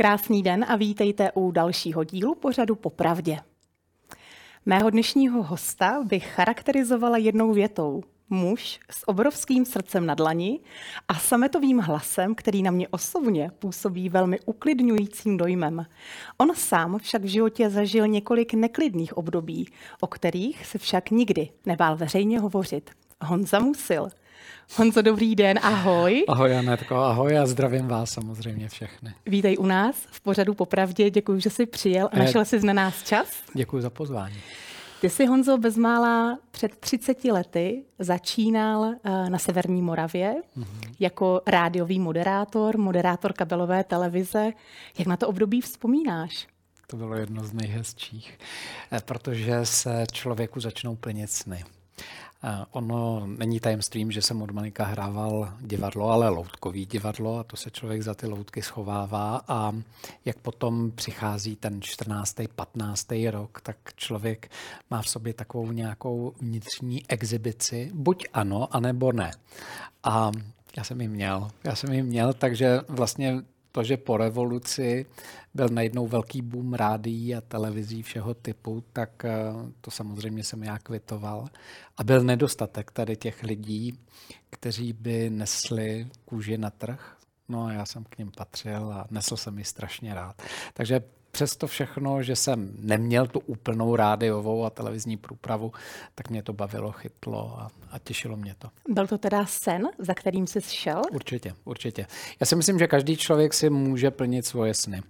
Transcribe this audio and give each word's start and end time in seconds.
Krásný 0.00 0.42
den 0.42 0.66
a 0.68 0.76
vítejte 0.76 1.32
u 1.32 1.50
dalšího 1.50 2.04
dílu 2.04 2.34
pořadu 2.34 2.74
Popravdě. 2.74 3.38
Mého 4.66 4.90
dnešního 4.90 5.42
hosta 5.42 6.02
bych 6.04 6.26
charakterizovala 6.26 7.16
jednou 7.16 7.52
větou. 7.52 8.02
Muž 8.30 8.80
s 8.90 9.08
obrovským 9.08 9.64
srdcem 9.64 10.06
na 10.06 10.14
dlani 10.14 10.60
a 11.08 11.14
sametovým 11.14 11.78
hlasem, 11.78 12.34
který 12.34 12.62
na 12.62 12.70
mě 12.70 12.88
osobně 12.88 13.50
působí 13.58 14.08
velmi 14.08 14.40
uklidňujícím 14.40 15.36
dojmem. 15.36 15.86
On 16.36 16.54
sám 16.54 16.98
však 16.98 17.22
v 17.22 17.30
životě 17.30 17.70
zažil 17.70 18.06
několik 18.06 18.54
neklidných 18.54 19.16
období, 19.16 19.72
o 20.00 20.06
kterých 20.06 20.66
se 20.66 20.78
však 20.78 21.10
nikdy 21.10 21.48
nebál 21.66 21.96
veřejně 21.96 22.40
hovořit. 22.40 22.90
Honza 23.22 23.58
Musil. 23.58 24.08
Honzo, 24.76 25.02
dobrý 25.02 25.34
den, 25.34 25.58
ahoj. 25.62 26.24
Ahoj, 26.28 26.56
Anetko, 26.56 26.96
ahoj 26.96 27.38
a 27.38 27.46
zdravím 27.46 27.88
vás 27.88 28.10
samozřejmě 28.10 28.68
všechny. 28.68 29.14
Vítej 29.26 29.56
u 29.58 29.66
nás 29.66 29.96
v 30.10 30.20
pořadu 30.20 30.54
Popravdě, 30.54 31.10
děkuji, 31.10 31.40
že 31.40 31.50
jsi 31.50 31.66
přijel 31.66 32.08
a 32.12 32.18
našel 32.18 32.44
jsi 32.44 32.60
na 32.60 32.72
nás 32.72 33.02
čas. 33.02 33.28
Děkuji 33.54 33.82
za 33.82 33.90
pozvání. 33.90 34.36
Ty 35.00 35.10
jsi, 35.10 35.26
Honzo, 35.26 35.58
bezmála 35.58 36.38
před 36.50 36.76
30 36.76 37.24
lety 37.24 37.84
začínal 37.98 38.84
eh, 38.84 39.30
na 39.30 39.38
Severní 39.38 39.82
Moravě 39.82 40.34
mm-hmm. 40.56 40.94
jako 41.00 41.42
rádiový 41.46 41.98
moderátor, 41.98 42.78
moderátor 42.78 43.32
kabelové 43.32 43.84
televize. 43.84 44.52
Jak 44.98 45.08
na 45.08 45.16
to 45.16 45.28
období 45.28 45.60
vzpomínáš? 45.60 46.46
To 46.86 46.96
bylo 46.96 47.14
jedno 47.14 47.44
z 47.44 47.52
nejhezčích, 47.52 48.38
eh, 48.92 49.00
protože 49.04 49.66
se 49.66 50.04
člověku 50.12 50.60
začnou 50.60 50.96
plnit 50.96 51.30
sny. 51.30 51.64
Ono 52.70 53.26
není 53.26 53.60
tajemstvím, 53.60 54.10
že 54.10 54.22
jsem 54.22 54.42
od 54.42 54.50
malinka 54.50 54.84
hrával 54.84 55.52
divadlo, 55.60 56.10
ale 56.10 56.28
loutkový 56.28 56.86
divadlo 56.86 57.38
a 57.38 57.44
to 57.44 57.56
se 57.56 57.70
člověk 57.70 58.02
za 58.02 58.14
ty 58.14 58.26
loutky 58.26 58.62
schovává 58.62 59.40
a 59.48 59.72
jak 60.24 60.38
potom 60.38 60.90
přichází 60.90 61.56
ten 61.56 61.82
14. 61.82 62.36
15. 62.56 63.06
rok, 63.30 63.60
tak 63.60 63.76
člověk 63.96 64.50
má 64.90 65.02
v 65.02 65.08
sobě 65.08 65.34
takovou 65.34 65.72
nějakou 65.72 66.32
vnitřní 66.40 67.02
exibici, 67.08 67.90
buď 67.94 68.26
ano, 68.32 68.76
anebo 68.76 69.12
ne. 69.12 69.30
A 70.04 70.30
já 70.76 70.84
jsem 70.84 71.00
ji 71.00 71.08
měl. 71.08 71.50
Já 71.64 71.74
jsem 71.74 71.92
ji 71.92 72.02
měl, 72.02 72.32
takže 72.32 72.80
vlastně 72.88 73.42
to, 73.72 73.84
že 73.84 73.96
po 73.96 74.16
revoluci 74.16 75.06
byl 75.54 75.68
najednou 75.68 76.06
velký 76.06 76.42
boom 76.42 76.74
rádií 76.74 77.34
a 77.34 77.40
televizí 77.40 78.02
všeho 78.02 78.34
typu, 78.34 78.84
tak 78.92 79.24
eh, 79.24 79.52
to 79.80 79.90
samozřejmě 79.90 80.44
jsem 80.44 80.62
já 80.62 80.78
kvitoval. 80.78 81.48
A 81.96 82.04
byl 82.04 82.22
nedostatek 82.22 82.90
tady 82.90 83.16
těch 83.16 83.42
lidí, 83.42 83.98
kteří 84.50 84.92
by 84.92 85.30
nesli 85.30 86.08
kůži 86.24 86.58
na 86.58 86.70
trh. 86.70 87.16
No 87.48 87.64
a 87.64 87.72
já 87.72 87.86
jsem 87.86 88.04
k 88.04 88.18
ním 88.18 88.30
patřil 88.36 88.92
a 88.92 89.06
nesl 89.10 89.36
jsem 89.36 89.58
ji 89.58 89.64
strašně 89.64 90.14
rád. 90.14 90.42
Takže 90.74 91.02
přesto 91.30 91.66
všechno, 91.66 92.22
že 92.22 92.36
jsem 92.36 92.72
neměl 92.78 93.26
tu 93.26 93.40
úplnou 93.40 93.96
rádiovou 93.96 94.64
a 94.64 94.70
televizní 94.70 95.16
průpravu, 95.16 95.72
tak 96.14 96.30
mě 96.30 96.42
to 96.42 96.52
bavilo, 96.52 96.92
chytlo 96.92 97.56
a, 97.58 97.70
a 97.90 97.98
těšilo 97.98 98.36
mě 98.36 98.54
to. 98.58 98.68
Byl 98.88 99.06
to 99.06 99.18
teda 99.18 99.46
sen, 99.46 99.88
za 99.98 100.14
kterým 100.14 100.46
jsi 100.46 100.60
šel? 100.60 101.02
Určitě, 101.12 101.54
určitě. 101.64 102.06
Já 102.40 102.46
si 102.46 102.56
myslím, 102.56 102.78
že 102.78 102.86
každý 102.86 103.16
člověk 103.16 103.54
si 103.54 103.70
může 103.70 104.10
plnit 104.10 104.46
svoje 104.46 104.74
sny. 104.74 105.02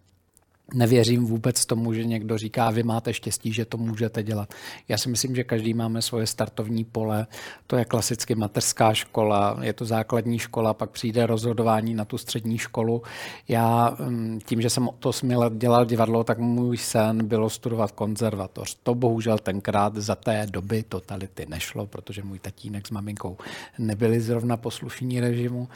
Nevěřím 0.74 1.24
vůbec 1.24 1.66
tomu, 1.66 1.92
že 1.92 2.04
někdo 2.04 2.38
říká, 2.38 2.70
vy 2.70 2.82
máte 2.82 3.12
štěstí, 3.12 3.52
že 3.52 3.64
to 3.64 3.76
můžete 3.76 4.22
dělat. 4.22 4.54
Já 4.88 4.98
si 4.98 5.08
myslím, 5.08 5.36
že 5.36 5.44
každý 5.44 5.74
máme 5.74 6.02
svoje 6.02 6.26
startovní 6.26 6.84
pole. 6.84 7.26
To 7.66 7.76
je 7.76 7.84
klasicky 7.84 8.34
mateřská 8.34 8.94
škola, 8.94 9.58
je 9.62 9.72
to 9.72 9.84
základní 9.84 10.38
škola, 10.38 10.74
pak 10.74 10.90
přijde 10.90 11.26
rozhodování 11.26 11.94
na 11.94 12.04
tu 12.04 12.18
střední 12.18 12.58
školu. 12.58 13.02
Já 13.48 13.96
mm, 13.98 14.38
tím, 14.44 14.62
že 14.62 14.70
jsem 14.70 14.88
to 14.98 15.08
8 15.08 15.30
let 15.30 15.52
dělal 15.52 15.84
divadlo, 15.84 16.24
tak 16.24 16.38
můj 16.38 16.76
sen 16.76 17.26
bylo 17.26 17.50
studovat 17.50 17.92
konzervatoř. 17.92 18.78
To 18.82 18.94
bohužel 18.94 19.38
tenkrát 19.38 19.96
za 19.96 20.14
té 20.14 20.46
doby 20.50 20.82
totality 20.82 21.46
nešlo, 21.48 21.86
protože 21.86 22.22
můj 22.22 22.38
tatínek 22.38 22.86
s 22.86 22.90
maminkou 22.90 23.36
nebyli 23.78 24.20
zrovna 24.20 24.56
poslušní 24.56 25.20
režimu. 25.20 25.68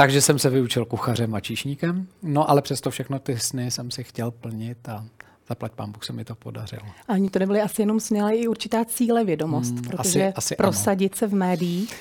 Takže 0.00 0.20
jsem 0.20 0.38
se 0.38 0.50
vyučil 0.50 0.84
kuchařem 0.84 1.34
a 1.34 1.40
číšníkem, 1.40 2.06
no 2.22 2.50
ale 2.50 2.62
přesto 2.62 2.90
všechno 2.90 3.18
ty 3.18 3.38
sny 3.38 3.70
jsem 3.70 3.90
si 3.90 4.04
chtěl 4.04 4.30
plnit 4.30 4.88
a 4.88 5.04
zaplať 5.48 5.72
pán 5.72 5.92
Bůh 5.92 6.04
se 6.04 6.12
mi 6.12 6.24
to 6.24 6.34
podařilo. 6.34 6.82
A 7.08 7.12
oni 7.12 7.30
to 7.30 7.38
nebyly 7.38 7.60
asi 7.60 7.82
jenom 7.82 8.00
sny, 8.00 8.20
ale 8.20 8.36
i 8.36 8.48
určitá 8.48 8.84
cíle 8.84 9.24
vědomost, 9.24 9.74
hmm, 9.74 9.82
protože 9.82 10.26
asi, 10.26 10.34
asi 10.34 10.56
prosadit 10.56 11.12
ano. 11.12 11.18
se 11.18 11.26
v 11.26 11.34
médiích 11.34 11.94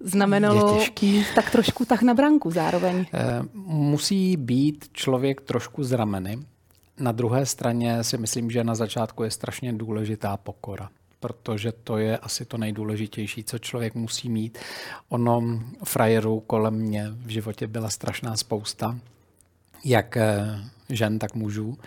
znamenalo 0.00 0.80
tak 1.34 1.50
trošku 1.50 1.84
tak 1.84 2.02
na 2.02 2.14
branku 2.14 2.50
zároveň. 2.50 3.06
E, 3.14 3.42
musí 3.64 4.36
být 4.36 4.84
člověk 4.92 5.40
trošku 5.40 5.84
zrameny. 5.84 6.38
Na 6.98 7.12
druhé 7.12 7.46
straně 7.46 8.04
si 8.04 8.18
myslím, 8.18 8.50
že 8.50 8.64
na 8.64 8.74
začátku 8.74 9.22
je 9.22 9.30
strašně 9.30 9.72
důležitá 9.72 10.36
pokora 10.36 10.88
protože 11.26 11.72
to 11.72 11.98
je 11.98 12.18
asi 12.18 12.44
to 12.44 12.58
nejdůležitější, 12.58 13.44
co 13.44 13.58
člověk 13.58 13.94
musí 13.94 14.28
mít. 14.28 14.58
Ono 15.08 15.60
frajerů 15.84 16.40
kolem 16.40 16.74
mě 16.74 17.06
v 17.10 17.28
životě 17.28 17.66
byla 17.66 17.90
strašná 17.90 18.36
spousta, 18.36 18.98
jak 19.84 20.16
eh, 20.16 20.60
žen, 20.88 21.18
tak 21.18 21.34
mužů. 21.34 21.78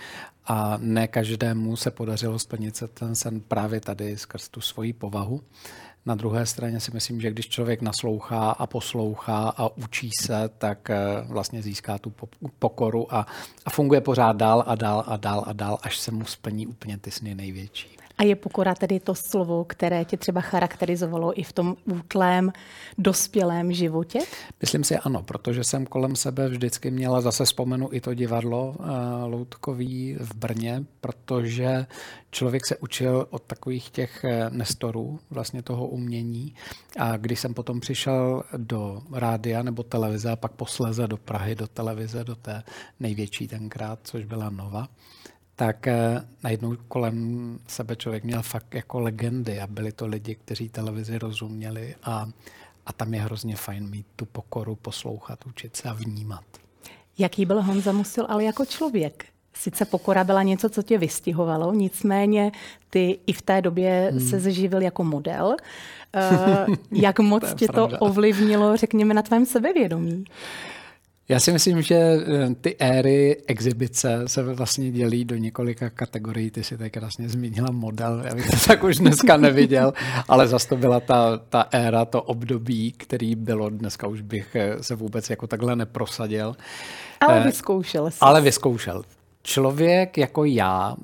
A 0.46 0.78
ne 0.82 1.08
každému 1.08 1.76
se 1.76 1.92
podařilo 1.92 2.40
splnit 2.40 2.76
se 2.76 2.88
ten 2.88 3.16
sen 3.16 3.40
právě 3.40 3.80
tady 3.80 4.18
skrz 4.18 4.50
tu 4.50 4.62
svoji 4.62 4.94
povahu. 4.94 5.42
Na 6.06 6.16
druhé 6.16 6.46
straně 6.46 6.80
si 6.80 6.92
myslím, 6.92 7.22
že 7.22 7.32
když 7.32 7.50
člověk 7.50 7.82
naslouchá 7.82 8.52
a 8.52 8.68
poslouchá 8.68 9.54
a 9.58 9.78
učí 9.78 10.10
se, 10.22 10.50
tak 10.58 10.90
eh, 10.90 10.98
vlastně 11.28 11.62
získá 11.62 11.98
tu 11.98 12.14
pokoru 12.60 13.16
a, 13.16 13.28
a 13.66 13.70
funguje 13.70 14.02
pořád 14.02 14.36
dál 14.36 14.64
a 14.68 14.76
dál 14.76 15.04
a 15.08 15.18
dál 15.18 15.44
a 15.48 15.54
dál, 15.54 15.78
až 15.82 15.98
se 15.98 16.12
mu 16.12 16.26
splní 16.26 16.68
úplně 16.68 16.98
ty 16.98 17.12
sny 17.12 17.36
největší. 17.36 17.99
A 18.20 18.24
je 18.24 18.36
pokora 18.36 18.76
tedy 18.76 19.00
to 19.00 19.16
slovo, 19.16 19.66
které 19.66 20.06
tě 20.06 20.18
třeba 20.18 20.42
charakterizovalo 20.42 21.40
i 21.40 21.44
v 21.44 21.54
tom 21.54 21.76
útlém, 21.86 22.52
dospělém 22.98 23.72
životě? 23.72 24.20
Myslím 24.62 24.84
si 24.84 24.98
ano, 24.98 25.24
protože 25.24 25.64
jsem 25.64 25.86
kolem 25.86 26.16
sebe 26.16 26.50
vždycky 26.50 26.92
měla, 26.92 27.22
zase 27.22 27.46
vzpomenu 27.46 27.90
i 27.92 28.02
to 28.02 28.14
divadlo 28.14 28.76
uh, 28.80 28.86
Loutkový 29.24 30.18
v 30.20 30.36
Brně, 30.36 30.84
protože 31.02 31.86
člověk 32.32 32.66
se 32.66 32.78
učil 32.78 33.28
od 33.30 33.44
takových 33.44 33.90
těch 33.90 34.24
eh, 34.24 34.50
nestorů 34.50 35.20
vlastně 35.30 35.62
toho 35.62 35.88
umění 35.88 36.54
a 36.98 37.18
když 37.18 37.40
jsem 37.40 37.54
potom 37.54 37.80
přišel 37.80 38.44
do 38.58 39.02
rádia 39.12 39.64
nebo 39.64 39.84
televize 39.84 40.32
a 40.32 40.36
pak 40.36 40.52
posléze 40.52 41.08
do 41.08 41.18
Prahy, 41.18 41.56
do 41.56 41.68
televize, 41.68 42.24
do 42.24 42.36
té 42.36 42.64
největší 43.00 43.48
tenkrát, 43.48 44.00
což 44.04 44.26
byla 44.26 44.50
Nova, 44.50 44.88
tak 45.60 45.88
eh, 45.88 46.22
najednou 46.44 46.76
kolem 46.88 47.60
sebe 47.68 47.96
člověk 47.96 48.24
měl 48.24 48.42
fakt 48.42 48.76
jako 48.76 49.00
legendy 49.00 49.60
a 49.60 49.68
byli 49.68 49.92
to 49.92 50.08
lidi, 50.08 50.36
kteří 50.36 50.70
televizi 50.70 51.18
rozuměli 51.18 51.96
a, 52.04 52.30
a 52.86 52.94
tam 52.94 53.14
je 53.14 53.22
hrozně 53.22 53.56
fajn 53.56 53.90
mít 53.90 54.06
tu 54.16 54.26
pokoru, 54.26 54.76
poslouchat, 54.76 55.46
učit 55.46 55.76
se 55.76 55.90
a 55.90 55.94
vnímat. 55.94 56.44
Jaký 57.18 57.46
byl 57.46 57.62
Honza 57.62 57.92
Musil 57.92 58.26
ale 58.30 58.44
jako 58.44 58.66
člověk? 58.66 59.26
Sice 59.54 59.86
pokora 59.86 60.24
byla 60.24 60.44
něco, 60.44 60.70
co 60.70 60.84
tě 60.84 60.98
vystihovalo, 60.98 61.74
nicméně 61.74 62.52
ty 62.90 63.20
i 63.28 63.34
v 63.34 63.42
té 63.42 63.62
době 63.62 64.10
hmm. 64.12 64.20
se 64.20 64.40
zživil 64.40 64.82
jako 64.82 65.04
model. 65.04 65.56
Uh, 66.68 66.76
jak 66.92 67.20
moc 67.20 67.50
to 67.50 67.56
tě 67.56 67.68
pravda. 67.68 67.98
to 67.98 68.06
ovlivnilo, 68.06 68.78
řekněme, 68.78 69.14
na 69.14 69.22
tvém 69.22 69.46
sebevědomí? 69.46 70.26
Já 71.30 71.40
si 71.40 71.52
myslím, 71.52 71.82
že 71.82 71.96
eh, 71.96 72.56
ty 72.62 72.76
éry 72.80 73.38
exibice 73.48 74.24
se 74.28 74.44
vlastně 74.44 74.92
dělí 74.92 75.26
do 75.26 75.36
několika 75.36 75.90
kategorií. 75.90 76.52
Ty 76.52 76.64
si 76.64 76.78
tak 76.78 76.92
krásně 76.92 77.30
zmínila 77.30 77.72
model, 77.72 78.22
já 78.26 78.36
bych 78.36 78.50
to 78.50 78.58
tak 78.68 78.84
už 78.84 78.98
dneska 78.98 79.38
neviděl, 79.38 79.94
ale 80.28 80.48
zase 80.48 80.68
to 80.68 80.78
byla 80.78 81.00
ta, 81.00 81.38
ta 81.38 81.62
éra, 81.72 82.06
to 82.06 82.22
období, 82.22 82.92
který 82.92 83.36
bylo, 83.36 83.70
dneska 83.70 84.08
už 84.08 84.22
bych 84.22 84.56
eh, 84.56 84.84
se 84.84 84.96
vůbec 84.96 85.30
jako 85.30 85.48
takhle 85.48 85.76
neprosadil. 85.76 86.56
Ale 87.20 87.42
eh, 87.42 87.44
vyzkoušel 87.44 88.12
jsi. 88.12 88.18
Ale 88.22 88.42
vyzkoušel. 88.42 89.04
Člověk 89.44 90.18
jako 90.18 90.46
já 90.46 90.96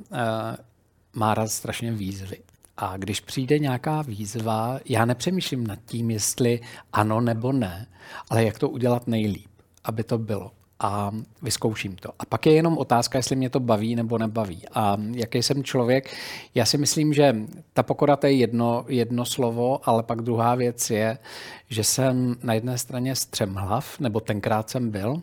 má 1.13 1.33
rád 1.33 1.47
strašně 1.47 1.91
výzvy. 1.91 2.37
A 2.77 2.97
když 2.97 3.19
přijde 3.19 3.59
nějaká 3.59 4.01
výzva, 4.01 4.79
já 4.85 5.05
nepřemýšlím 5.05 5.67
nad 5.67 5.79
tím, 5.85 6.11
jestli 6.11 6.59
ano 6.93 7.21
nebo 7.21 7.51
ne, 7.51 7.87
ale 8.29 8.43
jak 8.43 8.59
to 8.59 8.69
udělat 8.69 9.07
nejlíp 9.07 9.54
aby 9.85 10.03
to 10.03 10.17
bylo 10.17 10.51
a 10.79 11.11
vyzkouším 11.41 11.95
to. 11.95 12.09
A 12.19 12.25
pak 12.25 12.45
je 12.45 12.53
jenom 12.53 12.77
otázka, 12.77 13.17
jestli 13.17 13.35
mě 13.35 13.49
to 13.49 13.59
baví 13.59 13.95
nebo 13.95 14.17
nebaví. 14.17 14.61
A 14.73 14.97
jaký 15.11 15.43
jsem 15.43 15.63
člověk, 15.63 16.15
já 16.55 16.65
si 16.65 16.77
myslím, 16.77 17.13
že 17.13 17.35
ta 17.73 17.83
pokora 17.83 18.15
to 18.15 18.27
je 18.27 18.33
jedno, 18.33 18.85
jedno 18.87 19.25
slovo, 19.25 19.89
ale 19.89 20.03
pak 20.03 20.21
druhá 20.21 20.55
věc 20.55 20.89
je, 20.89 21.17
že 21.69 21.83
jsem 21.83 22.35
na 22.43 22.53
jedné 22.53 22.77
straně 22.77 23.15
střemhlav, 23.15 23.99
nebo 23.99 24.19
tenkrát 24.19 24.69
jsem 24.69 24.89
byl, 24.91 25.21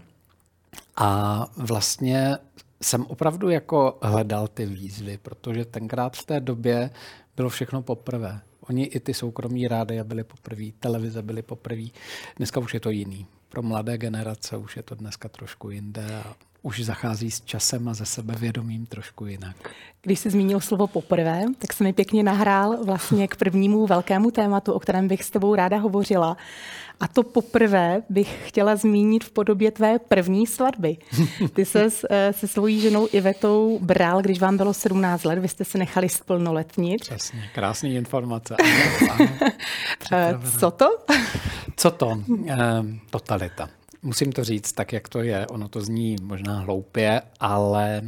a 0.97 1.47
vlastně 1.57 2.37
jsem 2.83 3.07
opravdu 3.07 3.51
jako 3.51 3.99
hledal 4.03 4.49
ty 4.49 4.67
výzvy, 4.67 5.19
protože 5.23 5.65
tenkrát 5.65 6.17
v 6.17 6.27
té 6.27 6.41
době 6.41 6.91
bylo 7.37 7.49
všechno 7.49 7.83
poprvé. 7.83 8.41
Oni 8.69 8.85
i 8.85 9.01
ty 9.01 9.15
soukromí 9.15 9.69
rády 9.69 10.05
byly 10.05 10.25
poprvé, 10.25 10.65
televize 10.81 11.23
byly 11.23 11.43
poprvé. 11.43 11.85
Dneska 12.37 12.61
už 12.61 12.75
je 12.75 12.81
to 12.81 12.91
jiný 12.91 13.27
pro 13.53 13.63
mladé 13.63 13.99
generace 13.99 14.57
už 14.57 14.77
je 14.77 14.83
to 14.83 14.95
dneska 14.95 15.29
trošku 15.29 15.71
jinde. 15.71 16.07
A 16.17 16.35
už 16.63 16.85
zachází 16.85 17.31
s 17.31 17.41
časem 17.41 17.89
a 17.89 17.95
ze 17.95 18.07
sebevědomím 18.07 18.87
trošku 18.87 19.27
jinak. 19.27 19.57
Když 20.03 20.19
jsi 20.19 20.31
zmínil 20.31 20.61
slovo 20.61 20.87
poprvé, 20.87 21.45
tak 21.59 21.73
se 21.73 21.85
mi 21.85 21.93
pěkně 21.93 22.23
nahrál 22.23 22.85
vlastně 22.85 23.29
k 23.29 23.37
prvnímu 23.37 23.87
velkému 23.87 24.31
tématu, 24.31 24.73
o 24.73 24.79
kterém 24.81 25.09
bych 25.09 25.25
s 25.25 25.31
tebou 25.31 25.55
ráda 25.55 25.77
hovořila. 25.77 26.37
A 27.01 27.09
to 27.09 27.23
poprvé 27.23 28.03
bych 28.09 28.49
chtěla 28.49 28.77
zmínit 28.77 29.25
v 29.25 29.31
podobě 29.31 29.71
tvé 29.71 29.99
první 29.99 30.47
svatby. 30.47 30.97
Ty 31.53 31.65
se 31.65 31.89
eh, 32.11 32.33
se 32.33 32.49
svojí 32.49 32.81
ženou 32.81 33.09
Ivetou 33.13 33.79
bral, 33.83 34.23
když 34.23 34.41
vám 34.41 34.57
bylo 34.57 34.75
17 34.75 35.25
let, 35.25 35.39
vy 35.39 35.49
jste 35.49 35.65
se 35.65 35.79
nechali 35.79 36.09
splnoletnit. 36.09 37.01
Přesně, 37.01 37.51
krásný 37.55 37.95
informace. 37.95 38.57
Ano, 39.11 39.29
ano, 40.13 40.41
eh, 40.45 40.59
Co 40.59 40.71
to? 40.71 40.87
Co 41.77 41.91
to? 41.91 42.23
Ehm, 42.47 43.01
totalita. 43.11 43.69
Musím 44.05 44.33
to 44.33 44.45
říct 44.45 44.73
tak, 44.73 44.93
jak 44.93 45.09
to 45.09 45.23
je. 45.23 45.47
Ono 45.47 45.69
to 45.69 45.81
zní 45.81 46.17
možná 46.23 46.61
hloupě, 46.61 47.23
ale 47.41 48.03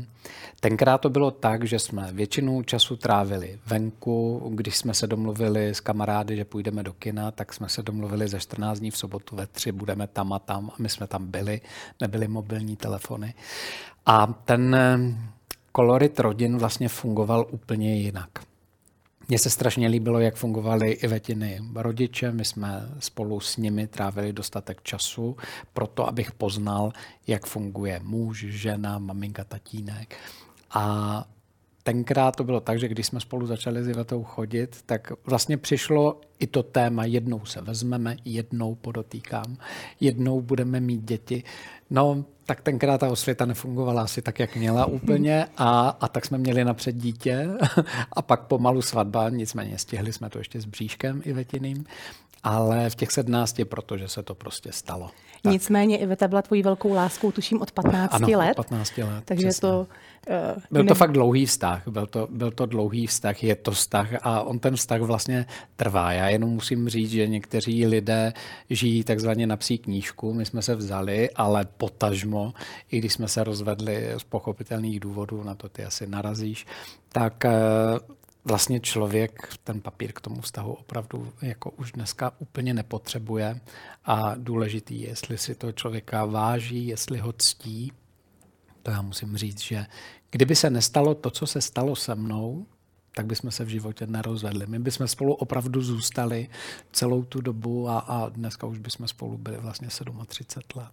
tenkrát 0.60 0.98
to 0.98 1.10
bylo 1.10 1.30
tak, 1.30 1.64
že 1.64 1.78
jsme 1.78 2.12
většinu 2.12 2.62
času 2.62 2.96
trávili 2.96 3.58
venku. 3.66 4.50
Když 4.54 4.76
jsme 4.76 4.94
se 4.94 5.06
domluvili 5.06 5.68
s 5.68 5.80
kamarády, 5.80 6.36
že 6.36 6.44
půjdeme 6.44 6.82
do 6.82 6.92
kina, 6.92 7.30
tak 7.30 7.52
jsme 7.52 7.68
se 7.68 7.82
domluvili 7.82 8.28
ze 8.28 8.40
14 8.40 8.78
dní 8.78 8.90
v 8.90 8.96
sobotu 8.96 9.36
ve 9.36 9.46
tři, 9.46 9.72
budeme 9.72 10.06
tam 10.06 10.32
a 10.32 10.38
tam. 10.38 10.70
A 10.70 10.74
my 10.78 10.88
jsme 10.88 11.06
tam 11.06 11.26
byli, 11.26 11.60
nebyly 12.00 12.28
mobilní 12.28 12.76
telefony. 12.76 13.34
A 14.06 14.26
ten 14.26 14.76
kolorit 15.72 16.20
rodin 16.20 16.58
vlastně 16.58 16.88
fungoval 16.88 17.46
úplně 17.50 17.96
jinak. 17.96 18.30
Mně 19.28 19.38
se 19.38 19.50
strašně 19.50 19.88
líbilo, 19.88 20.20
jak 20.20 20.36
fungovaly 20.36 20.90
Ivetiny 20.90 21.60
rodiče. 21.74 22.32
My 22.32 22.44
jsme 22.44 22.88
spolu 22.98 23.40
s 23.40 23.56
nimi 23.56 23.86
trávili 23.86 24.32
dostatek 24.32 24.82
času 24.82 25.36
pro 25.72 25.86
to, 25.86 26.08
abych 26.08 26.32
poznal, 26.32 26.92
jak 27.26 27.46
funguje 27.46 28.00
muž, 28.02 28.44
žena, 28.48 28.98
maminka, 28.98 29.44
tatínek. 29.44 30.16
A 30.70 31.24
tenkrát 31.82 32.36
to 32.36 32.44
bylo 32.44 32.60
tak, 32.60 32.80
že 32.80 32.88
když 32.88 33.06
jsme 33.06 33.20
spolu 33.20 33.46
začali 33.46 33.84
s 33.84 33.88
Ivetou 33.88 34.24
chodit, 34.24 34.82
tak 34.86 35.12
vlastně 35.26 35.56
přišlo 35.56 36.20
i 36.38 36.46
to 36.46 36.62
téma, 36.62 37.04
jednou 37.04 37.44
se 37.44 37.60
vezmeme, 37.60 38.16
jednou 38.24 38.74
podotýkám, 38.74 39.56
jednou 40.00 40.40
budeme 40.40 40.80
mít 40.80 41.02
děti. 41.02 41.42
No, 41.90 42.24
tak 42.46 42.60
tenkrát 42.60 42.98
ta 42.98 43.08
osvěta 43.08 43.46
nefungovala 43.46 44.02
asi 44.02 44.22
tak, 44.22 44.38
jak 44.38 44.56
měla 44.56 44.86
úplně 44.86 45.46
a, 45.56 45.96
a 46.00 46.08
tak 46.08 46.24
jsme 46.24 46.38
měli 46.38 46.64
napřed 46.64 46.96
dítě 46.96 47.48
a 48.12 48.22
pak 48.22 48.40
pomalu 48.40 48.82
svatba, 48.82 49.28
nicméně 49.28 49.78
stihli 49.78 50.12
jsme 50.12 50.30
to 50.30 50.38
ještě 50.38 50.60
s 50.60 50.64
bříškem 50.64 51.22
Ivetiným, 51.24 51.84
ale 52.42 52.90
v 52.90 52.94
těch 52.94 53.10
sednácti, 53.12 53.64
protože 53.64 54.08
se 54.08 54.22
to 54.22 54.34
prostě 54.34 54.72
stalo. 54.72 55.10
Tak. 55.42 55.52
Nicméně 55.52 55.98
Iveta 55.98 56.28
byla 56.28 56.42
tvojí 56.42 56.62
velkou 56.62 56.92
láskou, 56.94 57.32
tuším, 57.32 57.62
od 57.62 57.72
15 57.72 58.14
ano, 58.14 58.28
let. 58.38 58.58
Od 58.58 58.66
15 58.66 58.98
let. 58.98 59.24
Takže 59.24 59.46
přesně. 59.46 59.60
to 59.60 59.86
Uh, 60.28 60.62
byl 60.70 60.84
to 60.84 60.94
fakt 60.94 61.12
dlouhý 61.12 61.46
vztah, 61.46 61.88
byl 61.88 62.06
to, 62.06 62.28
byl 62.30 62.50
to 62.50 62.66
dlouhý 62.66 63.06
vztah, 63.06 63.44
je 63.44 63.56
to 63.56 63.70
vztah 63.70 64.08
a 64.22 64.42
on 64.42 64.58
ten 64.58 64.76
vztah 64.76 65.00
vlastně 65.00 65.46
trvá. 65.76 66.12
Já 66.12 66.28
jenom 66.28 66.50
musím 66.50 66.88
říct, 66.88 67.10
že 67.10 67.26
někteří 67.26 67.86
lidé 67.86 68.32
žijí 68.70 69.04
takzvaně 69.04 69.46
na 69.46 69.56
psí 69.56 69.78
knížku, 69.78 70.34
my 70.34 70.44
jsme 70.44 70.62
se 70.62 70.74
vzali, 70.74 71.30
ale 71.30 71.64
potažmo, 71.76 72.52
i 72.90 72.98
když 72.98 73.12
jsme 73.12 73.28
se 73.28 73.44
rozvedli 73.44 74.08
z 74.16 74.24
pochopitelných 74.24 75.00
důvodů, 75.00 75.42
na 75.42 75.54
to 75.54 75.68
ty 75.68 75.84
asi 75.84 76.06
narazíš, 76.06 76.66
tak 77.08 77.44
uh, 77.44 77.50
vlastně 78.44 78.80
člověk 78.80 79.48
ten 79.64 79.80
papír 79.80 80.12
k 80.12 80.20
tomu 80.20 80.40
vztahu 80.40 80.72
opravdu 80.72 81.32
jako 81.42 81.70
už 81.70 81.92
dneska 81.92 82.32
úplně 82.38 82.74
nepotřebuje 82.74 83.60
a 84.04 84.34
důležitý 84.34 85.00
je, 85.00 85.08
jestli 85.08 85.38
si 85.38 85.54
to 85.54 85.72
člověka 85.72 86.24
váží, 86.24 86.86
jestli 86.86 87.18
ho 87.18 87.32
ctí, 87.32 87.92
to 88.84 88.90
já 88.90 89.02
musím 89.02 89.36
říct, 89.36 89.60
že 89.60 89.86
kdyby 90.30 90.56
se 90.56 90.70
nestalo 90.70 91.14
to, 91.14 91.30
co 91.30 91.46
se 91.46 91.60
stalo 91.60 91.96
se 91.96 92.14
mnou, 92.14 92.66
tak 93.14 93.26
bychom 93.26 93.50
se 93.50 93.64
v 93.64 93.68
životě 93.68 94.06
nerozvedli. 94.06 94.66
My 94.66 94.78
bychom 94.78 95.08
spolu 95.08 95.34
opravdu 95.34 95.82
zůstali 95.82 96.48
celou 96.92 97.22
tu 97.22 97.40
dobu 97.40 97.88
a, 97.88 97.98
a 97.98 98.28
dneska 98.28 98.66
už 98.66 98.78
bychom 98.78 99.08
spolu 99.08 99.38
byli 99.38 99.56
vlastně 99.56 99.88
37 100.26 100.80
let. 100.80 100.88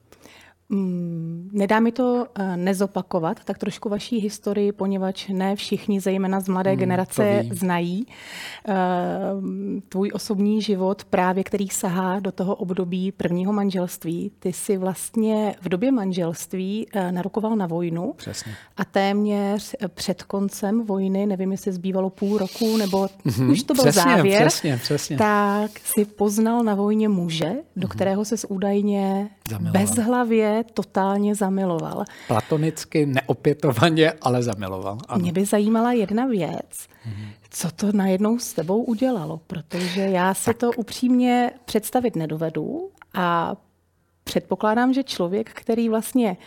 Mm, 0.72 1.50
nedá 1.54 1.80
mi 1.80 1.92
to 1.92 2.28
uh, 2.40 2.56
nezopakovat, 2.56 3.44
tak 3.44 3.58
trošku 3.58 3.90
vaší 3.90 4.18
historii, 4.18 4.72
poněvadž 4.72 5.28
ne 5.28 5.56
všichni, 5.56 6.00
zejména 6.00 6.40
z 6.40 6.48
mladé 6.48 6.72
mm, 6.72 6.78
generace, 6.78 7.44
znají 7.52 8.06
uh, 8.68 8.74
tvůj 9.90 10.12
osobní 10.14 10.62
život, 10.62 11.04
právě 11.04 11.44
který 11.44 11.70
sahá 11.70 12.20
do 12.20 12.32
toho 12.32 12.56
období 12.56 13.12
prvního 13.12 13.54
manželství. 13.54 14.32
Ty 14.40 14.54
si 14.54 14.78
vlastně 14.78 15.56
v 15.62 15.70
době 15.70 15.92
manželství 15.92 16.88
uh, 16.96 17.12
narukoval 17.12 17.56
na 17.56 17.68
vojnu 17.68 18.14
Přesně. 18.18 18.56
a 18.78 18.86
téměř 18.86 19.76
před 19.88 20.24
koncem 20.24 20.86
vojny, 20.86 21.26
nevím, 21.26 21.52
jestli 21.52 21.72
zbývalo 21.72 22.10
půl 22.10 22.38
roku, 22.38 22.78
nebo 22.78 23.06
mm-hmm, 23.06 23.52
už 23.52 23.64
to 23.64 23.74
byl 23.74 23.84
přesně, 23.84 24.02
závěr, 24.02 24.48
přesně, 24.48 24.78
přesně. 24.78 25.18
tak 25.18 25.72
si 25.84 26.06
poznal 26.06 26.64
na 26.64 26.76
vojně 26.76 27.10
muže, 27.10 27.54
do 27.76 27.88
mm-hmm. 27.88 27.92
kterého 27.92 28.26
se 28.26 28.36
údajně 28.48 29.30
bezhlavě 29.60 30.61
totálně 30.64 31.36
zamiloval. 31.36 32.06
Platonicky, 32.28 33.06
neopětovaně, 33.06 34.14
ale 34.22 34.44
zamiloval. 34.44 34.98
Ano. 35.08 35.22
Mě 35.22 35.32
by 35.32 35.46
zajímala 35.46 35.92
jedna 35.92 36.26
věc. 36.26 36.70
Mm-hmm. 36.70 37.32
Co 37.50 37.72
to 37.72 37.92
najednou 37.92 38.40
s 38.40 38.54
tebou 38.54 38.84
udělalo? 38.84 39.42
Protože 39.48 40.02
já 40.02 40.34
si 40.34 40.46
tak. 40.46 40.58
to 40.58 40.72
upřímně 40.72 41.52
představit 41.66 42.16
nedovedu 42.16 42.90
a 43.14 43.56
předpokládám, 44.24 44.94
že 44.94 45.04
člověk, 45.04 45.50
který 45.50 45.90
vlastně 45.90 46.38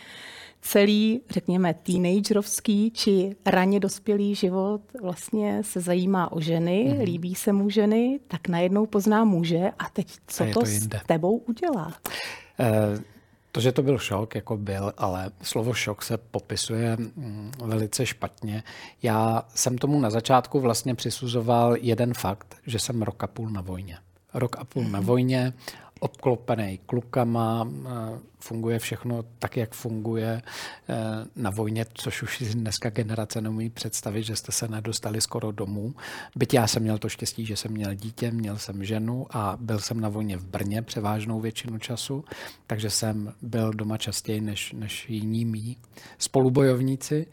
celý, 0.61 1.21
řekněme, 1.29 1.73
teenagerovský 1.73 2.91
či 2.91 3.35
raně 3.45 3.79
dospělý 3.79 4.35
život 4.35 4.81
vlastně 5.01 5.63
se 5.63 5.81
zajímá 5.81 6.31
o 6.31 6.41
ženy, 6.41 6.87
mm-hmm. 6.89 7.03
líbí 7.03 7.35
se 7.35 7.53
mu 7.53 7.69
ženy, 7.69 8.19
tak 8.27 8.47
najednou 8.47 8.85
pozná 8.85 9.23
muže 9.23 9.71
a 9.79 9.89
teď 9.89 10.07
co 10.27 10.43
a 10.43 10.47
to, 10.47 10.59
to 10.59 10.65
s 10.65 10.87
tebou 11.05 11.37
udělá? 11.37 11.93
Uh, 12.59 12.99
to, 13.55 13.61
že 13.61 13.71
to 13.71 13.83
byl 13.83 13.97
šok, 13.97 14.35
jako 14.35 14.57
byl, 14.57 14.93
ale 14.97 15.31
slovo 15.41 15.73
šok 15.73 16.03
se 16.03 16.17
popisuje 16.17 16.97
mm, 16.97 17.51
velice 17.65 18.05
špatně. 18.05 18.63
Já 19.03 19.45
jsem 19.55 19.77
tomu 19.77 19.99
na 19.99 20.09
začátku 20.09 20.59
vlastně 20.59 20.95
přisuzoval 20.95 21.75
jeden 21.79 22.13
fakt, 22.13 22.55
že 22.67 22.79
jsem 22.79 23.01
rok 23.01 23.23
a 23.23 23.27
půl 23.27 23.49
na 23.49 23.61
vojně. 23.61 23.97
Rok 24.33 24.55
a 24.59 24.63
půl 24.63 24.83
na 24.83 24.99
mhm. 24.99 25.07
vojně, 25.07 25.53
obklopený 25.99 26.79
klukama, 26.85 27.67
eh, 27.69 28.19
funguje 28.39 28.79
všechno 28.79 29.23
tak, 29.39 29.57
jak 29.57 29.73
funguje 29.73 30.41
eh, 30.89 30.95
na 31.35 31.49
vojně, 31.49 31.85
což 31.93 32.23
už 32.23 32.43
dneska 32.53 32.89
generace 32.89 33.41
neumí 33.41 33.69
představit, 33.69 34.23
že 34.23 34.35
jste 34.35 34.51
se 34.51 34.67
nedostali 34.67 35.21
skoro 35.21 35.51
domů. 35.51 35.95
Byť 36.35 36.53
já 36.53 36.67
jsem 36.67 36.83
měl 36.83 36.97
to 36.97 37.09
štěstí, 37.09 37.45
že 37.45 37.55
jsem 37.55 37.71
měl 37.71 37.93
dítě, 37.93 38.31
měl 38.31 38.57
jsem 38.57 38.83
ženu 38.83 39.27
a 39.29 39.57
byl 39.61 39.79
jsem 39.79 39.99
na 39.99 40.09
vojně 40.09 40.37
v 40.37 40.45
Brně 40.45 40.81
převážnou 40.81 41.39
většinu 41.39 41.79
času, 41.79 42.25
takže 42.67 42.89
jsem 42.89 43.33
byl 43.41 43.73
doma 43.73 43.97
častěji 43.97 44.41
než, 44.41 44.73
než 44.73 45.09
jiní 45.09 45.45
mý 45.45 45.77
spolubojovníci. 46.17 47.27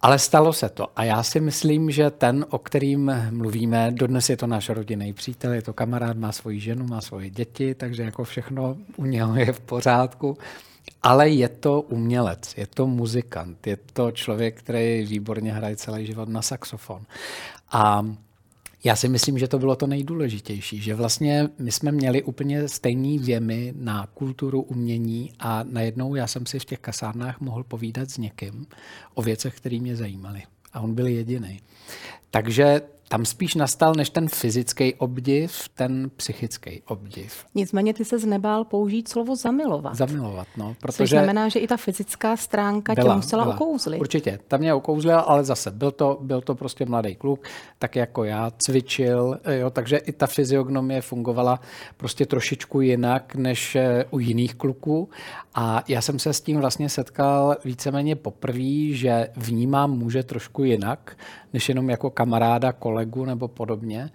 Ale 0.00 0.18
stalo 0.18 0.52
se 0.52 0.68
to. 0.68 0.86
A 0.96 1.04
já 1.04 1.22
si 1.22 1.40
myslím, 1.40 1.90
že 1.90 2.10
ten, 2.10 2.46
o 2.50 2.58
kterým 2.58 3.12
mluvíme, 3.30 3.90
dodnes 3.90 4.30
je 4.30 4.36
to 4.36 4.46
náš 4.46 4.68
rodinný 4.68 5.12
přítel, 5.12 5.52
je 5.52 5.62
to 5.62 5.72
kamarád, 5.72 6.16
má 6.16 6.32
svoji 6.32 6.60
ženu, 6.60 6.86
má 6.86 7.00
svoje 7.00 7.30
děti, 7.30 7.74
takže 7.74 8.02
jako 8.02 8.24
všechno 8.24 8.76
u 8.96 9.04
něho 9.04 9.36
je 9.36 9.52
v 9.52 9.60
pořádku. 9.60 10.38
Ale 11.02 11.28
je 11.28 11.48
to 11.48 11.80
umělec, 11.80 12.54
je 12.56 12.66
to 12.66 12.86
muzikant, 12.86 13.66
je 13.66 13.76
to 13.76 14.10
člověk, 14.10 14.58
který 14.58 15.06
výborně 15.06 15.52
hraje 15.52 15.76
celý 15.76 16.06
život 16.06 16.28
na 16.28 16.42
saxofon. 16.42 17.02
A 17.72 18.06
já 18.84 18.96
si 18.96 19.08
myslím, 19.08 19.38
že 19.38 19.48
to 19.48 19.58
bylo 19.58 19.76
to 19.76 19.86
nejdůležitější, 19.86 20.80
že 20.80 20.94
vlastně 20.94 21.48
my 21.58 21.72
jsme 21.72 21.92
měli 21.92 22.22
úplně 22.22 22.68
stejný 22.68 23.18
věmy 23.18 23.74
na 23.76 24.06
kulturu, 24.06 24.62
umění 24.62 25.32
a 25.38 25.64
najednou 25.70 26.14
já 26.14 26.26
jsem 26.26 26.46
si 26.46 26.58
v 26.58 26.64
těch 26.64 26.78
kasárnách 26.78 27.40
mohl 27.40 27.64
povídat 27.64 28.10
s 28.10 28.18
někým 28.18 28.66
o 29.14 29.22
věcech, 29.22 29.56
které 29.56 29.80
mě 29.80 29.96
zajímaly. 29.96 30.42
A 30.72 30.80
on 30.80 30.94
byl 30.94 31.06
jediný. 31.06 31.60
Takže 32.30 32.80
tam 33.08 33.24
spíš 33.24 33.54
nastal 33.54 33.92
než 33.96 34.10
ten 34.10 34.28
fyzický 34.28 34.94
obdiv, 34.94 35.68
ten 35.74 36.10
psychický 36.16 36.82
obdiv. 36.86 37.44
Nicméně 37.54 37.94
ty 37.94 38.04
se 38.04 38.18
znebál 38.18 38.64
použít 38.64 39.08
slovo 39.08 39.36
zamilovat. 39.36 39.94
Zamilovat, 39.94 40.46
no. 40.56 40.76
Protože 40.80 40.96
Což 40.96 41.10
znamená, 41.10 41.48
že 41.48 41.58
i 41.58 41.66
ta 41.66 41.76
fyzická 41.76 42.36
stránka 42.36 42.94
byla, 42.94 43.14
tě 43.14 43.16
musela 43.16 43.44
byla. 43.44 43.54
okouzlit. 43.54 44.00
Určitě, 44.00 44.38
tam 44.48 44.60
mě 44.60 44.74
okouzlila, 44.74 45.20
ale 45.20 45.44
zase 45.44 45.70
byl 45.70 45.90
to, 45.90 46.18
byl 46.20 46.40
to 46.40 46.54
prostě 46.54 46.86
mladý 46.86 47.14
kluk, 47.14 47.40
tak 47.78 47.96
jako 47.96 48.24
já, 48.24 48.50
cvičil, 48.58 49.38
jo, 49.60 49.70
takže 49.70 49.96
i 49.96 50.12
ta 50.12 50.26
fyziognomie 50.26 51.00
fungovala 51.00 51.60
prostě 51.96 52.26
trošičku 52.26 52.80
jinak 52.80 53.34
než 53.34 53.76
eh, 53.76 54.04
u 54.10 54.18
jiných 54.18 54.54
kluků 54.54 55.08
a 55.54 55.82
já 55.88 56.02
jsem 56.02 56.18
se 56.18 56.32
s 56.32 56.40
tím 56.40 56.58
vlastně 56.60 56.88
setkal 56.88 57.56
víceméně 57.64 58.16
poprvé, 58.16 58.92
že 58.92 59.28
vnímám 59.36 59.90
muže 59.90 60.22
trošku 60.22 60.64
jinak, 60.64 61.16
než 61.52 61.68
jenom 61.68 61.90
jako 61.90 62.10
kamaráda, 62.10 62.72
kolegu 62.98 63.24
nebo 63.24 63.48
podobně. 63.48 64.10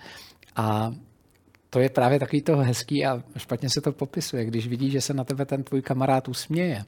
A 0.56 0.94
to 1.70 1.80
je 1.80 1.90
právě 1.90 2.20
takový 2.20 2.42
to 2.42 2.58
hezký 2.58 3.06
a 3.06 3.24
špatně 3.38 3.70
se 3.70 3.82
to 3.82 3.92
popisuje, 3.92 4.46
když 4.46 4.68
vidíš, 4.68 4.92
že 4.92 5.02
se 5.02 5.14
na 5.14 5.24
tebe 5.24 5.46
ten 5.46 5.64
tvůj 5.64 5.82
kamarád 5.82 6.28
usměje, 6.28 6.84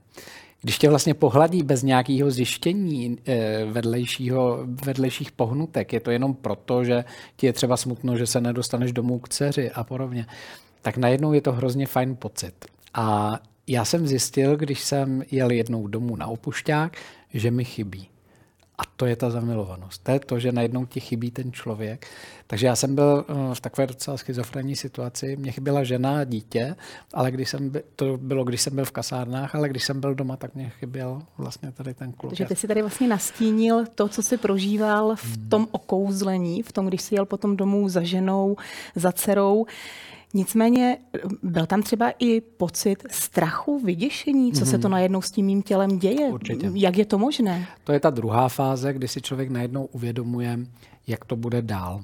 když 0.62 0.78
tě 0.78 0.90
vlastně 0.90 1.14
pohladí 1.14 1.64
bez 1.64 1.84
nějakého 1.84 2.32
zjištění 2.32 3.18
eh, 3.26 3.66
vedlejšího, 3.66 4.60
vedlejších 4.86 5.32
pohnutek, 5.32 5.94
je 5.94 6.00
to 6.00 6.12
jenom 6.12 6.34
proto, 6.34 6.84
že 6.84 7.06
ti 7.36 7.46
je 7.46 7.54
třeba 7.54 7.78
smutno, 7.78 8.18
že 8.18 8.28
se 8.28 8.42
nedostaneš 8.42 8.92
domů 8.92 9.20
k 9.20 9.30
dceři 9.30 9.72
a 9.72 9.84
podobně, 9.84 10.26
tak 10.82 10.98
najednou 10.98 11.34
je 11.34 11.42
to 11.42 11.52
hrozně 11.52 11.88
fajn 11.88 12.16
pocit. 12.16 12.66
A 12.94 13.40
já 13.68 13.86
jsem 13.86 14.08
zjistil, 14.08 14.58
když 14.58 14.84
jsem 14.84 15.24
jel 15.32 15.52
jednou 15.52 15.88
domů 15.88 16.16
na 16.16 16.28
opušťák, 16.28 16.98
že 17.34 17.52
mi 17.52 17.64
chybí. 17.64 18.15
A 18.78 18.82
to 18.96 19.06
je 19.06 19.16
ta 19.16 19.30
zamilovanost. 19.30 20.04
To 20.04 20.12
je 20.12 20.20
to, 20.20 20.40
že 20.40 20.52
najednou 20.52 20.86
ti 20.86 21.00
chybí 21.00 21.32
ten 21.32 21.52
člověk. 21.52 22.08
Takže 22.48 22.68
já 22.68 22.76
jsem 22.76 22.96
byl 22.96 23.26
eh, 23.30 23.56
v 23.56 23.62
takové 23.62 23.88
docela 23.88 24.18
schizofrenní 24.18 24.76
situaci. 24.76 25.36
Mě 25.36 25.52
chyběla 25.52 25.84
žena 25.84 26.20
a 26.20 26.24
dítě, 26.24 26.76
ale 27.14 27.32
když 27.32 27.50
jsem 27.50 27.70
byl, 27.70 27.82
to 27.96 28.18
bylo, 28.18 28.44
když 28.44 28.62
jsem 28.62 28.76
byl 28.76 28.86
v 28.86 28.92
kasárnách, 28.92 29.56
ale 29.56 29.70
když 29.70 29.84
jsem 29.84 30.02
byl 30.02 30.16
doma, 30.16 30.38
tak 30.38 30.56
mě 30.56 30.70
chyběl 30.70 31.22
vlastně 31.38 31.72
tady 31.72 31.94
ten 31.94 32.12
kluk. 32.12 32.32
Takže 32.32 32.46
ty 32.46 32.56
si 32.56 32.68
tady 32.68 32.82
vlastně 32.82 33.08
nastínil 33.08 33.86
to, 33.96 34.08
co 34.08 34.24
jsi 34.24 34.38
prožíval 34.38 35.16
v 35.16 35.38
hmm. 35.38 35.50
tom 35.50 35.68
okouzlení, 35.72 36.64
v 36.64 36.72
tom, 36.72 36.88
když 36.88 37.02
jsi 37.02 37.16
jel 37.16 37.26
potom 37.26 37.58
domů 37.58 37.90
za 37.90 38.02
ženou, 38.04 38.56
za 38.96 39.12
dcerou. 39.12 39.66
Nicméně 40.34 40.98
byl 41.44 41.66
tam 41.66 41.84
třeba 41.84 42.10
i 42.20 42.42
pocit 42.42 43.04
strachu, 43.12 43.80
vyděšení, 43.80 44.54
co 44.54 44.62
mm-hmm. 44.62 44.70
se 44.70 44.78
to 44.78 44.88
mhm. 44.88 44.92
najednou 44.92 45.22
s 45.22 45.32
tím 45.32 45.46
mým 45.46 45.62
tělem 45.62 46.00
děje. 46.00 46.28
Určitě. 46.28 46.72
Jak 46.74 46.98
je 46.98 47.06
to 47.06 47.18
možné? 47.18 47.68
To 47.84 47.92
je 47.92 48.00
ta 48.00 48.10
druhá 48.10 48.50
fáze, 48.50 48.94
kdy 48.94 49.08
si 49.08 49.22
člověk 49.22 49.50
najednou 49.50 49.86
uvědomuje, 49.86 50.60
jak 51.08 51.26
to 51.26 51.36
bude 51.36 51.62
dál. 51.62 52.04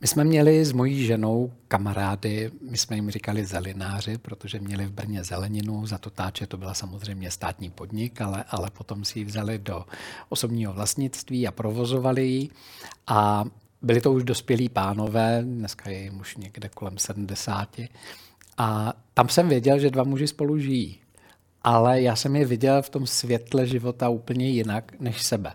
My 0.00 0.08
jsme 0.08 0.24
měli 0.24 0.64
s 0.64 0.72
mojí 0.72 1.04
ženou 1.04 1.52
kamarády, 1.68 2.50
my 2.70 2.78
jsme 2.78 2.96
jim 2.96 3.10
říkali 3.10 3.46
zelináři, 3.46 4.18
protože 4.18 4.60
měli 4.60 4.86
v 4.86 4.92
Brně 4.92 5.24
zeleninu, 5.24 5.86
za 5.86 5.98
to 5.98 6.10
táče 6.10 6.46
to 6.46 6.56
byla 6.56 6.74
samozřejmě 6.74 7.30
státní 7.30 7.70
podnik, 7.70 8.20
ale, 8.20 8.44
ale 8.48 8.70
potom 8.70 9.04
si 9.04 9.18
ji 9.18 9.24
vzali 9.24 9.58
do 9.58 9.84
osobního 10.28 10.72
vlastnictví 10.72 11.48
a 11.48 11.52
provozovali 11.52 12.26
ji. 12.26 12.48
A 13.06 13.44
byli 13.84 14.00
to 14.00 14.12
už 14.12 14.24
dospělí 14.24 14.68
pánové, 14.68 15.42
dneska 15.44 15.90
je 15.90 16.02
jim 16.02 16.20
už 16.20 16.36
někde 16.36 16.68
kolem 16.68 16.98
70. 16.98 17.76
A 18.58 18.92
tam 19.14 19.28
jsem 19.28 19.48
věděl, 19.48 19.78
že 19.78 19.90
dva 19.90 20.04
muži 20.04 20.26
spolu 20.26 20.58
žijí. 20.58 21.00
Ale 21.62 22.02
já 22.02 22.16
jsem 22.16 22.36
je 22.36 22.44
viděl 22.44 22.82
v 22.82 22.90
tom 22.90 23.06
světle 23.06 23.66
života 23.66 24.08
úplně 24.08 24.48
jinak 24.48 24.92
než 25.00 25.22
sebe. 25.22 25.52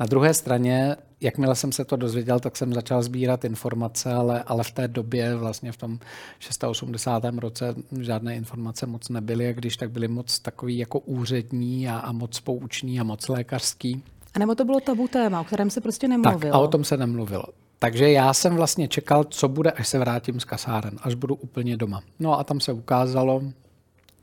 Na 0.00 0.06
druhé 0.06 0.34
straně, 0.34 0.96
jakmile 1.20 1.54
jsem 1.54 1.72
se 1.72 1.84
to 1.84 1.96
dozvěděl, 1.96 2.40
tak 2.40 2.56
jsem 2.56 2.72
začal 2.72 3.02
sbírat 3.02 3.44
informace, 3.44 4.12
ale, 4.12 4.42
ale 4.42 4.64
v 4.64 4.70
té 4.70 4.88
době, 4.88 5.36
vlastně 5.36 5.72
v 5.72 5.76
tom 5.76 5.98
680. 6.38 7.24
roce, 7.24 7.74
žádné 8.00 8.36
informace 8.36 8.86
moc 8.86 9.08
nebyly, 9.08 9.48
a 9.48 9.52
když 9.52 9.76
tak 9.76 9.90
byly 9.90 10.08
moc 10.08 10.38
takový 10.38 10.78
jako 10.78 10.98
úřední 10.98 11.88
a, 11.88 11.98
a 11.98 12.12
moc 12.12 12.40
poučný 12.40 13.00
a 13.00 13.04
moc 13.04 13.28
lékařský. 13.28 14.02
A 14.34 14.38
nebo 14.38 14.54
to 14.54 14.64
bylo 14.64 14.80
tabu 14.80 15.08
téma, 15.08 15.40
o 15.40 15.44
kterém 15.44 15.70
se 15.70 15.80
prostě 15.80 16.08
nemluvilo. 16.08 16.40
Tak, 16.40 16.54
a 16.54 16.58
o 16.58 16.68
tom 16.68 16.84
se 16.84 16.96
nemluvilo. 16.96 17.44
Takže 17.78 18.10
já 18.10 18.34
jsem 18.34 18.56
vlastně 18.56 18.88
čekal, 18.88 19.24
co 19.24 19.48
bude, 19.48 19.70
až 19.70 19.88
se 19.88 19.98
vrátím 19.98 20.40
z 20.40 20.44
kasáren, 20.44 20.98
až 21.02 21.14
budu 21.14 21.34
úplně 21.34 21.76
doma. 21.76 22.02
No 22.18 22.38
a 22.38 22.44
tam 22.44 22.60
se 22.60 22.72
ukázalo, 22.72 23.42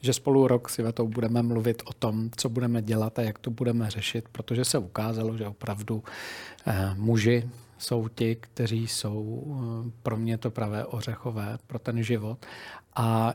že 0.01 0.13
spolu 0.13 0.47
rok 0.47 0.69
si 0.69 0.83
to 0.93 1.07
budeme 1.07 1.41
mluvit 1.41 1.83
o 1.85 1.93
tom, 1.93 2.29
co 2.37 2.49
budeme 2.49 2.81
dělat 2.81 3.19
a 3.19 3.21
jak 3.21 3.39
to 3.39 3.51
budeme 3.51 3.89
řešit, 3.89 4.25
protože 4.31 4.65
se 4.65 4.77
ukázalo, 4.77 5.37
že 5.37 5.47
opravdu 5.47 6.03
eh, 6.67 6.93
muži 6.95 7.49
jsou 7.77 8.07
ti, 8.07 8.35
kteří 8.35 8.87
jsou 8.87 9.43
eh, 9.87 9.91
pro 10.03 10.17
mě 10.17 10.37
to 10.37 10.51
pravé 10.51 10.85
ořechové 10.85 11.57
pro 11.67 11.79
ten 11.79 12.03
život. 12.03 12.45
A 12.95 13.33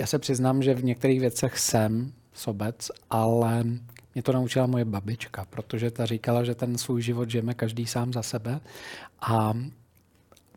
já 0.00 0.06
se 0.06 0.18
přiznám, 0.18 0.62
že 0.62 0.74
v 0.74 0.84
některých 0.84 1.20
věcech 1.20 1.58
jsem 1.58 2.12
sobec, 2.32 2.90
ale 3.10 3.64
mě 4.16 4.22
to 4.22 4.32
naučila 4.32 4.66
moje 4.66 4.84
babička, 4.84 5.46
protože 5.50 5.90
ta 5.90 6.06
říkala, 6.06 6.44
že 6.44 6.54
ten 6.54 6.78
svůj 6.78 7.02
život 7.02 7.30
žijeme 7.30 7.54
každý 7.54 7.86
sám 7.86 8.12
za 8.12 8.22
sebe 8.22 8.60
a 9.20 9.54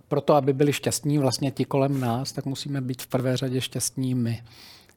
proto, 0.08 0.36
aby 0.36 0.54
byli 0.54 0.74
šťastní 0.74 1.18
vlastně 1.18 1.51
ti 1.51 1.66
kolem 1.66 2.00
nás, 2.00 2.32
tak 2.32 2.46
musíme 2.46 2.82
být 2.82 3.01
v 3.01 3.08
prvé 3.08 3.38
řadě 3.38 3.62
šťastní 3.62 4.16
my. 4.16 4.44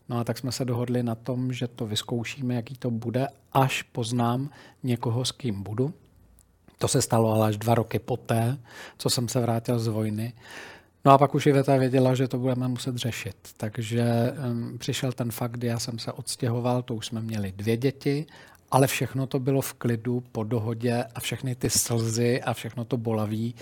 No 0.09 0.19
a 0.19 0.25
tak 0.25 0.39
jsme 0.39 0.53
se 0.53 0.65
dohodli 0.65 1.03
na 1.03 1.15
tom, 1.15 1.53
že 1.53 1.69
to 1.69 1.87
vyzkoušíme, 1.87 2.55
jaký 2.55 2.75
to 2.75 2.91
bude, 2.91 3.29
až 3.53 3.83
poznám 3.83 4.51
někoho, 4.83 5.25
s 5.25 5.33
kým 5.33 5.63
budu. 5.63 5.95
To 6.79 6.89
se 6.89 7.03
stalo 7.03 7.33
ale 7.33 7.49
až 7.49 7.57
dva 7.57 7.75
roky 7.75 7.99
poté, 7.99 8.59
co 8.99 9.11
jsem 9.11 9.29
se 9.29 9.41
vrátil 9.41 9.79
z 9.79 9.87
vojny. 9.87 10.33
No 11.05 11.13
a 11.13 11.19
pak 11.19 11.35
už 11.35 11.47
Iveta 11.47 11.77
věděla, 11.77 12.15
že 12.15 12.29
to 12.29 12.39
budeme 12.39 12.69
muset 12.69 12.97
řešit. 12.97 13.37
Takže 13.57 14.05
um, 14.51 14.79
přišel 14.79 15.13
ten 15.13 15.31
fakt, 15.31 15.51
kdy 15.51 15.67
já 15.67 15.79
jsem 15.79 15.99
se 15.99 16.13
odstěhoval, 16.13 16.83
to 16.83 16.95
už 16.95 17.07
jsme 17.07 17.21
měli 17.21 17.53
dvě 17.53 17.77
děti 17.77 18.27
ale 18.73 18.87
všechno 18.87 19.27
to 19.27 19.39
bylo 19.41 19.61
v 19.61 19.75
klidu, 19.75 20.23
po 20.33 20.45
dohodě 20.45 21.05
a 21.15 21.21
všechny 21.21 21.55
ty 21.55 21.71
slzy 21.71 22.43
a 22.43 22.53
všechno 22.53 22.85
to 22.85 22.97
bolaví 22.97 23.55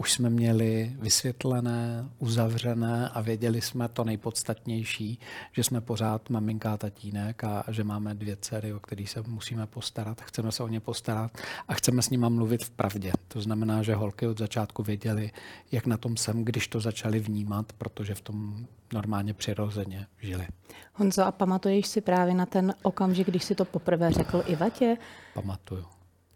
už 0.00 0.12
jsme 0.12 0.30
měli 0.30 0.96
vysvětlené, 1.00 2.08
uzavřené 2.18 3.08
a 3.08 3.20
věděli 3.20 3.60
jsme 3.60 3.88
to 3.88 4.04
nejpodstatnější, 4.04 5.18
že 5.52 5.64
jsme 5.64 5.80
pořád 5.80 6.30
maminka 6.30 6.72
a 6.72 6.76
tatínek 6.76 7.44
a 7.44 7.64
že 7.68 7.84
máme 7.84 8.14
dvě 8.14 8.36
dcery, 8.36 8.72
o 8.72 8.80
kterých 8.80 9.10
se 9.10 9.22
musíme 9.26 9.66
postarat, 9.66 10.20
chceme 10.20 10.52
se 10.52 10.62
o 10.62 10.68
ně 10.68 10.80
postarat 10.80 11.38
a 11.68 11.74
chceme 11.74 12.02
s 12.02 12.10
nima 12.10 12.28
mluvit 12.28 12.64
v 12.64 12.70
pravdě. 12.70 13.12
To 13.28 13.40
znamená, 13.40 13.82
že 13.82 13.94
holky 13.94 14.26
od 14.26 14.38
začátku 14.38 14.82
věděli, 14.82 15.30
jak 15.72 15.86
na 15.86 15.96
tom 15.96 16.16
jsem, 16.16 16.44
když 16.44 16.68
to 16.68 16.80
začali 16.80 17.20
vnímat, 17.20 17.72
protože 17.72 18.14
v 18.14 18.20
tom 18.20 18.66
normálně 18.92 19.34
přirozeně 19.34 20.06
žili. 20.20 20.46
Honzo, 20.94 21.24
a 21.24 21.32
pamatuješ 21.32 21.86
si 21.86 22.00
právě 22.00 22.34
na 22.34 22.46
ten 22.46 22.74
okamžik, 22.82 23.26
když 23.26 23.44
si 23.44 23.54
to 23.54 23.64
poprvé 23.64 24.12
řekl 24.12 24.42
Ivatě? 24.46 24.96
Pamatuju. 25.34 25.84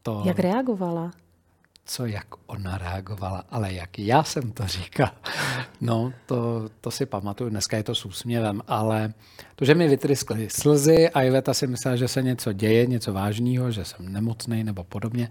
To... 0.02 0.22
Jak 0.26 0.38
reagovala? 0.38 1.10
Co 1.86 2.06
jak 2.06 2.26
ona 2.46 2.78
reagovala, 2.78 3.44
ale 3.50 3.72
jak 3.72 3.98
já 3.98 4.22
jsem 4.22 4.52
to 4.52 4.66
říkal, 4.66 5.10
no 5.80 6.12
to, 6.26 6.68
to 6.80 6.90
si 6.90 7.06
pamatuju, 7.06 7.50
dneska 7.50 7.76
je 7.76 7.82
to 7.82 7.94
s 7.94 8.04
úsměvem, 8.04 8.62
ale 8.68 9.12
to, 9.56 9.64
že 9.64 9.74
mi 9.74 9.88
vytryskly 9.88 10.48
slzy 10.50 11.08
a 11.10 11.22
Iveta 11.22 11.54
si 11.54 11.66
myslela, 11.66 11.96
že 11.96 12.08
se 12.08 12.22
něco 12.22 12.52
děje, 12.52 12.86
něco 12.86 13.12
vážného, 13.12 13.70
že 13.70 13.84
jsem 13.84 14.12
nemocný 14.12 14.64
nebo 14.64 14.84
podobně, 14.84 15.28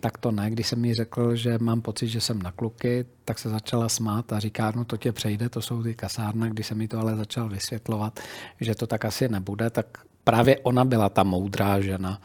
tak 0.00 0.18
to 0.18 0.30
ne. 0.30 0.50
Když 0.50 0.66
jsem 0.66 0.84
jí 0.84 0.94
řekl, 0.94 1.36
že 1.36 1.58
mám 1.58 1.82
pocit, 1.82 2.08
že 2.08 2.20
jsem 2.20 2.42
na 2.42 2.52
kluky, 2.52 3.04
tak 3.24 3.38
se 3.38 3.48
začala 3.48 3.88
smát 3.88 4.32
a 4.32 4.38
říká, 4.38 4.72
no 4.76 4.84
to 4.84 4.96
tě 4.96 5.12
přejde, 5.12 5.48
to 5.48 5.62
jsou 5.62 5.82
ty 5.82 5.94
kasárna. 5.94 6.48
Když 6.48 6.66
jsem 6.66 6.78
mi 6.78 6.88
to 6.88 6.98
ale 6.98 7.16
začal 7.16 7.48
vysvětlovat, 7.48 8.20
že 8.60 8.74
to 8.74 8.86
tak 8.86 9.04
asi 9.04 9.28
nebude, 9.28 9.70
tak 9.70 9.86
právě 10.24 10.58
ona 10.58 10.84
byla 10.84 11.08
ta 11.08 11.22
moudrá 11.22 11.80
žena, 11.80 12.20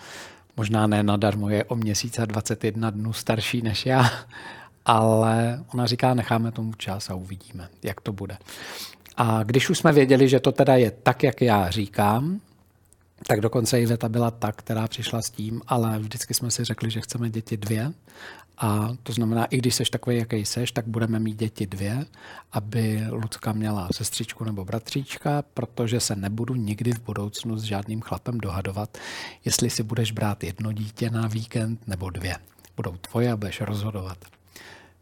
možná 0.57 0.87
ne 0.87 1.03
nadarmo, 1.03 1.49
je 1.49 1.63
o 1.63 1.75
měsíc 1.75 2.19
a 2.19 2.25
21 2.25 2.89
dnů 2.89 3.13
starší 3.13 3.61
než 3.61 3.85
já, 3.85 4.11
ale 4.85 5.63
ona 5.73 5.85
říká, 5.85 6.13
necháme 6.13 6.51
tomu 6.51 6.73
čas 6.73 7.09
a 7.09 7.15
uvidíme, 7.15 7.69
jak 7.83 8.01
to 8.01 8.13
bude. 8.13 8.37
A 9.17 9.43
když 9.43 9.69
už 9.69 9.77
jsme 9.77 9.91
věděli, 9.91 10.29
že 10.29 10.39
to 10.39 10.51
teda 10.51 10.75
je 10.75 10.91
tak, 10.91 11.23
jak 11.23 11.41
já 11.41 11.69
říkám, 11.69 12.39
tak 13.27 13.41
dokonce 13.41 13.81
Iveta 13.81 14.09
byla 14.09 14.31
ta, 14.31 14.51
která 14.51 14.87
přišla 14.87 15.21
s 15.21 15.29
tím, 15.29 15.61
ale 15.67 15.99
vždycky 15.99 16.33
jsme 16.33 16.51
si 16.51 16.63
řekli, 16.63 16.91
že 16.91 17.01
chceme 17.01 17.29
děti 17.29 17.57
dvě. 17.57 17.93
A 18.57 18.89
to 19.03 19.13
znamená, 19.13 19.45
i 19.45 19.57
když 19.57 19.75
seš 19.75 19.89
takový, 19.89 20.17
jaký 20.17 20.45
seš, 20.45 20.71
tak 20.71 20.87
budeme 20.87 21.19
mít 21.19 21.39
děti 21.39 21.67
dvě, 21.67 22.05
aby 22.51 23.03
Lucka 23.09 23.51
měla 23.51 23.89
sestřičku 23.95 24.43
nebo 24.43 24.65
bratříčka, 24.65 25.43
protože 25.53 25.99
se 25.99 26.15
nebudu 26.15 26.55
nikdy 26.55 26.93
v 26.93 27.01
budoucnu 27.01 27.57
s 27.57 27.63
žádným 27.63 28.01
chlapem 28.01 28.37
dohadovat, 28.37 28.97
jestli 29.45 29.69
si 29.69 29.83
budeš 29.83 30.11
brát 30.11 30.43
jedno 30.43 30.71
dítě 30.71 31.09
na 31.09 31.27
víkend 31.27 31.87
nebo 31.87 32.09
dvě. 32.09 32.35
Budou 32.75 32.97
tvoje 32.97 33.31
a 33.31 33.37
budeš 33.37 33.61
rozhodovat 33.61 34.17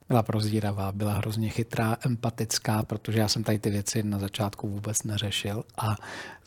byla 0.07 0.23
prozíravá, 0.23 0.91
byla 0.91 1.13
hrozně 1.13 1.49
chytrá, 1.49 1.97
empatická, 2.05 2.83
protože 2.83 3.19
já 3.19 3.27
jsem 3.27 3.43
tady 3.43 3.59
ty 3.59 3.69
věci 3.69 4.03
na 4.03 4.19
začátku 4.19 4.69
vůbec 4.69 5.03
neřešil 5.03 5.63
a 5.77 5.95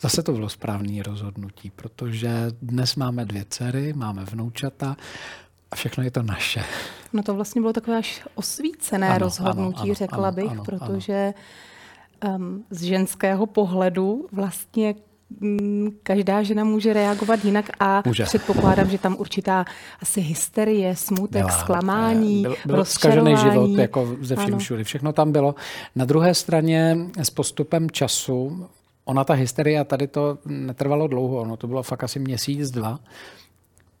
zase 0.01 0.23
to 0.23 0.31
bylo 0.31 0.49
správné 0.49 1.03
rozhodnutí, 1.03 1.69
protože 1.69 2.29
dnes 2.61 2.95
máme 2.95 3.25
dvě 3.25 3.45
dcery, 3.49 3.93
máme 3.93 4.25
vnoučata 4.25 4.97
a 5.71 5.75
všechno 5.75 6.03
je 6.03 6.11
to 6.11 6.23
naše. 6.23 6.63
No 7.13 7.23
to 7.23 7.35
vlastně 7.35 7.61
bylo 7.61 7.73
takové 7.73 7.97
až 7.97 8.23
osvícené 8.35 9.09
ano, 9.09 9.19
rozhodnutí, 9.19 9.75
ano, 9.75 9.83
ano, 9.83 9.93
řekla 9.93 10.27
ano, 10.27 10.35
bych, 10.35 10.51
ano, 10.51 10.63
protože 10.63 11.33
ano. 12.21 12.35
Um, 12.35 12.63
z 12.69 12.83
ženského 12.83 13.45
pohledu 13.45 14.27
vlastně 14.31 14.95
Mm, 15.41 15.89
každá 16.03 16.43
žena 16.43 16.63
může 16.63 16.93
reagovat 16.93 17.45
jinak 17.45 17.65
a 17.79 18.03
může. 18.05 18.23
předpokládám, 18.23 18.89
že 18.89 18.97
tam 18.97 19.15
určitá 19.19 19.65
asi 20.01 20.21
hysterie, 20.21 20.95
smutek, 20.95 21.45
Byla, 21.45 21.57
zklamání, 21.57 22.41
byl, 22.41 22.55
byl 22.65 22.85
zkažený 22.85 23.37
život 23.37 23.69
jako 23.77 24.15
ze 24.21 24.35
vším 24.35 24.57
všude. 24.57 24.83
Všechno 24.83 25.13
tam 25.13 25.31
bylo. 25.31 25.55
Na 25.95 26.05
druhé 26.05 26.33
straně 26.33 26.97
s 27.17 27.29
postupem 27.29 27.91
času, 27.91 28.67
ona 29.05 29.23
ta 29.23 29.33
hysterie, 29.33 29.83
tady 29.83 30.07
to 30.07 30.37
netrvalo 30.45 31.07
dlouho, 31.07 31.37
ono 31.37 31.57
to 31.57 31.67
bylo 31.67 31.83
fakt 31.83 32.03
asi 32.03 32.19
měsíc, 32.19 32.71
dva, 32.71 32.99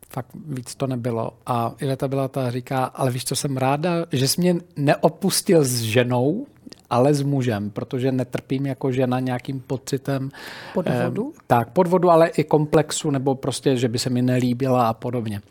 fakt 0.09 0.27
víc 0.45 0.75
to 0.75 0.87
nebylo. 0.87 1.31
A 1.45 1.73
Iveta 1.79 2.07
byla 2.07 2.27
ta 2.27 2.51
říká, 2.51 2.83
ale 2.83 3.11
víš, 3.11 3.25
co 3.25 3.35
jsem 3.35 3.57
ráda, 3.57 4.05
že 4.11 4.27
jsi 4.27 4.41
mě 4.41 4.55
neopustil 4.75 5.63
s 5.63 5.81
ženou, 5.81 6.47
ale 6.89 7.13
s 7.13 7.21
mužem, 7.21 7.69
protože 7.69 8.11
netrpím 8.11 8.65
jako 8.65 8.91
žena 8.91 9.19
nějakým 9.19 9.59
pocitem 9.59 10.29
podvodu. 10.73 11.33
Eh, 11.35 11.39
tak, 11.47 11.69
podvodu, 11.69 12.09
ale 12.09 12.27
i 12.27 12.43
komplexu, 12.43 13.11
nebo 13.11 13.35
prostě, 13.35 13.77
že 13.77 13.87
by 13.87 13.99
se 13.99 14.09
mi 14.09 14.21
nelíbila 14.21 14.87
a 14.87 14.93
podobně. 14.93 15.41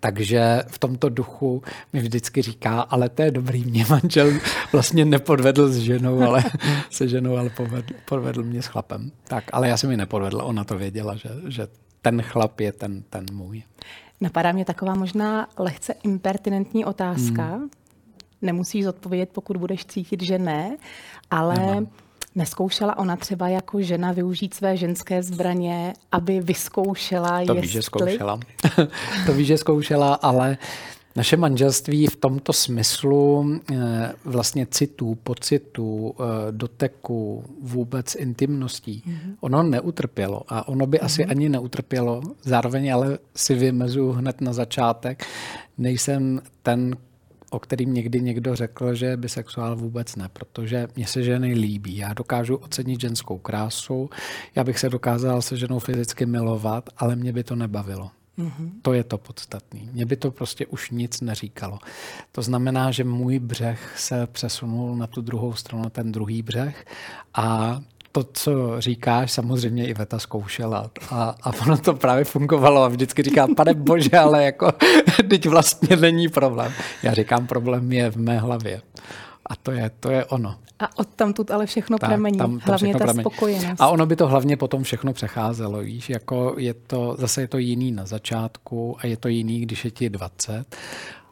Takže 0.00 0.62
v 0.66 0.78
tomto 0.78 1.08
duchu 1.08 1.62
mi 1.92 2.00
vždycky 2.00 2.42
říká, 2.42 2.80
ale 2.80 3.08
to 3.08 3.22
je 3.22 3.30
dobrý, 3.30 3.64
mě 3.64 3.84
manžel 3.90 4.32
vlastně 4.72 5.04
nepodvedl 5.04 5.68
s 5.68 5.76
ženou, 5.76 6.22
ale 6.22 6.44
se 6.90 7.08
ženou, 7.08 7.36
ale 7.36 7.50
podvedl, 7.50 7.94
podvedl 8.08 8.42
mě 8.42 8.62
s 8.62 8.66
chlapem. 8.66 9.10
Tak, 9.28 9.44
ale 9.52 9.68
já 9.68 9.76
jsem 9.76 9.90
mi 9.90 9.96
nepodvedl, 9.96 10.40
ona 10.44 10.64
to 10.64 10.78
věděla, 10.78 11.16
že, 11.16 11.28
že 11.48 11.68
ten 12.06 12.22
chlap 12.22 12.60
je 12.60 12.72
ten, 12.72 13.02
ten 13.10 13.26
můj. 13.32 13.62
Napadá 14.20 14.52
mě 14.52 14.64
taková 14.64 14.94
možná 14.94 15.48
lehce 15.58 15.94
impertinentní 16.02 16.84
otázka. 16.84 17.44
Hmm. 17.44 17.70
Nemusíš 18.42 18.84
zodpovědět, 18.84 19.28
pokud 19.32 19.56
budeš 19.56 19.84
cítit, 19.84 20.22
že 20.22 20.38
ne, 20.38 20.76
ale 21.30 21.54
Nemám. 21.54 21.86
neskoušela 22.34 22.98
ona 22.98 23.16
třeba 23.16 23.48
jako 23.48 23.82
žena 23.82 24.12
využít 24.12 24.54
své 24.54 24.76
ženské 24.76 25.22
zbraně, 25.22 25.92
aby 26.12 26.40
vyzkoušela, 26.40 27.30
to 27.30 27.40
jestli... 27.40 27.60
Víš, 27.60 27.70
že 27.70 27.82
zkoušela. 27.82 28.40
to 29.26 29.32
víš, 29.32 29.46
že 29.46 29.58
zkoušela, 29.58 30.14
ale 30.14 30.58
naše 31.16 31.36
manželství 31.36 32.06
v 32.06 32.16
tomto 32.16 32.52
smyslu 32.52 33.50
eh, 33.72 34.12
vlastně 34.24 34.66
citů, 34.66 35.14
pocitů, 35.14 36.14
eh, 36.20 36.24
doteku, 36.50 37.44
vůbec 37.62 38.14
intimností, 38.14 39.02
mm-hmm. 39.06 39.34
ono 39.40 39.62
neutrpělo 39.62 40.42
a 40.48 40.68
ono 40.68 40.86
by 40.86 40.98
mm-hmm. 40.98 41.04
asi 41.04 41.24
ani 41.24 41.48
neutrpělo. 41.48 42.22
Zároveň 42.42 42.94
ale 42.94 43.18
si 43.36 43.54
vymezuju 43.54 44.12
hned 44.12 44.40
na 44.40 44.52
začátek, 44.52 45.24
nejsem 45.78 46.40
ten, 46.62 46.96
o 47.50 47.58
kterým 47.58 47.94
někdy 47.94 48.20
někdo 48.20 48.56
řekl, 48.56 48.94
že 48.94 49.06
je 49.06 49.16
bisexuál 49.16 49.76
vůbec 49.76 50.16
ne, 50.16 50.28
protože 50.32 50.88
mě 50.96 51.06
se 51.06 51.22
ženy 51.22 51.54
líbí. 51.54 51.96
Já 51.96 52.14
dokážu 52.14 52.56
ocenit 52.56 53.00
ženskou 53.00 53.38
krásu, 53.38 54.10
já 54.54 54.64
bych 54.64 54.78
se 54.78 54.88
dokázal 54.88 55.42
se 55.42 55.56
ženou 55.56 55.78
fyzicky 55.78 56.26
milovat, 56.26 56.90
ale 56.96 57.16
mě 57.16 57.32
by 57.32 57.44
to 57.44 57.56
nebavilo. 57.56 58.10
Mm-hmm. 58.38 58.70
To 58.82 58.92
je 58.92 59.04
to 59.04 59.18
podstatné. 59.18 59.80
Mně 59.92 60.06
by 60.06 60.16
to 60.16 60.30
prostě 60.30 60.66
už 60.66 60.90
nic 60.90 61.20
neříkalo. 61.20 61.78
To 62.32 62.42
znamená, 62.42 62.90
že 62.90 63.04
můj 63.04 63.38
břeh 63.38 63.94
se 63.96 64.26
přesunul 64.26 64.96
na 64.96 65.06
tu 65.06 65.20
druhou 65.20 65.54
stranu, 65.54 65.90
ten 65.90 66.12
druhý 66.12 66.42
břeh 66.42 66.84
a 67.34 67.80
to, 68.12 68.24
co 68.32 68.80
říkáš, 68.80 69.32
samozřejmě 69.32 69.86
i 69.86 69.94
Veta 69.94 70.18
zkoušela 70.18 70.90
a, 71.10 71.34
a 71.42 71.52
ono 71.62 71.78
to 71.78 71.94
právě 71.94 72.24
fungovalo 72.24 72.82
a 72.82 72.88
vždycky 72.88 73.22
říká, 73.22 73.46
pane 73.56 73.74
bože, 73.74 74.18
ale 74.18 74.44
jako 74.44 74.72
teď 75.28 75.48
vlastně 75.48 75.96
není 75.96 76.28
problém. 76.28 76.72
Já 77.02 77.14
říkám, 77.14 77.46
problém 77.46 77.92
je 77.92 78.10
v 78.10 78.16
mé 78.16 78.38
hlavě. 78.38 78.82
A 79.46 79.56
to 79.56 79.70
je, 79.70 79.90
to 80.00 80.10
je 80.10 80.24
ono. 80.24 80.56
A 80.78 80.98
od 80.98 81.08
tam 81.08 81.32
tu 81.32 81.44
ale 81.50 81.66
všechno 81.66 81.98
tak, 81.98 82.10
pramení, 82.10 82.38
tam, 82.38 82.58
tam 82.58 82.68
hlavně 82.68 82.92
ta 82.92 82.98
pramení. 82.98 83.22
spokojenost. 83.22 83.80
A 83.80 83.88
ono 83.88 84.06
by 84.06 84.16
to 84.16 84.26
hlavně 84.26 84.56
potom 84.56 84.82
všechno 84.82 85.12
přecházelo, 85.12 85.78
víš, 85.78 86.10
jako 86.10 86.54
je 86.58 86.74
to, 86.74 87.16
zase 87.18 87.40
je 87.40 87.48
to 87.48 87.58
jiný 87.58 87.92
na 87.92 88.06
začátku 88.06 88.96
a 89.00 89.06
je 89.06 89.16
to 89.16 89.28
jiný, 89.28 89.60
když 89.60 89.84
je 89.84 89.90
ti 89.90 90.10
20 90.10 90.76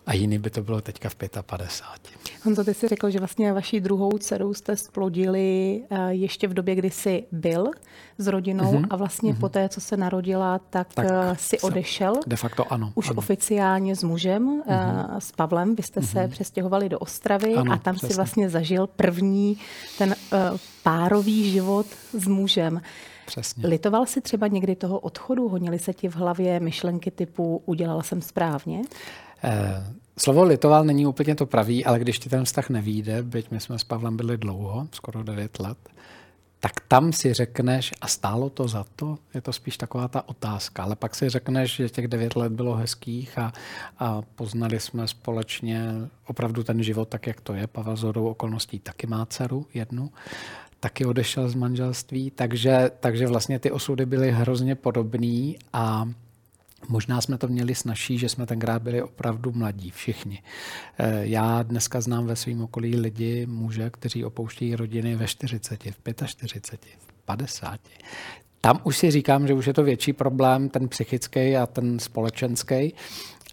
a 0.06 0.14
jiný 0.14 0.38
by 0.38 0.50
to 0.50 0.62
bylo 0.62 0.80
teďka 0.80 1.08
v 1.08 1.16
55. 1.42 2.23
Honzo, 2.44 2.64
ty 2.64 2.74
jsi 2.74 2.88
řekl, 2.88 3.10
že 3.10 3.18
vlastně 3.18 3.52
vaší 3.52 3.80
druhou 3.80 4.18
dceru 4.18 4.54
jste 4.54 4.76
splodili 4.76 5.82
eh, 5.90 6.14
ještě 6.14 6.48
v 6.48 6.54
době, 6.54 6.74
kdy 6.74 6.90
jsi 6.90 7.24
byl 7.32 7.70
s 8.18 8.26
rodinou 8.26 8.72
mm-hmm. 8.72 8.86
a 8.90 8.96
vlastně 8.96 9.32
mm-hmm. 9.32 9.40
po 9.40 9.48
té, 9.48 9.68
co 9.68 9.80
se 9.80 9.96
narodila, 9.96 10.58
tak, 10.58 10.94
tak 10.94 11.06
eh, 11.10 11.36
si 11.38 11.60
odešel. 11.60 12.14
De 12.26 12.36
facto 12.36 12.72
ano. 12.72 12.92
Už 12.94 13.10
ano. 13.10 13.18
oficiálně 13.18 13.96
s 13.96 14.02
mužem, 14.02 14.62
mm-hmm. 14.62 15.18
s 15.18 15.32
Pavlem. 15.32 15.76
Vy 15.76 15.82
jste 15.82 16.00
mm-hmm. 16.00 16.12
se 16.12 16.20
mhm. 16.20 16.30
přestěhovali 16.30 16.88
do 16.88 16.98
Ostravy 16.98 17.54
ano, 17.54 17.72
a 17.72 17.76
tam 17.76 17.94
přesně. 17.94 18.08
si 18.08 18.16
vlastně 18.16 18.50
zažil 18.50 18.86
první 18.86 19.58
ten 19.98 20.14
uh, 20.32 20.38
párový 20.82 21.50
život 21.50 21.86
s 22.12 22.26
mužem. 22.26 22.80
Přesně. 23.26 23.68
Litoval 23.68 24.06
si 24.06 24.20
třeba 24.20 24.46
někdy 24.46 24.76
toho 24.76 24.98
odchodu? 24.98 25.48
Honili 25.48 25.78
se 25.78 25.92
ti 25.92 26.08
v 26.08 26.16
hlavě 26.16 26.60
myšlenky 26.60 27.10
typu 27.10 27.62
udělala 27.66 28.02
jsem 28.02 28.22
správně? 28.22 28.82
Eh, 28.82 29.23
slovo 30.18 30.44
litoval 30.44 30.84
není 30.84 31.06
úplně 31.06 31.34
to 31.34 31.46
pravý, 31.46 31.84
ale 31.84 31.98
když 31.98 32.18
ti 32.18 32.28
ten 32.28 32.44
vztah 32.44 32.70
nevíde, 32.70 33.22
byť 33.22 33.50
my 33.50 33.60
jsme 33.60 33.78
s 33.78 33.84
Pavlem 33.84 34.16
byli 34.16 34.38
dlouho, 34.38 34.88
skoro 34.92 35.22
9 35.22 35.58
let, 35.58 35.78
tak 36.64 36.80
tam 36.88 37.12
si 37.12 37.32
řekneš, 37.32 37.92
a 38.00 38.08
stálo 38.08 38.50
to 38.50 38.68
za 38.68 38.84
to? 38.96 39.18
Je 39.34 39.40
to 39.40 39.52
spíš 39.52 39.76
taková 39.76 40.08
ta 40.08 40.28
otázka. 40.28 40.82
Ale 40.82 40.96
pak 40.96 41.14
si 41.14 41.28
řekneš, 41.28 41.76
že 41.76 41.88
těch 41.88 42.08
devět 42.08 42.36
let 42.36 42.52
bylo 42.52 42.74
hezkých 42.74 43.38
a, 43.38 43.52
a 43.98 44.22
poznali 44.22 44.80
jsme 44.80 45.08
společně 45.08 45.92
opravdu 46.26 46.62
ten 46.62 46.82
život 46.82 47.08
tak, 47.08 47.26
jak 47.26 47.40
to 47.40 47.54
je. 47.54 47.66
Pavel 47.66 47.96
z 47.96 48.04
okolností 48.04 48.78
taky 48.78 49.06
má 49.06 49.26
dceru 49.26 49.66
jednu, 49.74 50.10
taky 50.80 51.04
odešel 51.04 51.48
z 51.48 51.54
manželství, 51.54 52.30
takže, 52.30 52.90
takže 53.00 53.26
vlastně 53.26 53.58
ty 53.58 53.70
osudy 53.70 54.06
byly 54.06 54.30
hrozně 54.30 54.74
podobný 54.74 55.58
a 55.72 56.08
Možná 56.88 57.20
jsme 57.20 57.38
to 57.38 57.48
měli 57.48 57.74
snažší, 57.74 58.18
že 58.18 58.28
jsme 58.28 58.46
tenkrát 58.46 58.82
byli 58.82 59.02
opravdu 59.02 59.52
mladí, 59.52 59.90
všichni. 59.90 60.42
Eh, 60.98 61.20
já 61.22 61.62
dneska 61.62 62.00
znám 62.00 62.26
ve 62.26 62.36
svém 62.36 62.62
okolí 62.62 62.96
lidi, 62.96 63.46
muže, 63.46 63.90
kteří 63.90 64.24
opouštějí 64.24 64.76
rodiny 64.76 65.16
ve 65.16 65.26
40, 65.26 65.84
v 65.90 66.26
45, 66.26 66.98
v 66.98 67.22
50. 67.24 67.80
Tam 68.60 68.80
už 68.84 68.98
si 68.98 69.10
říkám, 69.10 69.46
že 69.46 69.54
už 69.54 69.66
je 69.66 69.74
to 69.74 69.82
větší 69.82 70.12
problém, 70.12 70.68
ten 70.68 70.88
psychický 70.88 71.56
a 71.56 71.66
ten 71.66 71.98
společenský. 71.98 72.94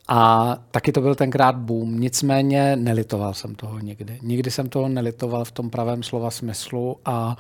A 0.08 0.58
taky 0.72 0.92
to 0.92 1.02
byl 1.02 1.16
tenkrát 1.16 1.56
boom. 1.56 2.00
Nicméně 2.00 2.76
nelitoval 2.76 3.34
jsem 3.34 3.56
toho 3.56 3.80
nikdy. 3.80 4.20
Nikdy 4.22 4.52
jsem 4.52 4.70
toho 4.70 4.90
nelitoval 4.90 5.46
v 5.46 5.52
tom 5.52 5.70
pravém 5.70 6.04
slova 6.04 6.32
smyslu 6.32 6.98
a, 7.06 7.38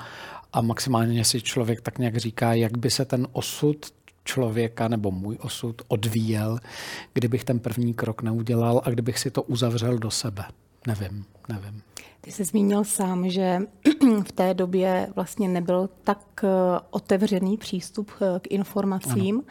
a 0.53 0.61
maximálně 0.61 1.25
si 1.25 1.41
člověk 1.41 1.81
tak 1.81 1.99
nějak 1.99 2.17
říká, 2.17 2.53
jak 2.53 2.77
by 2.77 2.89
se 2.89 3.05
ten 3.05 3.27
osud 3.31 3.85
člověka 4.23 4.87
nebo 4.87 5.11
můj 5.11 5.37
osud 5.41 5.81
odvíjel, 5.87 6.59
kdybych 7.13 7.43
ten 7.43 7.59
první 7.59 7.93
krok 7.93 8.21
neudělal 8.21 8.81
a 8.85 8.89
kdybych 8.89 9.19
si 9.19 9.31
to 9.31 9.43
uzavřel 9.43 9.97
do 9.97 10.11
sebe. 10.11 10.43
Nevím, 10.87 11.25
nevím. 11.49 11.81
Ty 12.23 12.31
jsi 12.31 12.43
zmínil 12.43 12.83
sám, 12.83 13.29
že 13.29 13.59
v 14.23 14.31
té 14.31 14.53
době 14.53 15.07
vlastně 15.15 15.49
nebyl 15.49 15.89
tak 16.03 16.19
eh, 16.43 16.47
otevřený 16.89 17.57
přístup 17.57 18.11
eh, 18.21 18.39
k 18.39 18.51
informacím 18.51 19.35
ano. 19.35 19.43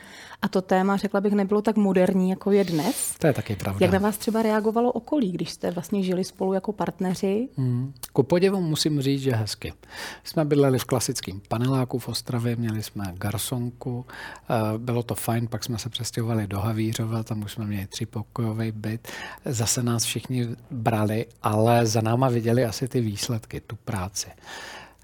a 0.43 0.49
to 0.49 0.63
téma, 0.63 0.97
řekla 0.97 1.21
bych, 1.21 1.33
nebylo 1.33 1.63
tak 1.63 1.77
moderní, 1.77 2.31
jako 2.31 2.51
je 2.51 2.65
dnes. 2.65 3.15
To 3.19 3.27
je 3.27 3.33
taky 3.33 3.57
pravda. 3.57 3.87
Jak 3.87 3.93
na 3.93 3.99
vás 3.99 4.17
třeba 4.17 4.43
reagovalo 4.43 4.93
okolí, 4.93 5.33
když 5.33 5.51
jste 5.51 5.71
vlastně 5.71 6.03
žili 6.03 6.25
spolu 6.25 6.53
jako 6.53 6.73
partneři? 6.73 7.49
Hmm. 7.57 7.93
Ku 8.13 8.23
podivu 8.23 8.61
musím 8.61 9.01
říct, 9.01 9.23
že 9.23 9.33
hezky. 9.33 9.73
Jsme 10.25 10.45
bydleli 10.45 10.79
v 10.79 10.85
klasickém 10.85 11.41
paneláku 11.49 11.99
v 11.99 12.09
Ostravě, 12.09 12.57
měli 12.57 12.83
jsme 12.83 13.05
garsonku, 13.15 14.07
eh, 14.51 14.79
bylo 14.79 15.03
to 15.03 15.15
fajn, 15.15 15.49
pak 15.49 15.65
jsme 15.65 15.79
se 15.79 15.89
přestěhovali 15.89 16.47
do 16.47 16.61
Havířova, 16.61 17.23
tam 17.23 17.43
už 17.43 17.53
jsme 17.53 17.67
měli 17.67 17.87
třipokojový 17.87 18.73
byt, 18.73 19.09
zase 19.45 19.83
nás 19.83 20.05
všichni 20.05 20.49
brali, 20.71 21.27
ale 21.43 21.87
za 21.87 22.01
náma 22.01 22.29
viděli 22.29 22.60
viděli 22.61 22.68
asi 22.68 22.88
ty 22.88 23.01
výsledky, 23.01 23.61
tu 23.61 23.77
práci. 23.77 24.29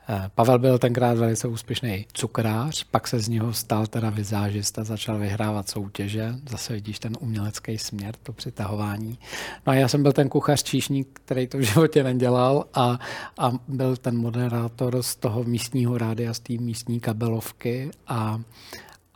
Eh, 0.09 0.31
Pavel 0.35 0.59
byl 0.59 0.79
tenkrát 0.79 1.19
velice 1.19 1.49
úspěšný 1.49 2.07
cukrář, 2.12 2.85
pak 2.85 3.09
se 3.09 3.21
z 3.21 3.29
něho 3.29 3.53
stal 3.53 3.87
teda 3.87 4.11
vizážista, 4.11 4.85
začal 4.85 5.19
vyhrávat 5.19 5.69
soutěže, 5.69 6.35
zase 6.49 6.73
vidíš 6.73 6.99
ten 6.99 7.16
umělecký 7.21 7.79
směr, 7.79 8.14
to 8.23 8.33
přitahování. 8.33 9.19
No 9.66 9.73
a 9.73 9.75
já 9.75 9.88
jsem 9.88 10.03
byl 10.03 10.12
ten 10.12 10.29
kuchař 10.29 10.62
číšník, 10.62 11.09
který 11.12 11.47
to 11.47 11.59
v 11.59 11.61
životě 11.61 12.05
nedělal 12.05 12.64
a, 12.75 12.99
a 13.38 13.53
byl 13.69 13.97
ten 13.97 14.16
moderátor 14.16 15.03
z 15.03 15.16
toho 15.16 15.45
místního 15.45 15.99
rádia, 15.99 16.35
z 16.35 16.40
té 16.40 16.53
místní 16.53 17.01
kabelovky 17.01 17.90
a 18.07 18.40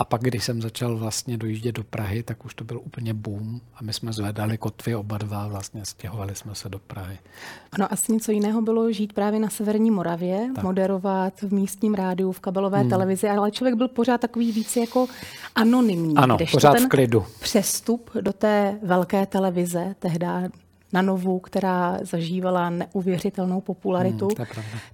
a 0.01 0.05
pak, 0.05 0.23
když 0.23 0.45
jsem 0.45 0.63
začal 0.63 0.97
vlastně 0.97 1.37
dojíždět 1.37 1.75
do 1.75 1.85
Prahy, 1.85 2.23
tak 2.23 2.45
už 2.45 2.55
to 2.55 2.65
byl 2.65 2.81
úplně 2.85 3.15
boom 3.15 3.61
a 3.75 3.83
my 3.83 3.93
jsme 3.93 4.13
zvedali 4.13 4.59
kotvy 4.59 4.95
oba 4.95 5.19
dva, 5.19 5.49
vlastně 5.49 5.85
stěhovali 5.85 6.35
jsme 6.35 6.55
se 6.55 6.69
do 6.69 6.79
Prahy. 6.79 7.19
Ano, 7.73 7.93
asi 7.93 8.13
něco 8.13 8.33
jiného 8.33 8.63
bylo 8.63 8.93
žít 8.93 9.13
právě 9.13 9.41
na 9.41 9.51
Severní 9.51 9.91
Moravě, 9.91 10.51
tak. 10.55 10.65
moderovat 10.65 11.43
v 11.43 11.53
místním 11.53 11.95
rádiu, 11.95 12.33
v 12.33 12.41
kabelové 12.41 12.79
hmm. 12.79 12.91
televizi, 12.91 13.29
ale 13.29 13.51
člověk 13.51 13.75
byl 13.75 13.89
pořád 13.89 14.21
takový 14.21 14.53
víc 14.53 14.77
jako 14.77 15.07
anonymní. 15.55 16.17
Ano, 16.17 16.39
pořád 16.53 16.73
ten 16.73 16.87
v 16.87 16.89
klidu. 16.89 17.25
Přestup 17.41 18.11
do 18.21 18.33
té 18.33 18.79
velké 18.83 19.27
televize, 19.27 19.95
tehdy 19.99 20.27
na 20.93 21.03
Novu, 21.03 21.39
která 21.39 21.99
zažívala 22.03 22.71
neuvěřitelnou 22.71 23.61
popularitu, 23.61 24.29
hmm, 24.39 24.47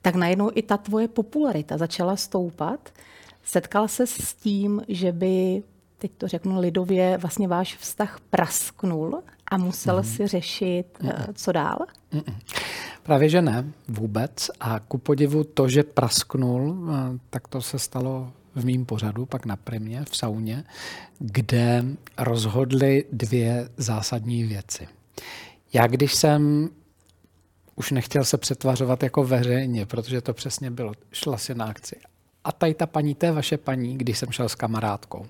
tak 0.02 0.14
najednou 0.14 0.50
i 0.54 0.62
ta 0.62 0.76
tvoje 0.76 1.08
popularita 1.08 1.78
začala 1.78 2.16
stoupat. 2.16 2.80
Setkal 3.46 3.88
se 3.88 4.06
s 4.06 4.34
tím, 4.34 4.82
že 4.88 5.12
by, 5.12 5.62
teď 5.98 6.10
to 6.18 6.28
řeknu 6.28 6.60
lidově, 6.60 7.18
vlastně 7.18 7.48
váš 7.48 7.76
vztah 7.76 8.20
prasknul 8.30 9.22
a 9.48 9.56
musel 9.56 9.96
mm. 9.96 10.04
si 10.04 10.26
řešit, 10.26 10.84
mm. 11.02 11.10
co 11.34 11.52
dál? 11.52 11.78
Mm. 12.12 12.20
Právě, 13.02 13.28
že 13.28 13.42
ne, 13.42 13.64
vůbec. 13.88 14.50
A 14.60 14.80
ku 14.80 14.98
podivu 14.98 15.44
to, 15.44 15.68
že 15.68 15.82
prasknul, 15.82 16.88
eh, 16.90 17.18
tak 17.30 17.48
to 17.48 17.62
se 17.62 17.78
stalo 17.78 18.32
v 18.54 18.64
mým 18.64 18.86
pořadu, 18.86 19.26
pak 19.26 19.46
na 19.46 19.56
primě, 19.56 20.04
v 20.10 20.16
sauně, 20.16 20.64
kde 21.18 21.84
rozhodly 22.18 23.04
dvě 23.12 23.68
zásadní 23.76 24.44
věci. 24.44 24.88
Já, 25.72 25.86
když 25.86 26.14
jsem 26.14 26.68
už 27.76 27.90
nechtěl 27.90 28.24
se 28.24 28.38
přetvařovat 28.38 29.02
jako 29.02 29.24
veřejně, 29.24 29.86
protože 29.86 30.20
to 30.20 30.34
přesně 30.34 30.70
bylo. 30.70 30.92
Šla 31.12 31.38
si 31.38 31.54
na 31.54 31.64
akci. 31.64 31.96
A 32.46 32.52
tady 32.52 32.74
ta 32.74 32.86
paní, 32.86 33.14
to 33.14 33.26
je 33.26 33.32
vaše 33.32 33.56
paní, 33.56 33.98
když 33.98 34.18
jsem 34.18 34.30
šel 34.30 34.48
s 34.48 34.54
kamarádkou. 34.54 35.26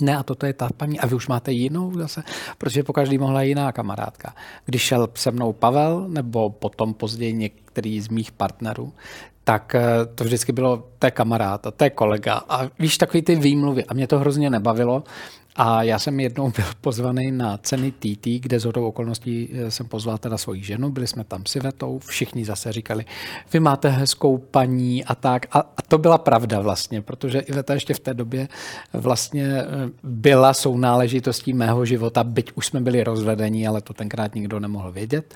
Ne, 0.00 0.16
a 0.16 0.22
toto 0.22 0.46
je 0.46 0.52
ta 0.52 0.68
paní, 0.76 1.00
a 1.00 1.06
vy 1.06 1.14
už 1.14 1.28
máte 1.28 1.52
jinou 1.52 1.92
zase, 1.98 2.22
protože 2.58 2.82
po 2.82 2.92
každý 2.92 3.18
mohla 3.18 3.42
jiná 3.42 3.72
kamarádka. 3.72 4.34
Když 4.64 4.82
šel 4.82 5.08
se 5.14 5.30
mnou 5.30 5.52
Pavel, 5.52 6.08
nebo 6.08 6.50
potom 6.50 6.94
později 6.94 7.32
některý 7.32 8.00
z 8.00 8.08
mých 8.08 8.32
partnerů, 8.32 8.92
tak 9.44 9.74
eh, 9.74 9.82
to 10.14 10.24
vždycky 10.24 10.52
bylo, 10.52 10.88
to 10.98 11.06
je 11.06 11.10
kamarád 11.10 11.66
a 11.66 11.70
to 11.70 11.84
je 11.84 11.90
kolega. 11.90 12.34
A 12.48 12.70
víš, 12.78 12.98
takový 12.98 13.22
ty 13.22 13.36
výmluvy. 13.36 13.84
A 13.84 13.94
mě 13.94 14.06
to 14.06 14.18
hrozně 14.18 14.50
nebavilo. 14.50 15.04
A 15.56 15.82
já 15.82 15.98
jsem 15.98 16.20
jednou 16.20 16.50
byl 16.50 16.64
pozvaný 16.80 17.32
na 17.32 17.58
ceny 17.58 17.92
TT, 17.92 18.26
kde 18.26 18.60
z 18.60 18.64
hodou 18.64 18.86
okolností 18.86 19.48
eh, 19.52 19.70
jsem 19.70 19.88
pozval 19.88 20.18
teda 20.18 20.38
svoji 20.38 20.62
ženu, 20.62 20.90
byli 20.90 21.06
jsme 21.06 21.24
tam 21.24 21.46
s 21.46 21.56
Ivetou, 21.56 21.98
všichni 21.98 22.44
zase 22.44 22.72
říkali, 22.72 23.04
vy 23.52 23.60
máte 23.60 23.88
hezkou 23.88 24.38
paní 24.38 25.04
a 25.04 25.14
tak. 25.14 25.46
A, 25.50 25.58
a 25.58 25.82
to 25.88 25.98
byla 25.98 26.18
pravda 26.18 26.60
vlastně, 26.60 27.02
protože 27.02 27.38
Iveta 27.38 27.74
ještě 27.74 27.94
v 27.94 28.00
té 28.00 28.14
době 28.14 28.48
vlastně 28.92 29.46
eh, 29.46 29.66
byla 30.02 30.54
sounáležitostí 30.54 31.52
mého 31.52 31.84
života, 31.84 32.24
byť 32.24 32.52
už 32.54 32.66
jsme 32.66 32.80
byli 32.80 33.04
rozvedení, 33.04 33.68
ale 33.68 33.80
to 33.80 33.94
tenkrát 33.94 34.34
nikdo 34.34 34.60
nemohl 34.60 34.92
vědět. 34.92 35.34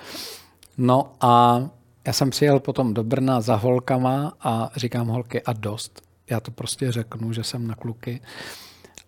No 0.78 1.12
a 1.20 1.62
já 2.06 2.12
jsem 2.12 2.30
přijel 2.30 2.60
potom 2.60 2.94
do 2.94 3.04
Brna 3.04 3.40
za 3.40 3.56
holkama 3.56 4.32
a 4.40 4.70
říkám 4.76 5.08
holky 5.08 5.42
a 5.42 5.52
dost. 5.52 6.02
Já 6.30 6.40
to 6.40 6.50
prostě 6.50 6.92
řeknu, 6.92 7.32
že 7.32 7.44
jsem 7.44 7.66
na 7.66 7.74
kluky 7.74 8.20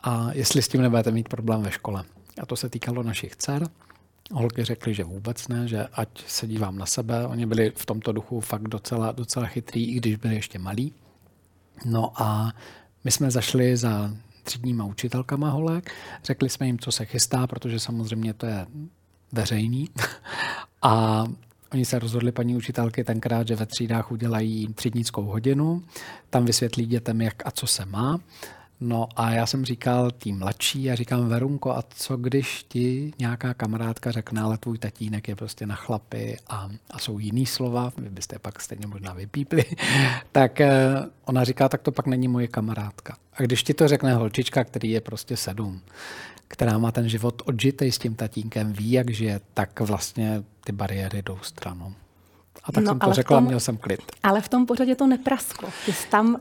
a 0.01 0.29
jestli 0.33 0.63
s 0.63 0.69
tím 0.69 0.83
nebudete 0.83 1.11
mít 1.11 1.29
problém 1.29 1.63
ve 1.63 1.71
škole. 1.71 2.05
A 2.43 2.47
to 2.47 2.57
se 2.57 2.69
týkalo 2.69 3.03
našich 3.03 3.37
dcer. 3.37 3.69
Holky 4.33 4.65
řekly, 4.65 4.95
že 4.95 5.05
vůbec 5.05 5.49
ne, 5.49 5.69
že 5.69 5.87
ať 5.93 6.09
se 6.27 6.47
dívám 6.47 6.79
na 6.79 6.87
sebe. 6.87 7.27
Oni 7.27 7.47
byli 7.47 7.73
v 7.77 7.87
tomto 7.87 8.13
duchu 8.13 8.41
fakt 8.41 8.69
docela, 8.69 9.13
docela 9.13 9.47
chytrý, 9.47 9.87
i 9.87 9.95
když 9.95 10.17
byli 10.17 10.35
ještě 10.35 10.59
malí. 10.59 10.93
No 11.85 12.23
a 12.23 12.53
my 13.05 13.11
jsme 13.11 13.31
zašli 13.31 13.77
za 13.77 14.11
třídníma 14.43 14.85
učitelkama 14.85 15.51
holek, 15.51 15.93
řekli 16.25 16.49
jsme 16.49 16.67
jim, 16.67 16.79
co 16.79 16.93
se 16.93 17.05
chystá, 17.05 17.47
protože 17.47 17.81
samozřejmě 17.81 18.35
to 18.35 18.47
je 18.47 18.67
veřejný. 19.33 19.89
A 20.83 21.25
Oni 21.73 21.85
se 21.85 21.99
rozhodli, 21.99 22.33
paní 22.33 22.57
učitelky, 22.57 23.05
tenkrát, 23.05 23.49
že 23.49 23.57
ve 23.57 23.67
třídách 23.67 24.13
udělají 24.13 24.75
třídnickou 24.75 25.23
hodinu, 25.23 25.83
tam 26.31 26.45
vysvětlí 26.45 26.87
dětem, 26.87 27.21
jak 27.21 27.47
a 27.47 27.51
co 27.51 27.67
se 27.67 27.85
má. 27.85 28.21
No 28.81 29.09
a 29.17 29.31
já 29.31 29.47
jsem 29.47 29.65
říkal 29.65 30.11
tým 30.11 30.39
mladší 30.39 30.91
a 30.91 30.95
říkám, 30.95 31.29
Verunko, 31.29 31.71
a 31.71 31.83
co 31.91 32.17
když 32.17 32.65
ti 32.69 33.13
nějaká 33.19 33.55
kamarádka 33.55 34.11
řekne, 34.11 34.41
ale 34.41 34.59
tvůj 34.59 34.79
tatínek 34.79 35.29
je 35.29 35.37
prostě 35.37 35.67
na 35.67 35.75
chlapy 35.75 36.37
a, 36.49 36.69
a 36.91 36.99
jsou 36.99 37.19
jiný 37.19 37.47
slova, 37.47 37.93
vy 37.97 38.11
byste 38.11 38.39
pak 38.39 38.61
stejně 38.63 38.87
možná 38.87 39.13
vypípli, 39.13 39.65
tak 40.33 40.61
eh, 40.61 40.71
ona 41.25 41.45
říká, 41.45 41.69
tak 41.69 41.83
to 41.83 41.93
pak 41.93 42.07
není 42.07 42.29
moje 42.29 42.49
kamarádka. 42.49 43.17
A 43.33 43.43
když 43.43 43.63
ti 43.63 43.75
to 43.75 43.89
řekne 43.89 44.15
holčička, 44.15 44.65
který 44.65 44.91
je 44.91 45.01
prostě 45.01 45.37
sedm, 45.37 45.81
která 46.49 46.79
má 46.79 46.93
ten 46.93 47.09
život 47.09 47.43
odžitej 47.45 47.93
s 47.93 47.99
tím 47.99 48.15
tatínkem, 48.15 48.73
ví, 48.73 48.91
jak 48.93 49.11
žije, 49.11 49.41
tak 49.55 49.81
vlastně 49.81 50.43
ty 50.65 50.73
bariéry 50.73 51.23
jdou 51.23 51.39
stranou. 51.43 51.93
A 52.65 52.73
tak 52.73 52.85
no, 52.85 52.91
jsem 52.91 52.99
to 52.99 53.13
řekla 53.13 53.37
tom, 53.37 53.45
měl 53.45 53.61
jsem 53.61 53.77
klid. 53.77 54.01
Ale 54.23 54.41
v 54.41 54.49
tom 54.49 54.67
pořadě 54.67 54.95
to 54.95 55.07
neprasklo. 55.07 55.69
Ty 55.87 55.93
jsi 55.93 56.09
tam 56.09 56.37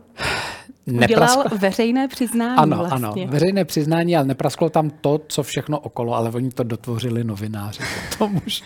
udělal 0.85 1.43
veřejné 1.59 2.07
přiznání 2.07 2.57
Ano, 2.57 2.77
vlastně. 2.77 3.23
ano, 3.23 3.31
veřejné 3.31 3.65
přiznání, 3.65 4.17
ale 4.17 4.25
neprasklo 4.25 4.69
tam 4.69 4.89
to, 4.89 5.21
co 5.27 5.43
všechno 5.43 5.79
okolo, 5.79 6.13
ale 6.13 6.29
oni 6.29 6.49
to 6.49 6.63
dotvořili 6.63 7.23
novináři. 7.23 7.83
To 8.17 8.29
už, 8.45 8.63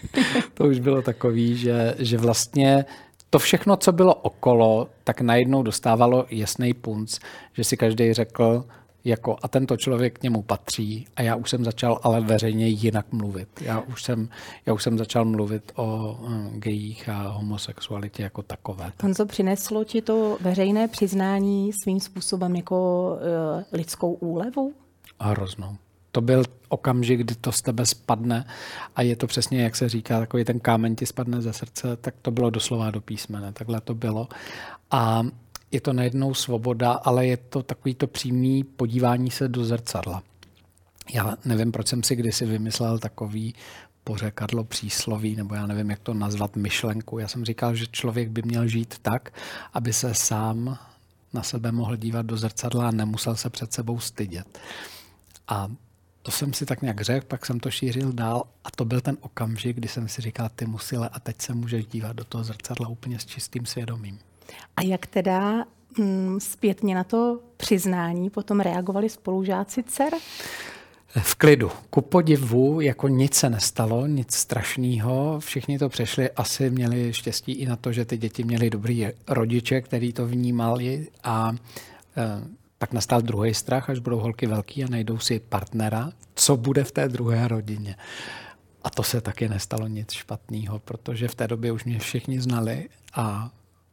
to 0.53 0.63
už 0.63 0.79
bylo 0.79 1.01
takový, 1.01 1.57
že, 1.57 1.95
že 1.99 2.17
vlastně 2.17 2.85
to 3.29 3.39
všechno, 3.39 3.77
co 3.77 3.91
bylo 3.91 4.15
okolo, 4.15 4.87
tak 5.03 5.21
najednou 5.21 5.63
dostávalo 5.63 6.25
jasný 6.29 6.73
punc, 6.73 7.19
že 7.53 7.63
si 7.63 7.77
každý 7.77 8.13
řekl, 8.13 8.65
jako 9.05 9.37
a 9.41 9.47
tento 9.47 9.77
člověk 9.77 10.19
k 10.19 10.23
němu 10.23 10.41
patří 10.41 11.07
a 11.15 11.21
já 11.21 11.35
už 11.35 11.49
jsem 11.49 11.65
začal 11.65 11.99
ale 12.03 12.21
veřejně 12.21 12.67
jinak 12.67 13.11
mluvit. 13.11 13.49
Já 13.61 13.79
už 13.79 14.03
jsem, 14.03 14.29
já 14.65 14.73
už 14.73 14.83
jsem 14.83 14.97
začal 14.97 15.25
mluvit 15.25 15.71
o 15.75 16.17
um, 16.21 16.59
gejích 16.59 17.09
a 17.09 17.27
homosexualitě 17.27 18.23
jako 18.23 18.41
takové. 18.41 18.91
co 19.15 19.25
přineslo 19.25 19.83
ti 19.83 20.01
to 20.01 20.37
veřejné 20.41 20.87
přiznání 20.87 21.71
svým 21.83 21.99
způsobem 21.99 22.55
jako 22.55 23.09
uh, 23.13 23.63
lidskou 23.71 24.13
úlevu? 24.13 24.73
A 25.19 25.27
hroznou. 25.27 25.75
To 26.11 26.21
byl 26.21 26.43
okamžik, 26.69 27.19
kdy 27.19 27.35
to 27.35 27.51
z 27.51 27.61
tebe 27.61 27.85
spadne 27.85 28.45
a 28.95 29.01
je 29.01 29.15
to 29.15 29.27
přesně, 29.27 29.63
jak 29.63 29.75
se 29.75 29.89
říká, 29.89 30.19
takový 30.19 30.45
ten 30.45 30.59
kámen 30.59 30.95
ti 30.95 31.05
spadne 31.05 31.41
ze 31.41 31.53
srdce, 31.53 31.95
tak 31.95 32.15
to 32.21 32.31
bylo 32.31 32.49
doslova 32.49 32.91
do 32.91 33.01
písmene, 33.01 33.53
takhle 33.53 33.81
to 33.81 33.95
bylo. 33.95 34.27
A 34.91 35.23
je 35.71 35.81
to 35.81 35.93
najednou 35.93 36.33
svoboda, 36.33 36.91
ale 36.91 37.27
je 37.27 37.37
to 37.37 37.63
takový 37.63 37.95
to 37.95 38.07
přímý 38.07 38.63
podívání 38.63 39.31
se 39.31 39.47
do 39.47 39.65
zrcadla. 39.65 40.23
Já 41.13 41.37
nevím, 41.45 41.71
proč 41.71 41.87
jsem 41.87 42.03
si 42.03 42.15
kdysi 42.15 42.45
vymyslel 42.45 42.99
takový 42.99 43.55
pořekadlo 44.03 44.63
přísloví, 44.63 45.35
nebo 45.35 45.55
já 45.55 45.67
nevím, 45.67 45.89
jak 45.89 45.99
to 45.99 46.13
nazvat, 46.13 46.55
myšlenku. 46.55 47.19
Já 47.19 47.27
jsem 47.27 47.45
říkal, 47.45 47.75
že 47.75 47.85
člověk 47.91 48.29
by 48.29 48.41
měl 48.45 48.67
žít 48.67 48.95
tak, 49.01 49.33
aby 49.73 49.93
se 49.93 50.13
sám 50.13 50.77
na 51.33 51.43
sebe 51.43 51.71
mohl 51.71 51.95
dívat 51.95 52.25
do 52.25 52.37
zrcadla 52.37 52.87
a 52.87 52.91
nemusel 52.91 53.35
se 53.35 53.49
před 53.49 53.73
sebou 53.73 53.99
stydět. 53.99 54.59
A 55.47 55.67
to 56.21 56.31
jsem 56.31 56.53
si 56.53 56.65
tak 56.65 56.81
nějak 56.81 57.01
řekl, 57.01 57.25
pak 57.27 57.45
jsem 57.45 57.59
to 57.59 57.71
šířil 57.71 58.11
dál 58.13 58.43
a 58.63 58.71
to 58.71 58.85
byl 58.85 59.01
ten 59.01 59.17
okamžik, 59.21 59.75
kdy 59.75 59.87
jsem 59.87 60.07
si 60.07 60.21
říkal, 60.21 60.49
ty 60.55 60.65
musile 60.65 61.09
a 61.09 61.19
teď 61.19 61.41
se 61.41 61.53
můžeš 61.53 61.85
dívat 61.85 62.15
do 62.15 62.23
toho 62.23 62.43
zrcadla 62.43 62.87
úplně 62.87 63.19
s 63.19 63.25
čistým 63.25 63.65
svědomím. 63.65 64.19
A 64.77 64.81
jak 64.81 65.05
teda 65.05 65.65
mm, 65.97 66.39
zpětně 66.39 66.95
na 66.95 67.03
to 67.03 67.39
přiznání 67.57 68.29
potom 68.29 68.59
reagovali 68.59 69.09
spolužáci 69.09 69.83
dcer? 69.83 70.13
V 71.19 71.35
klidu. 71.35 71.71
Ku 71.89 72.01
podivu, 72.01 72.81
jako 72.81 73.07
nic 73.07 73.35
se 73.35 73.49
nestalo, 73.49 74.07
nic 74.07 74.33
strašného. 74.33 75.39
Všichni 75.39 75.79
to 75.79 75.89
přešli, 75.89 76.31
asi 76.31 76.69
měli 76.69 77.13
štěstí 77.13 77.51
i 77.51 77.65
na 77.65 77.75
to, 77.75 77.91
že 77.91 78.05
ty 78.05 78.17
děti 78.17 78.43
měly 78.43 78.69
dobrý 78.69 79.07
rodiče, 79.27 79.81
který 79.81 80.13
to 80.13 80.27
vnímali 80.27 81.07
a 81.23 81.51
e, 82.17 82.47
pak 82.77 82.93
nastal 82.93 83.21
druhý 83.21 83.53
strach, 83.53 83.89
až 83.89 83.99
budou 83.99 84.19
holky 84.19 84.47
velký 84.47 84.83
a 84.83 84.89
najdou 84.89 85.19
si 85.19 85.39
partnera, 85.39 86.11
co 86.35 86.57
bude 86.57 86.83
v 86.83 86.91
té 86.91 87.09
druhé 87.09 87.47
rodině. 87.47 87.95
A 88.83 88.89
to 88.89 89.03
se 89.03 89.21
taky 89.21 89.49
nestalo 89.49 89.87
nic 89.87 90.11
špatného, 90.11 90.79
protože 90.79 91.27
v 91.27 91.35
té 91.35 91.47
době 91.47 91.71
už 91.71 91.83
mě 91.83 91.99
všichni 91.99 92.41
znali 92.41 92.89
a 93.13 93.51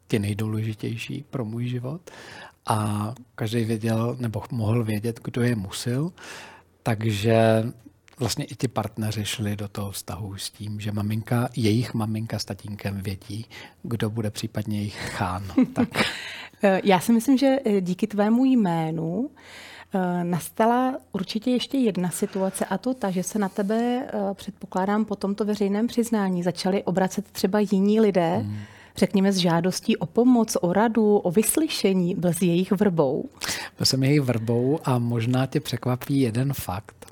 ti 0.08 0.18
nejdůležitější 0.18 1.24
pro 1.30 1.44
můj 1.44 1.66
život. 1.68 2.10
A 2.66 3.14
každý 3.34 3.64
věděl, 3.64 4.16
nebo 4.20 4.42
mohl 4.50 4.84
vědět, 4.84 5.20
kdo 5.24 5.42
je 5.42 5.56
musil. 5.56 6.12
Takže 6.82 7.64
vlastně 8.18 8.44
i 8.44 8.54
ti 8.54 8.68
partneři 8.68 9.24
šli 9.24 9.56
do 9.56 9.68
toho 9.68 9.90
vztahu 9.90 10.36
s 10.36 10.50
tím, 10.50 10.80
že 10.80 10.92
maminka, 10.92 11.48
jejich 11.56 11.94
maminka 11.94 12.38
s 12.38 12.44
tatínkem 12.44 13.00
vědí, 13.00 13.46
kdo 13.82 14.10
bude 14.10 14.30
případně 14.30 14.78
jejich 14.78 15.10
chán. 15.10 15.44
Tak. 15.72 15.88
Já 16.84 17.00
si 17.00 17.12
myslím, 17.12 17.38
že 17.38 17.56
díky 17.80 18.06
tvému 18.06 18.44
jménu 18.44 19.30
eh, 19.94 20.24
nastala 20.24 20.96
určitě 21.12 21.50
ještě 21.50 21.78
jedna 21.78 22.10
situace 22.10 22.64
a 22.64 22.78
to 22.78 22.94
ta, 22.94 23.10
že 23.10 23.22
se 23.22 23.38
na 23.38 23.48
tebe, 23.48 24.06
eh, 24.06 24.34
předpokládám, 24.34 25.04
po 25.04 25.16
tomto 25.16 25.44
veřejném 25.44 25.86
přiznání 25.86 26.42
začali 26.42 26.82
obracet 26.82 27.30
třeba 27.30 27.60
jiní 27.60 28.00
lidé, 28.00 28.36
hmm 28.36 28.58
řekněme, 28.98 29.32
s 29.32 29.36
žádostí 29.36 29.96
o 29.96 30.06
pomoc, 30.06 30.56
o 30.60 30.72
radu, 30.72 31.16
o 31.16 31.30
vyslyšení, 31.30 32.14
byl 32.14 32.32
s 32.32 32.42
jejich 32.42 32.72
vrbou? 32.72 33.28
Byl 33.76 33.86
jsem 33.86 34.02
jejich 34.02 34.20
vrbou 34.20 34.80
a 34.84 34.98
možná 34.98 35.46
tě 35.46 35.60
překvapí 35.60 36.20
jeden 36.20 36.52
fakt. 36.52 37.06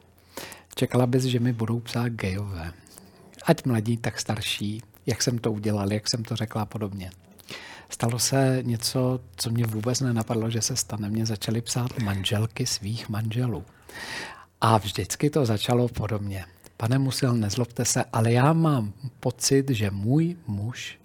Čekala 0.75 1.07
bys, 1.07 1.25
že 1.25 1.41
mi 1.41 1.53
budou 1.53 1.81
psát 1.81 2.09
gejové. 2.09 2.73
Ať 3.45 3.65
mladí, 3.65 3.97
tak 3.97 4.21
starší. 4.21 4.83
Jak 5.07 5.23
jsem 5.23 5.39
to 5.39 5.53
udělal, 5.53 5.93
jak 5.93 6.11
jsem 6.11 6.25
to 6.25 6.37
řekla 6.37 6.63
a 6.63 6.67
podobně. 6.67 7.11
Stalo 7.91 8.19
se 8.19 8.59
něco, 8.63 9.21
co 9.37 9.51
mě 9.51 9.67
vůbec 9.67 10.01
nenapadlo, 10.01 10.51
že 10.51 10.63
se 10.63 10.77
stane. 10.77 11.11
Mě 11.11 11.27
začaly 11.27 11.61
psát 11.61 11.99
manželky 11.99 12.67
svých 12.67 13.09
manželů. 13.09 13.65
A 14.61 14.79
vždycky 14.79 15.31
to 15.31 15.47
začalo 15.47 15.89
podobně. 15.89 16.45
Pane 16.77 16.99
Musil, 16.99 17.35
nezlobte 17.35 17.85
se, 17.85 18.05
ale 18.13 18.33
já 18.33 18.53
mám 18.53 18.93
pocit, 19.21 19.71
že 19.71 19.91
můj 19.91 20.37
muž 20.47 20.99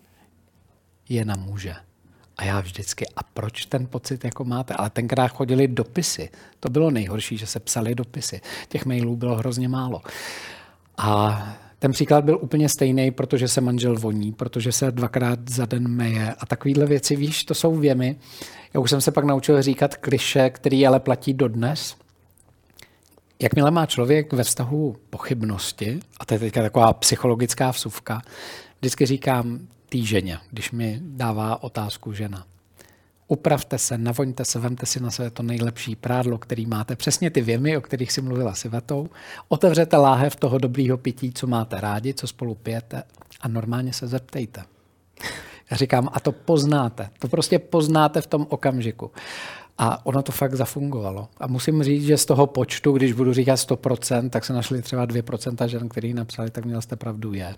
je 1.13 1.25
na 1.25 1.35
muže. 1.35 1.75
A 2.37 2.43
já 2.43 2.59
vždycky, 2.59 3.05
a 3.15 3.23
proč 3.23 3.65
ten 3.65 3.87
pocit 3.87 4.23
jako 4.23 4.43
máte? 4.43 4.73
Ale 4.73 4.89
tenkrát 4.89 5.27
chodili 5.27 5.67
dopisy. 5.67 6.29
To 6.59 6.69
bylo 6.69 6.91
nejhorší, 6.91 7.37
že 7.37 7.47
se 7.47 7.59
psali 7.59 7.95
dopisy. 7.95 8.41
Těch 8.69 8.85
mailů 8.85 9.15
bylo 9.15 9.35
hrozně 9.35 9.67
málo. 9.67 10.01
A 10.97 11.41
ten 11.79 11.91
příklad 11.91 12.25
byl 12.25 12.37
úplně 12.41 12.69
stejný, 12.69 13.11
protože 13.11 13.47
se 13.47 13.61
manžel 13.61 13.95
voní, 13.95 14.31
protože 14.31 14.71
se 14.71 14.91
dvakrát 14.91 15.49
za 15.49 15.65
den 15.65 15.87
meje 15.87 16.33
a 16.39 16.45
takovéhle 16.45 16.85
věci, 16.85 17.15
víš, 17.15 17.43
to 17.43 17.53
jsou 17.53 17.75
věmy. 17.75 18.15
Já 18.73 18.79
už 18.79 18.89
jsem 18.89 19.01
se 19.01 19.11
pak 19.11 19.25
naučil 19.25 19.61
říkat 19.61 19.95
kliše, 19.95 20.49
který 20.49 20.87
ale 20.87 20.99
platí 20.99 21.33
dodnes. 21.33 21.95
Jakmile 23.39 23.71
má 23.71 23.85
člověk 23.85 24.33
ve 24.33 24.43
vztahu 24.43 24.95
pochybnosti, 25.09 25.99
a 26.19 26.25
to 26.25 26.33
je 26.33 26.39
teďka 26.39 26.61
taková 26.61 26.93
psychologická 26.93 27.71
vsuvka, 27.71 28.21
vždycky 28.79 29.05
říkám, 29.05 29.59
té 29.91 29.97
ženě, 29.97 30.39
když 30.51 30.71
mi 30.71 30.99
dává 31.01 31.63
otázku 31.63 32.13
žena. 32.13 32.45
Upravte 33.27 33.77
se, 33.77 33.97
navoňte 33.97 34.45
se, 34.45 34.59
vemte 34.59 34.85
si 34.85 35.03
na 35.03 35.11
sebe 35.11 35.29
to 35.29 35.43
nejlepší 35.43 35.95
prádlo, 35.95 36.37
který 36.37 36.65
máte, 36.65 36.95
přesně 36.95 37.29
ty 37.29 37.41
věmy, 37.41 37.77
o 37.77 37.81
kterých 37.81 38.11
si 38.11 38.21
mluvila 38.21 38.53
s 38.53 38.65
Ivetou, 38.65 39.09
otevřete 39.47 39.97
láhev 39.97 40.35
toho 40.35 40.57
dobrýho 40.57 40.97
pití, 40.97 41.31
co 41.33 41.47
máte 41.47 41.81
rádi, 41.81 42.13
co 42.13 42.27
spolu 42.27 42.55
pijete 42.55 43.03
a 43.41 43.47
normálně 43.47 43.93
se 43.93 44.07
zeptejte. 44.07 44.63
Já 45.71 45.77
říkám, 45.77 46.09
a 46.13 46.19
to 46.19 46.31
poznáte. 46.31 47.09
To 47.19 47.27
prostě 47.27 47.59
poznáte 47.59 48.21
v 48.21 48.27
tom 48.27 48.47
okamžiku. 48.49 49.11
A 49.77 50.05
ono 50.05 50.21
to 50.21 50.31
fakt 50.31 50.53
zafungovalo. 50.53 51.27
A 51.37 51.47
musím 51.47 51.83
říct, 51.83 52.05
že 52.05 52.17
z 52.17 52.25
toho 52.25 52.47
počtu, 52.47 52.91
když 52.91 53.13
budu 53.13 53.33
říkat 53.33 53.55
100%, 53.55 54.29
tak 54.29 54.45
se 54.45 54.53
našli 54.53 54.81
třeba 54.81 55.07
2% 55.07 55.65
žen, 55.65 55.89
který 55.89 56.13
napsali, 56.13 56.49
tak 56.49 56.65
měl 56.65 56.81
jste 56.81 56.95
pravdu, 56.95 57.33
je. 57.33 57.55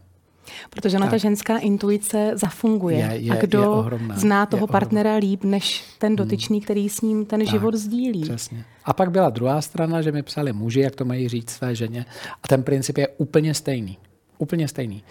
Protože 0.69 0.99
na 0.99 1.07
ta 1.07 1.17
ženská 1.17 1.57
intuice 1.57 2.31
zafunguje. 2.35 2.97
Je, 2.97 3.15
je, 3.15 3.31
a 3.31 3.35
kdo 3.35 3.61
je 3.61 3.67
ohromná, 3.67 4.15
zná 4.17 4.45
toho 4.45 4.67
partnera 4.67 5.09
ohromná. 5.09 5.29
líp, 5.29 5.43
než 5.43 5.83
ten 5.99 6.09
hmm. 6.09 6.15
dotyčný, 6.15 6.61
který 6.61 6.89
s 6.89 7.01
ním 7.01 7.25
ten 7.25 7.39
tak, 7.39 7.49
život 7.49 7.73
sdílí. 7.73 8.21
Přesně. 8.21 8.65
A 8.85 8.93
pak 8.93 9.11
byla 9.11 9.29
druhá 9.29 9.61
strana, 9.61 10.01
že 10.01 10.11
mi 10.11 10.23
psali 10.23 10.53
muži, 10.53 10.79
jak 10.79 10.95
to 10.95 11.05
mají 11.05 11.29
říct 11.29 11.49
své 11.49 11.75
ženě. 11.75 12.05
A 12.43 12.47
ten 12.47 12.63
princip 12.63 12.97
je 12.97 13.07
úplně 13.07 13.53
stejný. 13.53 13.97
Úplně 14.37 14.67
stejný. 14.67 15.03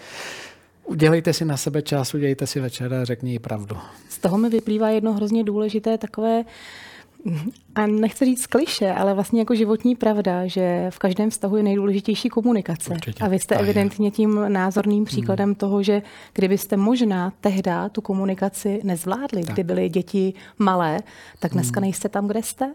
Udělejte 0.85 1.33
si 1.33 1.45
na 1.45 1.57
sebe 1.57 1.81
čas, 1.81 2.13
udělejte 2.13 2.47
si 2.47 2.59
večer 2.59 2.93
a 2.93 3.05
řekni 3.05 3.31
jí 3.31 3.39
pravdu. 3.39 3.77
Z 4.09 4.17
toho 4.17 4.37
mi 4.37 4.49
vyplývá 4.49 4.89
jedno 4.89 5.13
hrozně 5.13 5.43
důležité 5.43 5.97
takové 5.97 6.43
a 7.75 7.87
nechci 7.87 8.25
říct 8.25 8.47
kliše, 8.47 8.91
ale 8.91 9.13
vlastně 9.13 9.41
jako 9.41 9.55
životní 9.55 9.95
pravda, 9.95 10.47
že 10.47 10.87
v 10.89 10.99
každém 10.99 11.29
vztahu 11.29 11.57
je 11.57 11.63
nejdůležitější 11.63 12.29
komunikace. 12.29 12.93
Určitě. 12.93 13.23
A 13.23 13.27
vy 13.27 13.39
jste 13.39 13.55
a 13.55 13.59
evidentně 13.59 14.07
je. 14.07 14.11
tím 14.11 14.45
názorným 14.47 14.97
hmm. 14.97 15.05
příkladem 15.05 15.49
hmm. 15.49 15.55
toho, 15.55 15.83
že 15.83 16.01
kdybyste 16.33 16.77
možná 16.77 17.33
tehdy 17.41 17.63
tu 17.91 18.01
komunikaci 18.01 18.81
nezvládli, 18.83 19.43
tak. 19.43 19.53
kdy 19.53 19.63
byly 19.63 19.89
děti 19.89 20.33
malé, 20.59 20.99
tak 21.39 21.51
dneska 21.51 21.79
hmm. 21.79 21.85
nejste 21.85 22.09
tam, 22.09 22.27
kde 22.27 22.43
jste? 22.43 22.73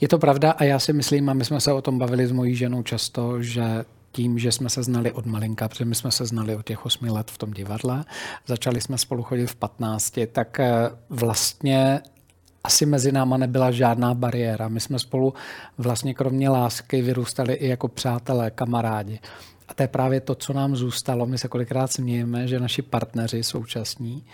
Je 0.00 0.08
to 0.08 0.18
pravda 0.18 0.50
a 0.50 0.64
já 0.64 0.78
si 0.78 0.92
myslím, 0.92 1.28
a 1.28 1.34
my 1.34 1.44
jsme 1.44 1.60
se 1.60 1.72
o 1.72 1.82
tom 1.82 1.98
bavili 1.98 2.26
s 2.26 2.32
mojí 2.32 2.54
ženou 2.54 2.82
často, 2.82 3.42
že 3.42 3.84
tím, 4.12 4.38
že 4.38 4.52
jsme 4.52 4.70
se 4.70 4.82
znali 4.82 5.12
od 5.12 5.26
malinka, 5.26 5.68
protože 5.68 5.84
my 5.84 5.94
jsme 5.94 6.10
se 6.10 6.26
znali 6.26 6.56
od 6.56 6.66
těch 6.66 6.86
osmi 6.86 7.10
let 7.10 7.30
v 7.30 7.38
tom 7.38 7.50
divadle, 7.50 8.04
začali 8.46 8.80
jsme 8.80 8.98
spolu 8.98 9.22
chodit 9.22 9.46
v 9.46 9.54
15, 9.54 10.18
tak 10.32 10.60
eh, 10.60 10.90
vlastně 11.10 12.00
asi 12.64 12.86
mezi 12.86 13.12
náma 13.12 13.36
nebyla 13.36 13.70
žádná 13.70 14.14
bariéra. 14.14 14.68
My 14.68 14.80
jsme 14.80 14.98
spolu 14.98 15.34
vlastně 15.78 16.14
kromě 16.14 16.48
lásky 16.48 17.02
vyrůstali 17.02 17.54
i 17.54 17.68
jako 17.68 17.88
přátelé, 17.88 18.50
kamarádi. 18.50 19.20
A 19.68 19.74
to 19.74 19.82
je 19.82 19.88
právě 19.88 20.20
to, 20.20 20.34
co 20.34 20.52
nám 20.52 20.76
zůstalo. 20.76 21.26
My 21.26 21.38
se 21.38 21.48
kolikrát 21.48 21.92
smějeme, 21.92 22.48
že 22.48 22.60
naši 22.60 22.82
partneři 22.82 23.42
současní 23.42 24.24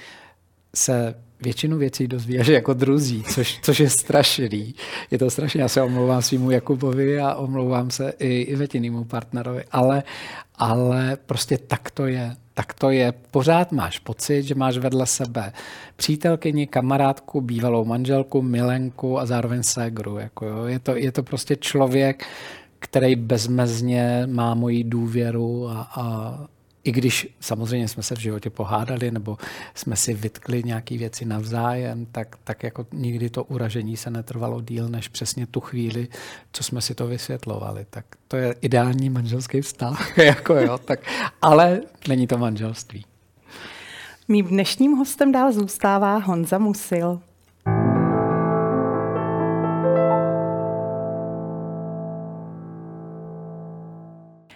se 0.75 1.15
většinu 1.41 1.79
věcí 1.79 2.09
dozví 2.09 2.39
až 2.39 2.47
jako 2.47 2.75
druzí, 2.75 3.23
což, 3.35 3.61
což 3.63 3.81
je 3.81 3.91
strašný. 3.91 4.75
Je 5.11 5.19
to 5.19 5.31
strašné. 5.31 5.61
Já 5.61 5.69
se 5.69 5.83
omlouvám 5.83 6.23
svýmu 6.23 6.51
Jakubovi 6.51 7.21
a 7.21 7.35
omlouvám 7.35 7.91
se 7.91 8.13
i 8.19 8.41
Ivetinému 8.41 9.05
partnerovi, 9.05 9.65
ale, 9.73 10.03
ale 10.55 11.19
prostě 11.27 11.59
tak 11.59 11.91
to 11.91 12.07
je. 12.07 12.37
Tak 12.61 12.75
to 12.75 12.91
je. 12.91 13.13
Pořád 13.31 13.73
máš 13.73 13.99
pocit, 13.99 14.43
že 14.43 14.55
máš 14.55 14.79
vedle 14.79 15.07
sebe 15.07 15.53
přítelkyni, 15.97 16.67
kamarádku, 16.67 17.41
bývalou 17.41 17.85
manželku, 17.85 18.43
milenku 18.43 19.19
a 19.19 19.27
zároveň 19.27 19.63
ségru. 19.63 20.19
Jako 20.19 20.47
jo. 20.47 20.65
Je, 20.65 20.79
to, 20.79 20.97
je 20.97 21.13
to 21.13 21.23
prostě 21.23 21.57
člověk, 21.57 22.25
který 22.79 23.17
bezmezně 23.17 24.23
má 24.27 24.55
moji 24.55 24.85
důvěru 24.85 25.69
a, 25.69 25.91
a 25.97 26.35
i 26.85 26.93
když 26.93 27.29
samozřejmě 27.41 27.89
jsme 27.89 28.03
se 28.03 28.15
v 28.15 28.19
životě 28.19 28.51
pohádali 28.51 29.11
nebo 29.11 29.39
jsme 29.75 29.97
si 29.97 30.15
vytkli 30.15 30.63
nějaké 30.63 30.99
věci 30.99 31.25
navzájem, 31.25 32.07
tak, 32.13 32.37
tak 32.45 32.63
jako 32.63 32.87
nikdy 32.93 33.31
to 33.31 33.45
uražení 33.45 33.97
se 33.97 34.11
netrvalo 34.11 34.61
díl 34.61 34.89
než 34.89 35.09
přesně 35.09 35.47
tu 35.47 35.61
chvíli, 35.61 36.09
co 36.53 36.65
jsme 36.65 36.81
si 36.81 36.95
to 36.95 37.07
vysvětlovali. 37.07 37.87
Tak 37.91 38.05
to 38.29 38.37
je 38.37 38.55
ideální 38.61 39.11
manželský 39.11 39.61
vztah, 39.61 40.19
jako 40.19 40.55
jo, 40.55 40.79
tak, 40.79 41.01
ale 41.43 41.81
není 42.09 42.27
to 42.27 42.39
manželství. 42.39 43.05
Mým 44.29 44.47
dnešním 44.47 44.93
hostem 44.93 45.33
dál 45.33 45.53
zůstává 45.53 46.19
Honza 46.19 46.59
Musil. 46.59 47.21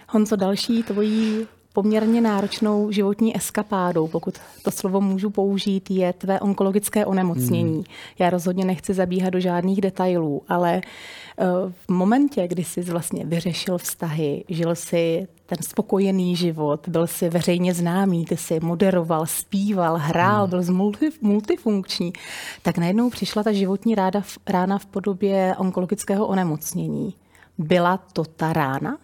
Honzo, 0.09 0.35
další 0.35 0.83
tvojí 0.83 1.47
poměrně 1.75 2.21
náročnou 2.21 2.91
životní 2.91 3.37
eskapádou, 3.37 4.07
pokud 4.07 4.35
to 4.63 4.71
slovo 4.71 5.01
můžu 5.01 5.29
použít, 5.29 5.91
je 5.91 6.13
tvé 6.13 6.39
onkologické 6.39 7.05
onemocnění. 7.05 7.73
Hmm. 7.73 7.83
Já 8.19 8.29
rozhodně 8.29 8.65
nechci 8.65 8.93
zabíhat 8.93 9.29
do 9.29 9.39
žádných 9.39 9.81
detailů, 9.81 10.41
ale 10.47 10.81
eh, 10.81 11.45
v 11.87 11.91
momentě, 11.91 12.47
kdy 12.47 12.63
jsi 12.63 12.81
vlastně 12.81 13.25
vyřešil 13.25 13.77
vztahy, 13.77 14.43
žil 14.49 14.75
si 14.75 15.27
ten 15.45 15.57
spokojený 15.61 16.35
život, 16.35 16.89
byl 16.89 17.07
si 17.07 17.29
veřejně 17.29 17.73
známý, 17.73 18.25
ty 18.25 18.37
si 18.37 18.59
moderoval, 18.59 19.25
zpíval, 19.25 19.97
hrál, 19.97 20.41
hmm. 20.41 20.49
byl 20.49 20.73
multi, 20.73 21.09
multifunkční, 21.21 22.13
tak 22.61 22.77
najednou 22.77 23.09
přišla 23.09 23.43
ta 23.43 23.51
životní 23.51 23.95
ráda, 23.95 24.21
rána 24.47 24.77
v 24.77 24.85
podobě 24.85 25.55
onkologického 25.57 26.27
onemocnění. 26.27 27.13
Byla 27.57 27.97
to 27.97 28.23
ta 28.23 28.53
rána? 28.53 28.97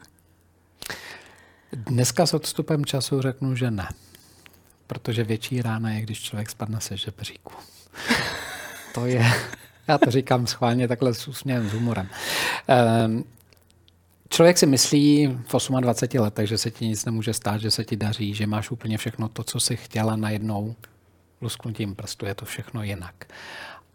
Dneska 1.73 2.25
s 2.25 2.33
odstupem 2.33 2.85
času 2.85 3.21
řeknu, 3.21 3.55
že 3.55 3.71
ne. 3.71 3.87
Protože 4.87 5.23
větší 5.23 5.61
rána 5.61 5.91
je, 5.91 6.01
když 6.01 6.21
člověk 6.21 6.49
spadne 6.49 6.81
se 6.81 6.97
žebříku. 6.97 7.53
to 8.93 9.05
je, 9.05 9.25
já 9.87 9.97
to 9.97 10.11
říkám 10.11 10.47
schválně 10.47 10.87
takhle 10.87 11.13
s 11.13 11.27
úsměvem, 11.27 11.69
s 11.69 11.73
humorem. 11.73 12.09
Um, 13.05 13.23
Člověk 14.31 14.57
si 14.57 14.65
myslí 14.65 15.27
v 15.27 15.81
28 15.81 16.21
letech, 16.21 16.49
že 16.49 16.57
se 16.57 16.71
ti 16.71 16.87
nic 16.87 17.05
nemůže 17.05 17.33
stát, 17.33 17.61
že 17.61 17.71
se 17.71 17.85
ti 17.85 17.95
daří, 17.95 18.33
že 18.33 18.47
máš 18.47 18.71
úplně 18.71 18.97
všechno 18.97 19.29
to, 19.29 19.43
co 19.43 19.59
jsi 19.59 19.77
chtěla 19.77 20.15
najednou 20.15 20.75
lusknutím 21.41 21.95
prstu, 21.95 22.25
je 22.25 22.35
to 22.35 22.45
všechno 22.45 22.83
jinak. 22.83 23.25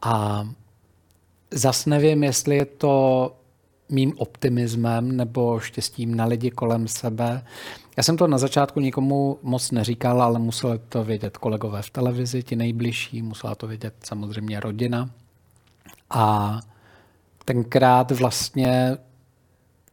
A 0.03 0.49
zas 1.51 1.87
nevím, 1.87 2.25
jestli 2.25 2.57
je 2.57 2.65
to 2.65 3.37
mým 3.88 4.12
optimismem 4.16 5.16
nebo 5.16 5.61
štěstím 5.61 6.14
na 6.14 6.25
lidi 6.25 6.51
kolem 6.51 6.88
sebe. 6.88 7.44
Já 7.96 8.03
jsem 8.03 8.16
to 8.16 8.27
na 8.27 8.38
začátku 8.38 8.81
nikomu 8.81 9.38
moc 9.42 9.70
neříkal, 9.70 10.22
ale 10.22 10.38
museli 10.38 10.79
to 10.88 11.05
vědět 11.05 11.37
kolegové 11.37 11.83
v 11.83 11.90
televizi, 11.90 12.42
ti 12.42 12.57
nejbližší, 12.57 13.22
musela 13.22 13.55
to 13.55 13.66
vědět 13.66 13.94
samozřejmě 14.05 14.61
rodina. 14.61 15.11
A 16.11 16.61
tenkrát 17.44 18.11
vlastně 18.11 18.96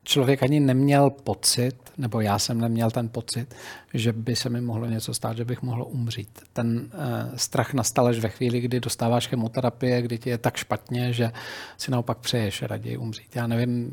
člověk 0.04 0.44
ani 0.44 0.60
neměl 0.60 1.10
pocit, 1.10 1.83
nebo 1.98 2.22
já 2.22 2.40
jsem 2.40 2.62
neměl 2.62 2.92
ten 2.92 3.10
pocit, 3.10 3.56
že 3.94 4.14
by 4.14 4.36
se 4.36 4.50
mi 4.50 4.62
mohlo 4.62 4.86
něco 4.86 5.14
stát, 5.14 5.38
že 5.38 5.46
bych 5.46 5.62
mohl 5.62 5.86
umřít. 5.90 6.42
Ten 6.54 6.78
uh, 6.78 7.36
strach 7.36 7.74
nastal 7.74 8.08
až 8.08 8.20
ve 8.20 8.30
chvíli, 8.30 8.62
kdy 8.62 8.80
dostáváš 8.80 9.28
chemoterapie, 9.28 10.02
kdy 10.02 10.18
ti 10.18 10.30
je 10.30 10.38
tak 10.38 10.58
špatně, 10.58 11.14
že 11.14 11.32
si 11.78 11.92
naopak 11.92 12.18
přeješ 12.18 12.62
raději 12.62 12.98
umřít. 12.98 13.36
Já 13.36 13.48
nevím, 13.48 13.92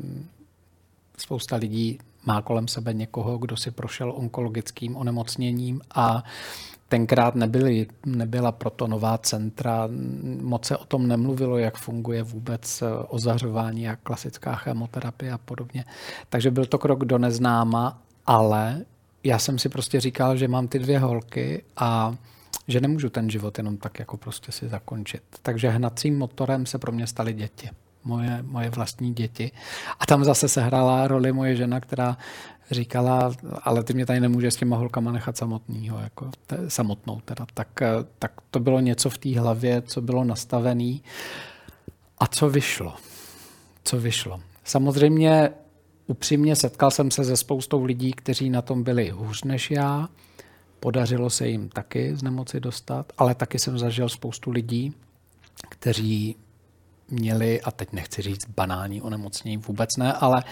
spousta 1.17 1.55
lidí 1.55 1.99
má 2.25 2.41
kolem 2.41 2.67
sebe 2.67 2.93
někoho, 2.93 3.37
kdo 3.37 3.57
si 3.57 3.71
prošel 3.71 4.11
onkologickým 4.11 4.95
onemocněním 4.95 5.81
a 5.95 6.23
tenkrát 6.89 7.35
nebyly, 7.35 7.87
nebyla 8.05 8.51
proto 8.51 8.87
nová 8.87 9.17
centra, 9.17 9.89
moc 10.41 10.65
se 10.65 10.77
o 10.77 10.85
tom 10.85 11.07
nemluvilo, 11.07 11.57
jak 11.57 11.77
funguje 11.77 12.23
vůbec 12.23 12.81
eh, 12.81 12.85
ozařování 13.07 13.89
a 13.89 13.95
klasická 13.95 14.55
chemoterapie 14.55 15.31
a 15.31 15.37
podobně. 15.37 15.85
Takže 16.29 16.51
byl 16.51 16.65
to 16.65 16.77
krok 16.77 17.05
do 17.05 17.17
neznáma, 17.17 18.01
ale 18.25 18.85
já 19.23 19.39
jsem 19.39 19.59
si 19.59 19.69
prostě 19.69 19.99
říkal, 19.99 20.37
že 20.37 20.47
mám 20.47 20.67
ty 20.67 20.79
dvě 20.79 20.99
holky 20.99 21.63
a 21.77 22.15
že 22.67 22.81
nemůžu 22.81 23.09
ten 23.09 23.29
život 23.29 23.57
jenom 23.57 23.77
tak 23.77 23.99
jako 23.99 24.17
prostě 24.17 24.51
si 24.51 24.69
zakončit. 24.69 25.23
Takže 25.41 25.69
hnacím 25.69 26.17
motorem 26.17 26.65
se 26.65 26.77
pro 26.77 26.91
mě 26.91 27.07
staly 27.07 27.33
děti 27.33 27.69
moje, 28.03 28.39
moje 28.41 28.69
vlastní 28.69 29.13
děti. 29.13 29.51
A 29.99 30.05
tam 30.05 30.23
zase 30.23 30.49
se 30.49 30.61
hrála 30.61 31.07
roli 31.07 31.31
moje 31.31 31.55
žena, 31.55 31.79
která 31.79 32.17
říkala, 32.71 33.31
ale 33.63 33.83
ty 33.83 33.93
mě 33.93 34.05
tady 34.05 34.19
nemůžeš 34.19 34.53
s 34.53 34.57
těma 34.57 34.77
holkama 34.77 35.11
nechat 35.11 35.37
samotnýho, 35.37 35.99
jako 35.99 36.29
te, 36.47 36.69
samotnou 36.69 37.21
teda. 37.25 37.45
Tak, 37.53 37.67
tak 38.19 38.31
to 38.51 38.59
bylo 38.59 38.79
něco 38.79 39.09
v 39.09 39.17
té 39.17 39.39
hlavě, 39.39 39.81
co 39.81 40.01
bylo 40.01 40.23
nastavené 40.23 40.97
a 42.17 42.27
co 42.27 42.49
vyšlo. 42.49 42.95
Co 43.83 43.99
vyšlo. 43.99 44.39
Samozřejmě 44.63 45.49
upřímně 46.07 46.55
setkal 46.55 46.91
jsem 46.91 47.11
se 47.11 47.23
se 47.25 47.37
spoustou 47.37 47.83
lidí, 47.83 48.13
kteří 48.13 48.49
na 48.49 48.61
tom 48.61 48.83
byli 48.83 49.09
hůř 49.09 49.43
než 49.43 49.71
já. 49.71 50.09
Podařilo 50.79 51.29
se 51.29 51.47
jim 51.47 51.69
taky 51.69 52.15
z 52.15 52.23
nemoci 52.23 52.59
dostat, 52.59 53.13
ale 53.17 53.35
taky 53.35 53.59
jsem 53.59 53.77
zažil 53.77 54.09
spoustu 54.09 54.51
lidí, 54.51 54.93
kteří 55.69 56.35
měli, 57.11 57.61
a 57.61 57.71
teď 57.71 57.93
nechci 57.93 58.21
říct 58.21 58.49
banální 58.55 59.01
onemocnění, 59.01 59.57
vůbec 59.57 59.97
ne, 59.97 60.13
ale, 60.13 60.43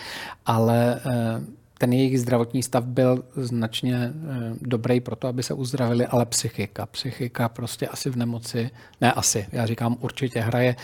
ale 0.45 1.01
eh, 1.05 1.41
ten 1.77 1.93
jejich 1.93 2.19
zdravotní 2.19 2.63
stav 2.63 2.83
byl 2.83 3.23
značně 3.35 3.95
eh, 3.95 4.53
dobrý 4.61 5.01
pro 5.01 5.15
to, 5.15 5.27
aby 5.27 5.43
se 5.43 5.53
uzdravili, 5.53 6.05
ale 6.05 6.25
psychika. 6.25 6.85
Psychika 6.85 7.49
prostě 7.49 7.87
asi 7.87 8.09
v 8.09 8.15
nemoci, 8.15 8.69
ne 9.01 9.11
asi, 9.11 9.47
já 9.51 9.65
říkám 9.65 9.97
určitě 9.99 10.39
hraje 10.39 10.75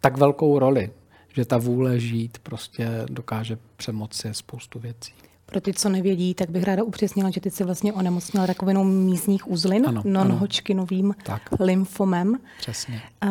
tak 0.00 0.16
velkou 0.16 0.58
roli, 0.58 0.90
že 1.34 1.44
ta 1.44 1.58
vůle 1.58 2.00
žít 2.00 2.38
prostě 2.38 2.88
dokáže 3.10 3.58
přemoci 3.76 4.28
spoustu 4.32 4.78
věcí. 4.78 5.12
Pro 5.46 5.60
ty, 5.60 5.72
co 5.72 5.88
nevědí, 5.88 6.34
tak 6.34 6.50
bych 6.50 6.62
ráda 6.64 6.82
upřesnila, 6.82 7.30
že 7.30 7.40
ty 7.40 7.50
jsi 7.50 7.64
vlastně 7.64 7.92
onemocněl 7.92 8.46
rakovinou 8.46 8.84
mízních 8.84 9.50
uzlin, 9.50 9.86
Ano, 9.86 10.02
non-Hodgkinovým 10.04 11.14
lymfomem. 11.60 12.38
Přesně. 12.58 13.02
A 13.20 13.28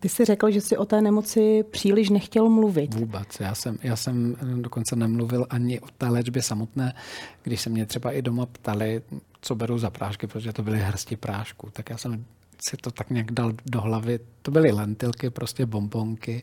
ty 0.00 0.08
si 0.08 0.24
řekl, 0.24 0.50
že 0.50 0.60
si 0.60 0.76
o 0.76 0.84
té 0.84 1.00
nemoci 1.00 1.64
příliš 1.70 2.10
nechtěl 2.10 2.48
mluvit. 2.48 2.94
Vůbec. 2.94 3.40
Já 3.40 3.54
jsem, 3.54 3.78
já 3.82 3.96
jsem 3.96 4.36
dokonce 4.62 4.96
nemluvil 4.96 5.46
ani 5.50 5.80
o 5.80 5.86
té 5.98 6.06
léčbě 6.08 6.42
samotné, 6.42 6.94
když 7.42 7.60
se 7.60 7.70
mě 7.70 7.86
třeba 7.86 8.12
i 8.12 8.22
doma 8.22 8.46
ptali, 8.46 9.02
co 9.40 9.54
beru 9.54 9.78
za 9.78 9.90
prášky, 9.90 10.26
protože 10.26 10.52
to 10.52 10.62
byly 10.62 10.78
hrsti 10.78 11.16
prášku, 11.16 11.68
tak 11.72 11.90
já 11.90 11.96
jsem 11.98 12.24
si 12.60 12.76
to 12.76 12.90
tak 12.90 13.10
nějak 13.10 13.32
dal 13.32 13.52
do 13.66 13.80
hlavy. 13.80 14.18
To 14.42 14.50
byly 14.50 14.72
lentilky, 14.72 15.30
prostě 15.30 15.66
bombonky. 15.66 16.42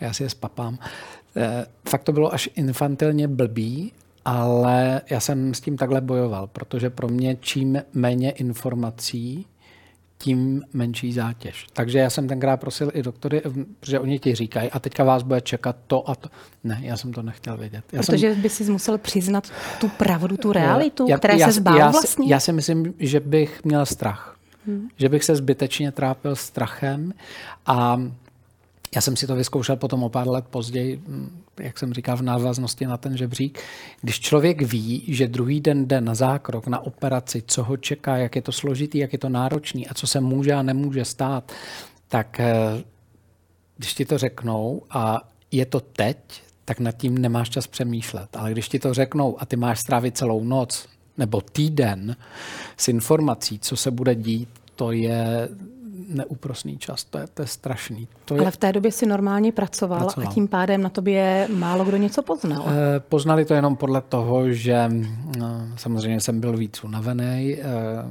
Já 0.00 0.12
si 0.12 0.22
je 0.22 0.30
spapám. 0.30 0.78
Eh, 1.36 1.66
Fakt 1.88 2.02
to 2.04 2.12
bylo 2.12 2.34
až 2.34 2.48
infantilně 2.54 3.28
blbý, 3.28 3.92
ale 4.24 5.00
já 5.10 5.20
jsem 5.20 5.54
s 5.54 5.60
tím 5.60 5.76
takhle 5.76 6.00
bojoval, 6.00 6.46
protože 6.46 6.90
pro 6.90 7.08
mě 7.08 7.36
čím 7.40 7.82
méně 7.92 8.30
informací, 8.30 9.46
tím 10.22 10.62
menší 10.72 11.12
zátěž. 11.12 11.66
Takže 11.72 11.98
já 11.98 12.10
jsem 12.10 12.28
tenkrát 12.28 12.56
prosil 12.56 12.90
i 12.94 13.02
doktory, 13.02 13.42
protože 13.80 14.00
oni 14.00 14.18
ti 14.18 14.34
říkají, 14.34 14.70
a 14.70 14.78
teďka 14.78 15.04
vás 15.04 15.22
bude 15.22 15.40
čekat 15.40 15.76
to 15.86 16.10
a 16.10 16.14
to. 16.14 16.28
Ne, 16.64 16.80
já 16.82 16.96
jsem 16.96 17.12
to 17.12 17.22
nechtěl 17.22 17.56
vědět. 17.56 17.84
Já 17.92 18.02
Protože 18.02 18.32
jsem, 18.32 18.42
by 18.42 18.48
si 18.48 18.72
musel 18.72 18.98
přiznat 18.98 19.50
tu 19.80 19.88
pravdu, 19.88 20.36
tu 20.36 20.52
realitu, 20.52 21.06
já, 21.08 21.18
které 21.18 21.38
já, 21.38 21.46
se 21.46 21.52
zbál 21.52 21.78
já, 21.78 21.90
vlastně. 21.90 22.32
Já 22.32 22.40
si 22.40 22.52
myslím, 22.52 22.94
že 22.98 23.20
bych 23.20 23.64
měl 23.64 23.86
strach. 23.86 24.36
Hmm. 24.66 24.88
Že 24.96 25.08
bych 25.08 25.24
se 25.24 25.36
zbytečně 25.36 25.92
trápil 25.92 26.36
strachem 26.36 27.12
a 27.66 28.02
já 28.94 29.00
jsem 29.00 29.16
si 29.16 29.26
to 29.26 29.36
vyzkoušel 29.36 29.76
potom 29.76 30.02
o 30.02 30.08
pár 30.08 30.28
let 30.28 30.44
později, 30.50 31.02
mm, 31.06 31.42
jak 31.60 31.78
jsem 31.78 31.94
říkal, 31.94 32.16
v 32.16 32.22
návaznosti 32.22 32.86
na 32.86 32.96
ten 32.96 33.16
žebřík. 33.16 33.58
Když 34.00 34.20
člověk 34.20 34.62
ví, 34.62 35.04
že 35.08 35.28
druhý 35.28 35.60
den 35.60 35.86
jde 35.86 36.00
na 36.00 36.14
zákrok, 36.14 36.66
na 36.66 36.78
operaci, 36.78 37.42
co 37.46 37.62
ho 37.62 37.76
čeká, 37.76 38.16
jak 38.16 38.36
je 38.36 38.42
to 38.42 38.52
složitý, 38.52 38.98
jak 38.98 39.12
je 39.12 39.18
to 39.18 39.28
náročný 39.28 39.88
a 39.88 39.94
co 39.94 40.06
se 40.06 40.20
může 40.20 40.52
a 40.52 40.62
nemůže 40.62 41.04
stát, 41.04 41.52
tak 42.08 42.40
eh, 42.40 42.82
když 43.76 43.94
ti 43.94 44.04
to 44.04 44.18
řeknou 44.18 44.82
a 44.90 45.28
je 45.52 45.66
to 45.66 45.80
teď, 45.80 46.42
tak 46.64 46.80
nad 46.80 46.92
tím 46.92 47.18
nemáš 47.18 47.50
čas 47.50 47.66
přemýšlet. 47.66 48.36
Ale 48.36 48.52
když 48.52 48.68
ti 48.68 48.78
to 48.78 48.94
řeknou 48.94 49.42
a 49.42 49.46
ty 49.46 49.56
máš 49.56 49.80
strávit 49.80 50.16
celou 50.16 50.44
noc 50.44 50.88
nebo 51.18 51.40
týden 51.40 52.16
s 52.76 52.88
informací, 52.88 53.58
co 53.58 53.76
se 53.76 53.90
bude 53.90 54.14
dít, 54.14 54.48
to 54.76 54.92
je 54.92 55.48
neúprosný 56.08 56.78
čas, 56.78 57.04
to 57.04 57.18
je, 57.18 57.26
to 57.34 57.42
je 57.42 57.48
strašný. 57.48 58.08
To 58.24 58.34
je, 58.34 58.40
Ale 58.40 58.50
v 58.50 58.56
té 58.56 58.72
době 58.72 58.92
si 58.92 59.06
normálně 59.06 59.52
pracoval, 59.52 59.98
Pracoval. 60.00 60.30
a 60.30 60.34
tím 60.34 60.48
pádem 60.48 60.82
na 60.82 60.88
tobě 60.88 61.48
málo 61.54 61.84
kdo 61.84 61.96
něco 61.96 62.22
poznal. 62.22 62.64
Eh, 62.68 63.00
Poznali 63.00 63.44
to 63.44 63.54
jenom 63.54 63.76
podle 63.76 64.00
toho, 64.00 64.52
že 64.52 64.88
no, 65.38 65.66
samozřejmě 65.76 66.20
jsem 66.20 66.40
byl 66.40 66.56
víc 66.56 66.84
unavený, 66.84 67.56
eh, 67.58 67.64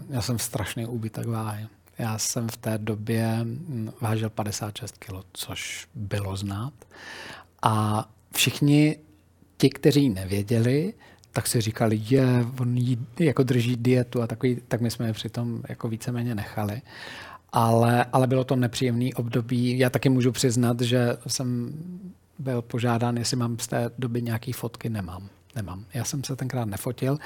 já 0.10 0.22
jsem 0.22 0.40
strašný 0.40 0.86
úbytek 0.86 1.26
váhy. 1.26 1.68
Já 2.00 2.18
jsem 2.18 2.48
v 2.48 2.58
té 2.58 2.78
době 2.78 3.40
hm, 3.44 3.90
vážil 4.02 4.30
56 4.30 4.98
kg, 4.98 5.14
což 5.34 5.88
bylo 5.96 6.36
znát. 6.36 6.74
A 7.62 8.06
všichni 8.36 8.98
ti, 9.58 9.70
kteří 9.70 10.10
nevěděli, 10.10 10.94
tak 11.32 11.48
si 11.48 11.62
říkali, 11.62 12.02
je, 12.10 12.46
on 12.60 12.78
jí, 12.78 12.98
jako 13.20 13.44
drží 13.44 13.76
dietu 13.76 14.22
a 14.22 14.28
takový, 14.28 14.58
tak 14.68 14.82
my 14.82 14.92
jsme 14.92 15.08
je 15.08 15.14
přitom 15.14 15.62
jako 15.70 15.88
víceméně 15.88 16.36
nechali. 16.36 16.82
Ale, 17.52 18.06
ale 18.06 18.28
bylo 18.28 18.44
to 18.44 18.56
nepříjemný 18.56 19.14
období. 19.14 19.80
Já 19.80 19.90
taky 19.90 20.10
můžu 20.10 20.32
přiznat, 20.32 20.82
že 20.82 21.18
jsem 21.28 21.74
byl 22.40 22.62
požádán, 22.62 23.18
jestli 23.18 23.38
mám 23.38 23.60
z 23.60 23.68
té 23.68 23.90
doby 23.98 24.22
nějaké 24.22 24.54
fotky. 24.54 24.90
Nemám. 24.90 25.30
Nemám. 25.56 25.86
Já 25.94 26.04
jsem 26.04 26.24
se 26.24 26.36
tenkrát 26.36 26.66
nefotil. 26.66 27.18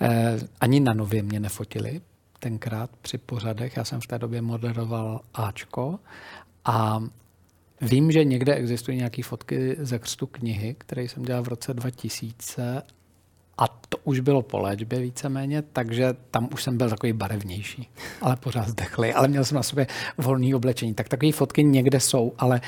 Eh, 0.00 0.38
ani 0.60 0.80
na 0.80 0.92
nově 0.94 1.22
mě 1.22 1.40
nefotili 1.40 2.00
tenkrát 2.38 2.90
při 3.02 3.18
pořadech. 3.18 3.76
Já 3.76 3.84
jsem 3.84 4.00
v 4.00 4.06
té 4.06 4.18
době 4.18 4.42
moderoval 4.42 5.20
Ačko 5.34 5.98
a 6.64 7.02
vím, 7.80 8.12
že 8.12 8.24
někde 8.24 8.54
existují 8.54 8.96
nějaké 8.96 9.22
fotky 9.22 9.76
ze 9.78 9.98
křtu 9.98 10.26
knihy, 10.26 10.74
které 10.78 11.02
jsem 11.02 11.22
dělal 11.22 11.42
v 11.42 11.48
roce 11.48 11.74
2000 11.74 12.82
a 13.58 13.68
to 13.68 13.98
už 14.04 14.20
bylo 14.20 14.42
po 14.42 14.58
léčbě 14.58 15.00
víceméně, 15.00 15.62
takže 15.62 16.14
tam 16.30 16.48
už 16.52 16.62
jsem 16.62 16.78
byl 16.78 16.90
takový 16.90 17.12
barevnější, 17.12 17.88
ale 18.20 18.36
pořád 18.36 18.68
zdechlý. 18.68 19.12
Ale 19.12 19.28
měl 19.28 19.44
jsem 19.44 19.56
na 19.56 19.62
sobě 19.62 19.86
volný 20.18 20.54
oblečení. 20.54 20.94
Tak 20.94 21.08
takové 21.08 21.32
fotky 21.32 21.64
někde 21.64 22.00
jsou, 22.00 22.32
ale 22.38 22.60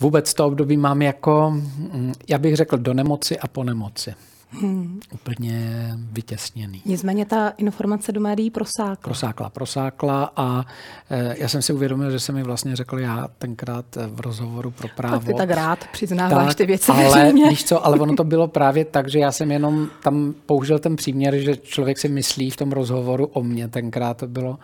vůbec 0.00 0.34
to 0.34 0.46
období 0.46 0.76
mám 0.76 1.02
jako, 1.02 1.50
mm, 1.50 2.12
já 2.28 2.38
bych 2.38 2.56
řekl, 2.56 2.78
do 2.78 2.94
nemoci 2.94 3.38
a 3.38 3.48
po 3.48 3.64
nemoci. 3.64 4.14
Hmm. 4.50 5.00
Úplně 5.14 5.88
vytěsněný. 6.12 6.82
Nicméně 6.84 7.26
ta 7.26 7.48
informace 7.48 8.12
do 8.12 8.20
médií 8.20 8.50
prosákla. 8.50 8.96
Prosákla, 8.96 9.50
prosákla 9.50 10.32
a 10.36 10.66
e, 11.10 11.34
já 11.38 11.48
jsem 11.48 11.62
si 11.62 11.72
uvědomil, 11.72 12.10
že 12.10 12.20
jsem 12.20 12.34
mi 12.34 12.42
vlastně 12.42 12.76
řekl 12.76 12.98
já 12.98 13.28
tenkrát 13.38 13.84
v 14.06 14.20
rozhovoru 14.20 14.70
pro 14.70 14.88
právo. 14.96 15.18
Tak 15.18 15.26
ty 15.26 15.34
tak 15.34 15.50
rád 15.50 15.78
přiznáváš 15.92 16.46
tak, 16.46 16.56
ty 16.56 16.66
věci 16.66 16.92
ale, 16.92 17.32
víš 17.32 17.64
co, 17.64 17.86
ale 17.86 17.98
ono 17.98 18.16
to 18.16 18.24
bylo 18.24 18.48
právě 18.48 18.84
tak, 18.84 19.08
že 19.08 19.18
já 19.18 19.32
jsem 19.32 19.50
jenom 19.50 19.88
tam 20.02 20.34
použil 20.46 20.78
ten 20.78 20.96
příměr, 20.96 21.38
že 21.38 21.56
člověk 21.56 21.98
si 21.98 22.08
myslí 22.08 22.50
v 22.50 22.56
tom 22.56 22.72
rozhovoru 22.72 23.26
o 23.26 23.42
mně, 23.42 23.68
tenkrát 23.68 24.16
to 24.16 24.26
bylo, 24.26 24.58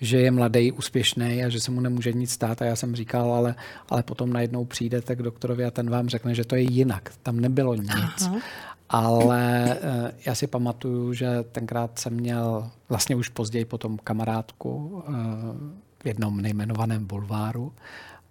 že 0.00 0.18
je 0.18 0.30
mladý, 0.30 0.72
úspěšný 0.72 1.44
a 1.44 1.48
že 1.48 1.60
se 1.60 1.70
mu 1.70 1.80
nemůže 1.80 2.12
nic 2.12 2.30
stát. 2.30 2.62
A 2.62 2.64
já 2.64 2.76
jsem 2.76 2.96
říkal, 2.96 3.32
ale, 3.32 3.54
ale 3.88 4.02
potom 4.02 4.32
najednou 4.32 4.64
přijdete 4.64 5.16
k 5.16 5.22
doktorovi 5.22 5.64
a 5.64 5.70
ten 5.70 5.90
vám 5.90 6.08
řekne, 6.08 6.34
že 6.34 6.44
to 6.44 6.56
je 6.56 6.62
jinak. 6.62 7.12
Tam 7.22 7.40
nebylo 7.40 7.74
nic. 7.74 7.90
Aha. 8.20 8.36
Ale 8.88 9.70
eh, 9.82 10.12
já 10.26 10.34
si 10.34 10.46
pamatuju, 10.46 11.12
že 11.12 11.42
tenkrát 11.42 11.98
jsem 11.98 12.14
měl 12.14 12.70
vlastně 12.88 13.16
už 13.16 13.28
později 13.28 13.64
potom 13.64 13.98
kamarádku 13.98 15.02
eh, 15.06 15.12
v 16.02 16.06
jednom 16.06 16.40
nejmenovaném 16.40 17.06
bulváru 17.06 17.72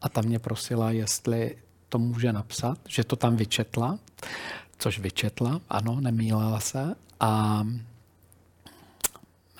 a 0.02 0.10
tam 0.10 0.26
mě 0.26 0.40
prosila, 0.40 0.92
jestli 0.92 1.58
to 1.90 2.00
může 2.00 2.34
napsat, 2.34 2.78
že 2.88 3.04
to 3.04 3.16
tam 3.16 3.36
vyčetla, 3.36 4.00
což 4.78 5.00
vyčetla, 5.00 5.62
ano, 5.70 6.02
nemýlela 6.02 6.60
se 6.60 6.96
a 7.20 7.64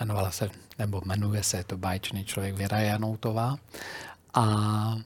jmenovala 0.00 0.30
se, 0.30 0.50
nebo 0.78 1.02
jmenuje 1.04 1.42
se, 1.42 1.56
je 1.56 1.64
to 1.64 1.76
báječný 1.76 2.24
člověk 2.24 2.54
Věra 2.54 2.78
Janoutová 2.78 3.56
a 4.34 4.96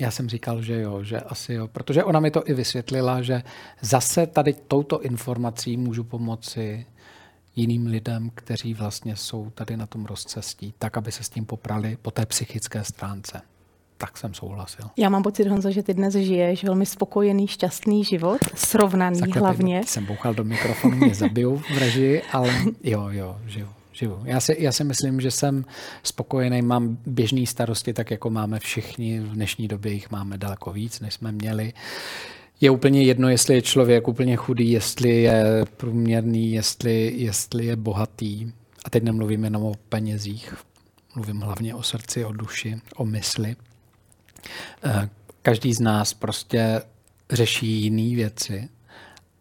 já 0.00 0.10
jsem 0.10 0.28
říkal, 0.28 0.62
že 0.62 0.80
jo, 0.80 1.04
že 1.04 1.20
asi 1.20 1.54
jo, 1.54 1.68
protože 1.68 2.04
ona 2.04 2.20
mi 2.20 2.30
to 2.30 2.48
i 2.48 2.54
vysvětlila, 2.54 3.22
že 3.22 3.42
zase 3.80 4.26
tady 4.26 4.54
touto 4.68 5.02
informací 5.02 5.76
můžu 5.76 6.04
pomoci 6.04 6.86
jiným 7.56 7.86
lidem, 7.86 8.30
kteří 8.34 8.74
vlastně 8.74 9.16
jsou 9.16 9.50
tady 9.50 9.76
na 9.76 9.86
tom 9.86 10.06
rozcestí, 10.06 10.74
tak, 10.78 10.96
aby 10.96 11.12
se 11.12 11.24
s 11.24 11.28
tím 11.28 11.44
poprali 11.44 11.96
po 12.02 12.10
té 12.10 12.26
psychické 12.26 12.84
stránce. 12.84 13.40
Tak 13.96 14.16
jsem 14.16 14.34
souhlasil. 14.34 14.84
Já 14.96 15.08
mám 15.08 15.22
pocit, 15.22 15.46
Honzo, 15.46 15.70
že 15.70 15.82
ty 15.82 15.94
dnes 15.94 16.14
žiješ 16.14 16.64
velmi 16.64 16.86
spokojený, 16.86 17.46
šťastný 17.46 18.04
život, 18.04 18.38
srovnaný 18.54 19.20
Takhle 19.20 19.40
hlavně. 19.40 19.82
Jsem 19.86 20.06
bouchal 20.06 20.34
do 20.34 20.44
mikrofonu, 20.44 20.96
mě 20.96 21.14
zabijou 21.14 21.56
v 21.56 21.78
režii, 21.78 22.22
ale 22.32 22.54
jo, 22.82 23.08
jo, 23.10 23.38
žiju. 23.46 23.68
Žiju. 23.98 24.20
Já 24.24 24.40
si, 24.40 24.56
já 24.58 24.72
si 24.72 24.84
myslím, 24.84 25.20
že 25.20 25.30
jsem 25.30 25.64
spokojený, 26.02 26.62
mám 26.62 26.98
běžné 27.06 27.46
starosti, 27.46 27.92
tak 27.92 28.10
jako 28.10 28.30
máme 28.30 28.58
všichni. 28.58 29.20
V 29.20 29.28
dnešní 29.32 29.68
době 29.68 29.92
jich 29.92 30.10
máme 30.10 30.38
daleko 30.38 30.72
víc, 30.72 31.00
než 31.00 31.14
jsme 31.14 31.32
měli. 31.32 31.72
Je 32.60 32.70
úplně 32.70 33.02
jedno, 33.02 33.28
jestli 33.28 33.54
je 33.54 33.62
člověk 33.62 34.08
úplně 34.08 34.36
chudý, 34.36 34.70
jestli 34.70 35.22
je 35.22 35.64
průměrný, 35.76 36.52
jestli, 36.52 37.12
jestli 37.16 37.66
je 37.66 37.76
bohatý. 37.76 38.52
A 38.84 38.90
teď 38.90 39.02
nemluvím 39.02 39.44
jenom 39.44 39.62
o 39.62 39.74
penězích, 39.88 40.54
mluvím 41.14 41.40
hlavně 41.40 41.74
o 41.74 41.82
srdci, 41.82 42.24
o 42.24 42.32
duši, 42.32 42.80
o 42.96 43.04
mysli. 43.04 43.56
Eh, 44.84 45.08
Každý 45.42 45.74
z 45.74 45.80
nás 45.80 46.14
prostě 46.14 46.82
řeší 47.30 47.66
jiné 47.66 48.16
věci 48.16 48.68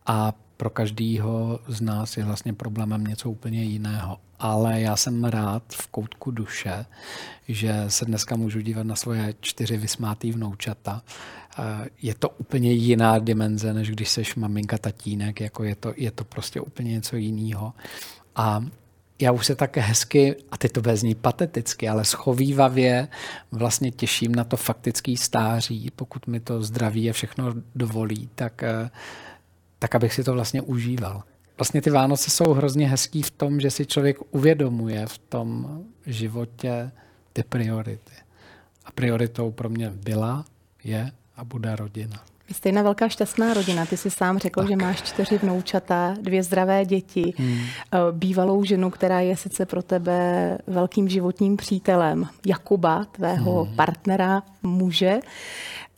a 0.06 0.34
pro 0.58 0.70
každého 0.70 1.60
z 1.68 1.82
nás 1.82 2.18
je 2.18 2.24
vlastně 2.24 2.54
problémem 2.54 3.04
něco 3.04 3.32
úplně 3.32 3.64
jiného. 3.64 4.18
Ale 4.40 4.82
já 4.82 4.96
jsem 4.96 5.24
rád 5.24 5.64
v 5.74 5.88
koutku 5.88 6.32
duše, 6.32 6.86
že 7.48 7.86
se 7.88 8.06
dneska 8.06 8.36
můžu 8.36 8.62
dívat 8.62 8.84
na 8.88 8.96
svoje 8.96 9.34
čtyři 9.42 9.78
vysmátý 9.78 10.32
vnoučata. 10.32 11.02
Eh, 11.60 11.90
Je 12.02 12.16
to 12.16 12.30
úplně 12.30 12.72
jiná 12.72 13.20
dimenze, 13.20 13.74
než 13.74 13.90
když 13.90 14.10
seš 14.10 14.36
maminka, 14.36 14.78
tatínek, 14.78 15.42
jako 15.42 15.64
je 15.64 15.76
to, 15.76 15.94
je 15.98 16.12
to 16.12 16.24
prostě 16.24 16.62
úplně 16.62 16.92
něco 16.92 17.16
jiného. 17.16 17.74
A 18.36 18.66
já 19.20 19.32
už 19.32 19.46
se 19.46 19.56
tak 19.56 19.78
hezky, 19.78 20.36
a 20.52 20.58
teď 20.58 20.72
to 20.72 20.82
bude 20.82 20.98
zní 20.98 21.16
pateticky, 21.16 21.90
ale 21.90 22.06
schovývavě 22.06 23.08
vlastně 23.52 23.92
těším 23.92 24.36
na 24.36 24.44
to 24.44 24.58
faktický 24.58 25.18
stáří, 25.18 25.92
pokud 25.96 26.28
mi 26.28 26.40
to 26.40 26.64
zdraví 26.64 27.10
a 27.10 27.14
všechno 27.14 27.54
dovolí, 27.76 28.30
tak, 28.36 28.64
eh, 28.64 28.90
tak 29.80 29.96
abych 29.96 30.14
si 30.14 30.24
to 30.24 30.34
vlastně 30.34 30.62
užíval. 30.62 31.24
Vlastně 31.58 31.82
ty 31.82 31.90
Vánoce 31.90 32.30
jsou 32.30 32.54
hrozně 32.54 32.90
hezký 32.90 33.22
v 33.22 33.32
tom, 33.32 33.60
že 33.60 33.72
si 33.72 33.86
člověk 33.86 34.18
uvědomuje 34.32 35.06
v 35.08 35.18
tom 35.18 35.80
životě 36.06 36.92
ty 37.34 37.44
priority. 37.44 38.14
A 38.86 38.92
prioritou 38.92 39.52
pro 39.52 39.70
mě 39.70 39.90
byla, 39.90 40.46
je 40.84 41.12
a 41.36 41.44
bude 41.44 41.76
rodina. 41.76 42.24
Vy 42.48 42.54
jste 42.54 42.70
jedna 42.70 42.82
velká 42.82 43.10
šťastná 43.10 43.54
rodina. 43.54 43.86
Ty 43.86 43.98
jsi 43.98 44.10
sám 44.10 44.38
řekl, 44.38 44.62
tak. 44.62 44.70
že 44.70 44.76
máš 44.76 45.02
čtyři 45.02 45.38
vnoučata, 45.38 46.16
dvě 46.22 46.44
zdravé 46.44 46.86
děti, 46.86 47.34
hmm. 47.38 47.60
Eh, 47.60 47.98
bývalou 48.12 48.64
ženu, 48.64 48.90
která 48.90 49.20
je 49.20 49.38
sice 49.38 49.66
pro 49.66 49.84
tebe 49.84 50.58
velkým 50.68 51.10
životním 51.10 51.58
přítelem, 51.58 52.28
Jakuba, 52.46 53.06
tvého 53.06 53.64
hmm. 53.64 53.76
partnera, 53.76 54.44
muže. 54.64 55.20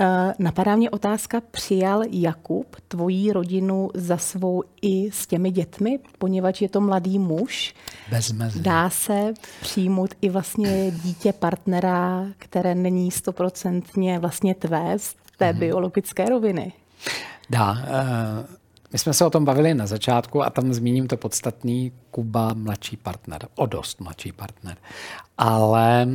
Eh, 0.01 0.33
napadá 0.39 0.75
mě 0.75 0.89
otázka, 0.89 1.41
přijal 1.51 2.01
Jakub 2.11 2.75
tvoji 2.87 3.31
rodinu 3.31 3.89
za 3.93 4.17
svou 4.17 4.63
i 4.81 5.11
s 5.11 5.27
těmi 5.27 5.51
dětmi, 5.51 5.99
poněvadž 6.17 6.61
je 6.61 6.69
to 6.69 6.81
mladý 6.81 7.19
muž. 7.19 7.75
Bez 8.09 8.31
mezi. 8.31 8.59
Dá 8.59 8.89
se 8.89 9.33
přijmout 9.61 10.09
i 10.21 10.29
vlastně 10.29 10.91
dítě 10.91 11.33
partnera, 11.33 12.25
které 12.37 12.75
není 12.75 13.11
stoprocentně 13.11 14.19
vlastně 14.19 14.55
tvé, 14.55 14.99
z 14.99 15.15
té 15.37 15.49
hmm. 15.49 15.59
biologické 15.59 16.25
roviny? 16.25 16.73
Dá. 17.49 17.71
Uh, 17.71 17.79
my 18.93 18.99
jsme 18.99 19.13
se 19.13 19.25
o 19.25 19.29
tom 19.29 19.45
bavili 19.45 19.73
na 19.73 19.87
začátku 19.87 20.43
a 20.43 20.49
tam 20.49 20.73
zmíním 20.73 21.07
to 21.07 21.17
podstatný 21.17 21.91
Kuba 22.11 22.53
mladší 22.53 22.97
partner, 22.97 23.47
o 23.55 23.65
dost 23.65 24.01
mladší 24.01 24.31
partner. 24.31 24.77
Ale 25.37 26.07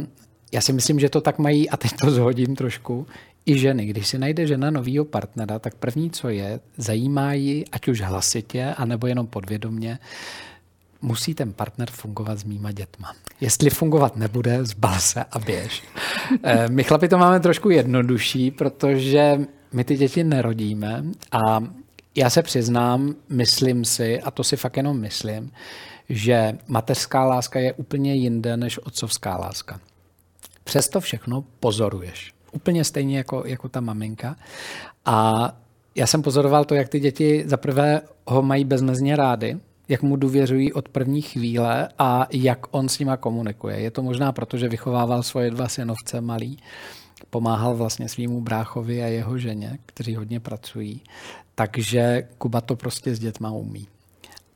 já 0.53 0.61
si 0.61 0.73
myslím, 0.73 1.01
že 1.01 1.09
to 1.09 1.21
tak 1.21 1.39
mají, 1.39 1.71
a 1.71 1.77
teď 1.77 1.93
to 2.01 2.11
zhodím 2.11 2.57
trošku, 2.57 3.07
i 3.47 3.59
ženy. 3.59 3.87
Když 3.87 4.09
si 4.09 4.19
najde 4.19 4.47
žena 4.47 4.71
novýho 4.71 5.05
partnera, 5.05 5.59
tak 5.59 5.75
první, 5.75 6.11
co 6.11 6.29
je, 6.29 6.61
zajímá 6.77 7.33
ji, 7.33 7.65
ať 7.73 7.89
už 7.89 8.01
hlasitě, 8.01 8.65
anebo 8.77 9.07
jenom 9.07 9.27
podvědomně, 9.27 9.99
musí 11.03 11.35
ten 11.35 11.53
partner 11.53 11.91
fungovat 11.91 12.39
s 12.39 12.45
mýma 12.45 12.73
dětma. 12.73 13.15
Jestli 13.41 13.71
fungovat 13.71 14.17
nebude, 14.17 14.65
zbal 14.65 14.99
se 14.99 15.25
a 15.25 15.39
běž. 15.39 15.83
Eh, 16.43 16.69
my 16.69 16.85
chlapi 16.85 17.09
to 17.09 17.19
máme 17.19 17.41
trošku 17.41 17.71
jednodušší, 17.71 18.51
protože 18.51 19.41
my 19.73 19.85
ty 19.85 19.97
děti 19.97 20.25
nerodíme 20.25 21.05
a 21.33 21.65
já 22.15 22.31
se 22.31 22.43
přiznám, 22.43 23.15
myslím 23.29 23.85
si, 23.85 24.21
a 24.21 24.31
to 24.31 24.45
si 24.45 24.57
fakt 24.57 24.77
jenom 24.77 25.01
myslím, 25.01 25.53
že 26.09 26.59
mateřská 26.69 27.25
láska 27.25 27.61
je 27.61 27.73
úplně 27.73 28.15
jinde 28.15 28.57
než 28.57 28.79
otcovská 28.79 29.37
láska. 29.37 29.81
Přesto 30.65 31.01
všechno 31.01 31.45
pozoruješ. 31.61 32.34
Úplně 32.55 32.85
stejně 32.85 33.19
jako, 33.19 33.43
jako 33.47 33.69
ta 33.69 33.81
maminka. 33.81 34.37
A 35.05 35.49
já 35.95 36.07
jsem 36.07 36.23
pozoroval 36.23 36.65
to, 36.65 36.75
jak 36.75 36.89
ty 36.89 37.01
děti 37.01 37.45
zaprvé 37.47 38.01
ho 38.27 38.43
mají 38.43 38.65
bezmezně 38.65 39.17
rády, 39.17 39.59
jak 39.89 40.03
mu 40.03 40.17
důvěřují 40.17 40.73
od 40.73 40.89
první 40.89 41.23
chvíle 41.23 41.89
a 41.99 42.27
jak 42.33 42.67
on 42.71 42.89
s 42.89 42.99
nima 42.99 43.17
komunikuje. 43.17 43.81
Je 43.81 43.91
to 43.91 44.03
možná 44.03 44.33
proto, 44.33 44.57
že 44.57 44.69
vychovával 44.69 45.23
svoje 45.23 45.51
dva 45.51 45.69
synovce 45.69 46.21
malý, 46.21 46.59
pomáhal 47.31 47.75
vlastně 47.75 48.09
svýmu 48.09 48.41
bráchovi 48.41 49.03
a 49.03 49.07
jeho 49.07 49.39
ženě, 49.39 49.79
kteří 49.87 50.15
hodně 50.15 50.41
pracují. 50.41 51.01
Takže 51.55 52.29
Kuba 52.39 52.61
to 52.61 52.77
prostě 52.77 53.15
s 53.15 53.19
dětma 53.19 53.51
umí. 53.51 53.89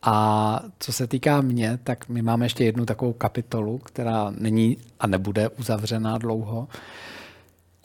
A 0.03 0.61
co 0.79 0.93
se 0.93 1.07
týká 1.07 1.41
mě, 1.41 1.79
tak 1.85 2.09
my 2.09 2.23
máme 2.23 2.45
ještě 2.45 2.65
jednu 2.65 2.87
takovou 2.87 3.13
kapitolu, 3.13 3.79
která 3.79 4.33
není 4.39 4.77
a 5.01 5.07
nebude 5.07 5.49
uzavřená 5.49 6.19
dlouho. 6.19 6.69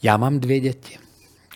Já 0.03 0.17
mám 0.17 0.39
dvě 0.39 0.59
děti. 0.59 0.97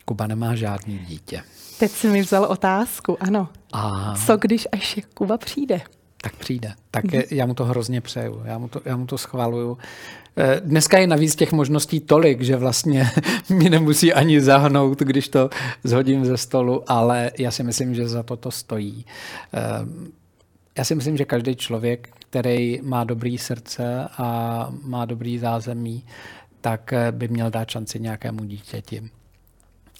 Kuba 0.05 0.27
nemá 0.27 0.55
žádný 0.55 0.99
dítě. 0.99 1.41
Teď 1.79 1.91
si 1.91 2.07
mi 2.07 2.21
vzal 2.21 2.43
otázku, 2.43 3.17
ano. 3.23 3.47
A... 3.73 4.15
Co 4.25 4.37
když 4.37 4.67
až 4.71 4.99
Kuba 5.13 5.37
přijde? 5.37 5.81
Tak 6.21 6.35
přijde. 6.35 6.73
Tak 6.91 7.05
mm-hmm. 7.05 7.23
já 7.31 7.45
mu 7.45 7.53
to 7.53 7.65
hrozně 7.65 8.01
přeju. 8.01 8.41
Já 8.45 8.57
mu 8.57 8.67
to, 8.67 8.81
já 8.85 8.97
mu 8.97 9.05
to 9.05 9.17
schvaluju. 9.17 9.77
Eh, 10.37 10.61
dneska 10.63 10.97
je 10.99 11.07
navíc 11.07 11.35
těch 11.35 11.51
možností 11.51 11.99
tolik, 11.99 12.41
že 12.41 12.55
vlastně 12.55 13.11
mi 13.49 13.69
nemusí 13.69 14.13
ani 14.13 14.41
zahnout, 14.41 14.99
když 14.99 15.27
to 15.27 15.49
zhodím 15.83 16.25
ze 16.25 16.37
stolu, 16.37 16.83
ale 16.87 17.31
já 17.39 17.51
si 17.51 17.63
myslím, 17.63 17.95
že 17.95 18.07
za 18.07 18.23
to 18.23 18.37
to 18.37 18.51
stojí. 18.51 19.05
Eh, 19.53 19.59
já 20.77 20.83
si 20.83 20.95
myslím, 20.95 21.17
že 21.17 21.25
každý 21.25 21.55
člověk, 21.55 22.09
který 22.29 22.79
má 22.83 23.03
dobrý 23.03 23.37
srdce 23.37 24.07
a 24.17 24.69
má 24.83 25.05
dobrý 25.05 25.39
zázemí, 25.39 26.03
tak 26.61 26.93
eh, 26.93 27.11
by 27.11 27.27
měl 27.27 27.51
dát 27.51 27.69
šanci 27.69 27.99
nějakému 27.99 28.43
dítěti. 28.43 29.09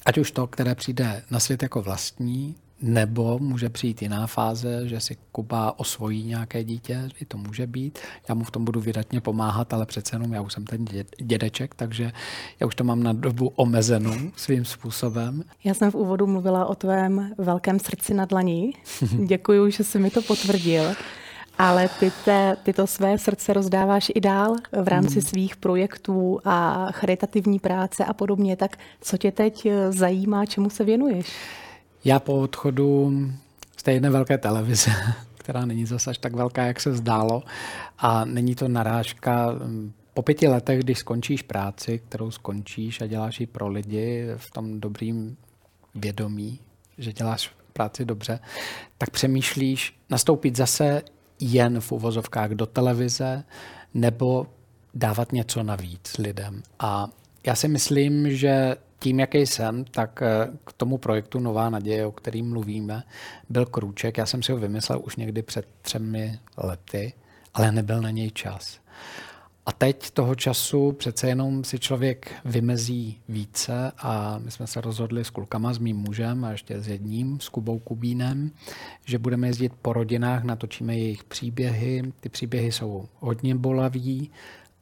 Ať 0.06 0.18
už 0.18 0.32
to, 0.32 0.48
které 0.48 0.76
přijde 0.76 1.24
na 1.32 1.40
svět 1.40 1.64
jako 1.64 1.82
vlastní, 1.82 2.56
nebo 2.82 3.40
může 3.40 3.70
přijít 3.70 4.02
jiná 4.02 4.28
fáze, 4.28 4.88
že 4.88 5.00
si 5.00 5.18
Kuba 5.32 5.80
osvojí 5.80 6.24
nějaké 6.24 6.64
dítě, 6.64 7.10
i 7.22 7.26
to 7.26 7.38
může 7.38 7.68
být. 7.68 8.00
Já 8.30 8.36
mu 8.36 8.44
v 8.44 8.52
tom 8.52 8.66
budu 8.66 8.82
vydatně 8.82 9.22
pomáhat, 9.22 9.74
ale 9.74 9.86
přece 9.86 10.16
jenom 10.16 10.34
já 10.34 10.42
už 10.42 10.54
jsem 10.54 10.66
ten 10.66 10.86
dědeček, 11.18 11.76
takže 11.76 12.12
já 12.60 12.68
už 12.68 12.76
to 12.76 12.84
mám 12.84 13.04
na 13.04 13.14
dobu 13.14 13.48
omezenou 13.56 14.32
svým 14.36 14.66
způsobem. 14.66 15.44
Já 15.64 15.74
jsem 15.74 15.92
v 15.92 15.96
úvodu 15.96 16.28
mluvila 16.28 16.66
o 16.66 16.76
tvém 16.76 17.34
velkém 17.38 17.80
srdci 17.80 18.14
na 18.14 18.26
dlaní. 18.26 18.74
Děkuji, 19.26 19.72
že 19.72 19.84
jsi 19.84 20.00
mi 20.00 20.10
to 20.10 20.22
potvrdil. 20.22 20.84
Ale 21.58 21.90
ty, 22.00 22.12
te, 22.26 22.58
ty 22.64 22.74
to 22.74 22.88
své 22.88 23.18
srdce 23.18 23.54
rozdáváš 23.54 24.12
i 24.16 24.22
dál 24.22 24.56
v 24.84 24.88
rámci 24.88 25.14
hmm. 25.14 25.22
svých 25.22 25.56
projektů 25.56 26.40
a 26.46 26.88
charitativní 26.92 27.60
práce 27.60 28.06
a 28.06 28.14
podobně. 28.14 28.56
Tak 28.56 28.78
co 29.02 29.18
tě 29.18 29.32
teď 29.32 29.66
eh, 29.66 29.92
zajímá, 29.92 30.46
čemu 30.46 30.70
se 30.70 30.84
věnuješ? 30.84 31.28
Já 32.06 32.20
po 32.20 32.34
odchodu 32.34 33.12
z 33.78 33.84
té 33.84 33.94
jedné 33.94 34.10
velké 34.10 34.38
televize, 34.38 34.92
která 35.38 35.66
není 35.66 35.86
zase 35.86 36.10
až 36.10 36.18
tak 36.18 36.36
velká, 36.36 36.66
jak 36.66 36.80
se 36.80 36.94
zdálo, 36.94 37.44
a 37.98 38.26
není 38.26 38.56
to 38.56 38.68
narážka 38.68 39.52
hm, 39.52 39.92
po 40.14 40.22
pěti 40.22 40.48
letech, 40.48 40.80
když 40.80 40.98
skončíš 40.98 41.42
práci, 41.42 42.02
kterou 42.10 42.32
skončíš 42.32 43.02
a 43.02 43.08
děláš 43.08 43.40
ji 43.40 43.46
pro 43.46 43.68
lidi 43.68 44.28
v 44.38 44.52
tom 44.52 44.80
dobrým 44.80 45.38
vědomí, 45.96 46.60
že 46.98 47.14
děláš 47.14 47.52
práci 47.74 48.06
dobře, 48.06 48.40
tak 48.98 49.10
přemýšlíš 49.10 50.00
nastoupit 50.10 50.56
zase 50.56 51.02
jen 51.40 51.80
v 51.80 51.92
uvozovkách 51.92 52.52
do 52.52 52.66
televize 52.66 53.44
nebo 53.94 54.48
dávat 54.94 55.32
něco 55.32 55.64
navíc 55.64 56.18
lidem. 56.18 56.64
A 56.80 57.10
já 57.46 57.56
si 57.56 57.68
myslím, 57.68 58.32
že 58.36 58.76
tím, 59.00 59.20
jaký 59.20 59.38
jsem, 59.38 59.86
tak 59.86 60.22
eh, 60.22 60.48
k 60.66 60.74
tomu 60.74 60.98
projektu 60.98 61.40
Nová 61.40 61.70
naděje, 61.70 62.06
o 62.06 62.12
kterým 62.12 62.50
mluvíme, 62.50 63.04
byl 63.50 63.66
krůček. 63.66 64.18
Já 64.18 64.26
jsem 64.26 64.44
si 64.44 64.52
ho 64.52 64.58
vymyslel 64.58 65.02
už 65.04 65.16
někdy 65.16 65.42
před 65.42 65.68
třemi 65.82 66.40
lety, 66.58 67.14
ale 67.54 67.72
nebyl 67.72 68.02
na 68.02 68.10
něj 68.10 68.32
čas. 68.32 68.80
A 69.68 69.72
teď 69.72 70.12
toho 70.12 70.36
času 70.36 70.92
přece 70.92 71.28
jenom 71.28 71.64
si 71.64 71.80
člověk 71.80 72.32
vymezí 72.46 73.20
více 73.30 73.92
a 73.98 74.38
my 74.38 74.52
jsme 74.52 74.68
se 74.68 74.82
rozhodli 74.82 75.26
s 75.26 75.30
klukama, 75.30 75.74
s 75.74 75.78
mým 75.78 75.98
mužem 75.98 76.46
a 76.46 76.52
ještě 76.52 76.82
s 76.82 76.88
jedním, 76.88 77.40
s 77.40 77.50
Kubou 77.50 77.80
Kubínem, 77.80 78.52
že 79.06 79.20
budeme 79.20 79.48
jezdit 79.48 79.74
po 79.82 79.94
rodinách, 79.94 80.44
natočíme 80.44 80.98
jejich 80.98 81.24
příběhy. 81.24 82.14
Ty 82.20 82.30
příběhy 82.30 82.72
jsou 82.72 83.06
hodně 83.20 83.56
bolaví, 83.56 84.32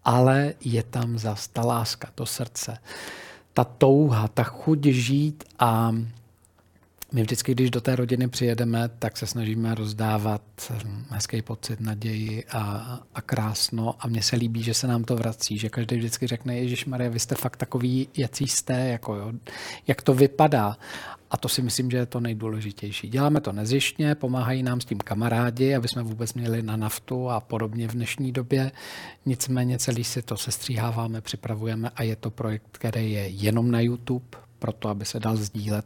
ale 0.04 0.54
je 0.66 0.84
tam 0.84 1.18
zas 1.18 1.48
ta 1.48 1.62
láska, 1.62 2.10
to 2.16 2.26
srdce, 2.26 2.78
ta 3.54 3.64
touha, 3.64 4.28
ta 4.28 4.44
chuť 4.44 4.86
žít 4.86 5.44
a 5.60 5.96
my 7.16 7.22
vždycky, 7.22 7.52
když 7.52 7.72
do 7.72 7.82
té 7.82 7.96
rodiny 7.96 8.28
přijedeme, 8.28 8.90
tak 9.00 9.18
se 9.18 9.28
snažíme 9.28 9.76
rozdávat 9.76 10.42
hm, 10.70 11.06
hezký 11.10 11.42
pocit, 11.42 11.80
naději 11.80 12.44
a, 12.52 13.00
a 13.16 13.22
krásno. 13.22 13.96
A 14.00 14.08
mně 14.08 14.22
se 14.22 14.36
líbí, 14.36 14.64
že 14.64 14.74
se 14.74 14.88
nám 14.88 15.04
to 15.04 15.16
vrací, 15.16 15.58
že 15.58 15.70
každý 15.70 15.98
vždycky 15.98 16.28
řekne, 16.28 16.58
Ježíš 16.58 16.86
Maria, 16.86 17.10
vy 17.10 17.20
jste 17.20 17.36
fakt 17.36 17.58
takový, 17.58 18.08
jací 18.18 18.48
jste, 18.48 18.74
jako 18.74 19.16
jo, 19.16 19.32
jak 19.88 20.02
to 20.02 20.14
vypadá. 20.14 20.78
A 21.32 21.38
to 21.38 21.50
si 21.50 21.62
myslím, 21.62 21.92
že 21.92 21.98
je 21.98 22.06
to 22.06 22.20
nejdůležitější. 22.20 23.10
Děláme 23.10 23.42
to 23.42 23.52
nezjištně, 23.52 24.16
pomáhají 24.16 24.64
nám 24.64 24.82
s 24.82 24.86
tím 24.86 24.98
kamarádi, 24.98 25.76
aby 25.76 25.88
jsme 25.88 26.04
vůbec 26.04 26.34
měli 26.34 26.62
na 26.64 26.76
naftu 26.76 27.30
a 27.30 27.40
podobně 27.40 27.88
v 27.88 27.92
dnešní 27.92 28.32
době. 28.32 28.72
Nicméně 29.26 29.78
celý 29.80 30.04
si 30.04 30.22
to 30.22 30.38
sestříháváme, 30.38 31.22
připravujeme 31.22 31.90
a 31.96 32.04
je 32.04 32.16
to 32.16 32.32
projekt, 32.32 32.68
který 32.72 33.12
je 33.12 33.28
jenom 33.28 33.72
na 33.72 33.80
YouTube, 33.80 34.45
proto, 34.66 34.90
aby 34.90 35.06
se 35.06 35.20
dal 35.20 35.36
sdílet 35.36 35.86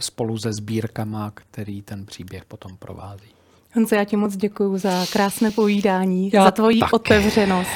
spolu 0.00 0.38
se 0.38 0.52
sbírkama, 0.52 1.32
který 1.34 1.82
ten 1.82 2.06
příběh 2.06 2.44
potom 2.44 2.76
provází. 2.76 3.28
Honzo, 3.74 3.94
já 3.94 4.04
ti 4.04 4.16
moc 4.16 4.36
děkuji 4.36 4.78
za 4.78 5.06
krásné 5.12 5.50
povídání, 5.50 6.30
já 6.34 6.44
za 6.44 6.50
tvoji 6.50 6.80
taky. 6.80 6.92
otevřenost. 6.92 7.70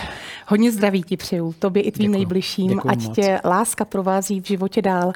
Hodně 0.46 0.72
zdraví 0.72 1.02
ti 1.02 1.16
přeju, 1.16 1.54
tobě 1.58 1.82
i 1.82 1.92
tvým 1.92 2.10
děkuju, 2.10 2.18
nejbližším, 2.18 2.68
děkuju 2.68 2.90
ať 2.90 3.02
moc. 3.02 3.16
tě 3.16 3.40
láska 3.44 3.84
provází 3.84 4.40
v 4.40 4.46
životě 4.46 4.82
dál 4.82 5.12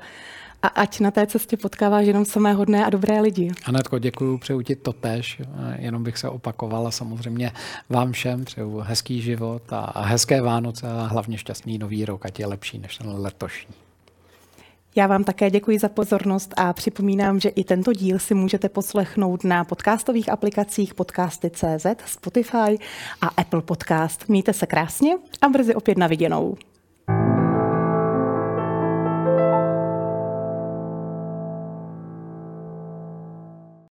a 0.62 0.68
ať 0.68 1.00
na 1.00 1.10
té 1.10 1.26
cestě 1.26 1.56
potkáváš 1.56 2.06
jenom 2.06 2.24
samé 2.24 2.52
hodné 2.52 2.86
a 2.86 2.90
dobré 2.90 3.20
lidi. 3.20 3.52
Anetko, 3.64 3.98
děkuji, 3.98 4.38
přeju 4.38 4.62
ti 4.62 4.76
to 4.76 4.92
tež, 4.92 5.42
jenom 5.76 6.02
bych 6.02 6.18
se 6.18 6.28
opakovala 6.28 6.90
samozřejmě 6.90 7.52
vám 7.88 8.12
všem, 8.12 8.44
přeju 8.44 8.78
hezký 8.78 9.20
život 9.22 9.62
a 9.70 10.02
hezké 10.02 10.42
Vánoce 10.42 10.90
a 10.90 11.02
hlavně 11.02 11.38
šťastný 11.38 11.78
nový 11.78 12.04
rok, 12.04 12.26
ať 12.26 12.40
je 12.40 12.46
lepší 12.46 12.78
než 12.78 12.96
ten 12.96 13.08
letošní. 13.08 13.74
Já 14.98 15.06
vám 15.06 15.24
také 15.24 15.50
děkuji 15.50 15.78
za 15.78 15.88
pozornost 15.88 16.54
a 16.56 16.72
připomínám, 16.72 17.40
že 17.40 17.48
i 17.48 17.64
tento 17.64 17.92
díl 17.92 18.18
si 18.18 18.34
můžete 18.34 18.68
poslechnout 18.68 19.44
na 19.44 19.64
podcastových 19.64 20.32
aplikacích 20.32 20.94
podcasty.cz, 20.94 21.86
Spotify 22.06 22.78
a 23.20 23.26
Apple 23.36 23.62
Podcast. 23.62 24.28
Mějte 24.28 24.52
se 24.52 24.66
krásně 24.66 25.10
a 25.40 25.48
brzy 25.48 25.74
opět 25.74 25.98
na 25.98 26.06
viděnou. 26.06 26.56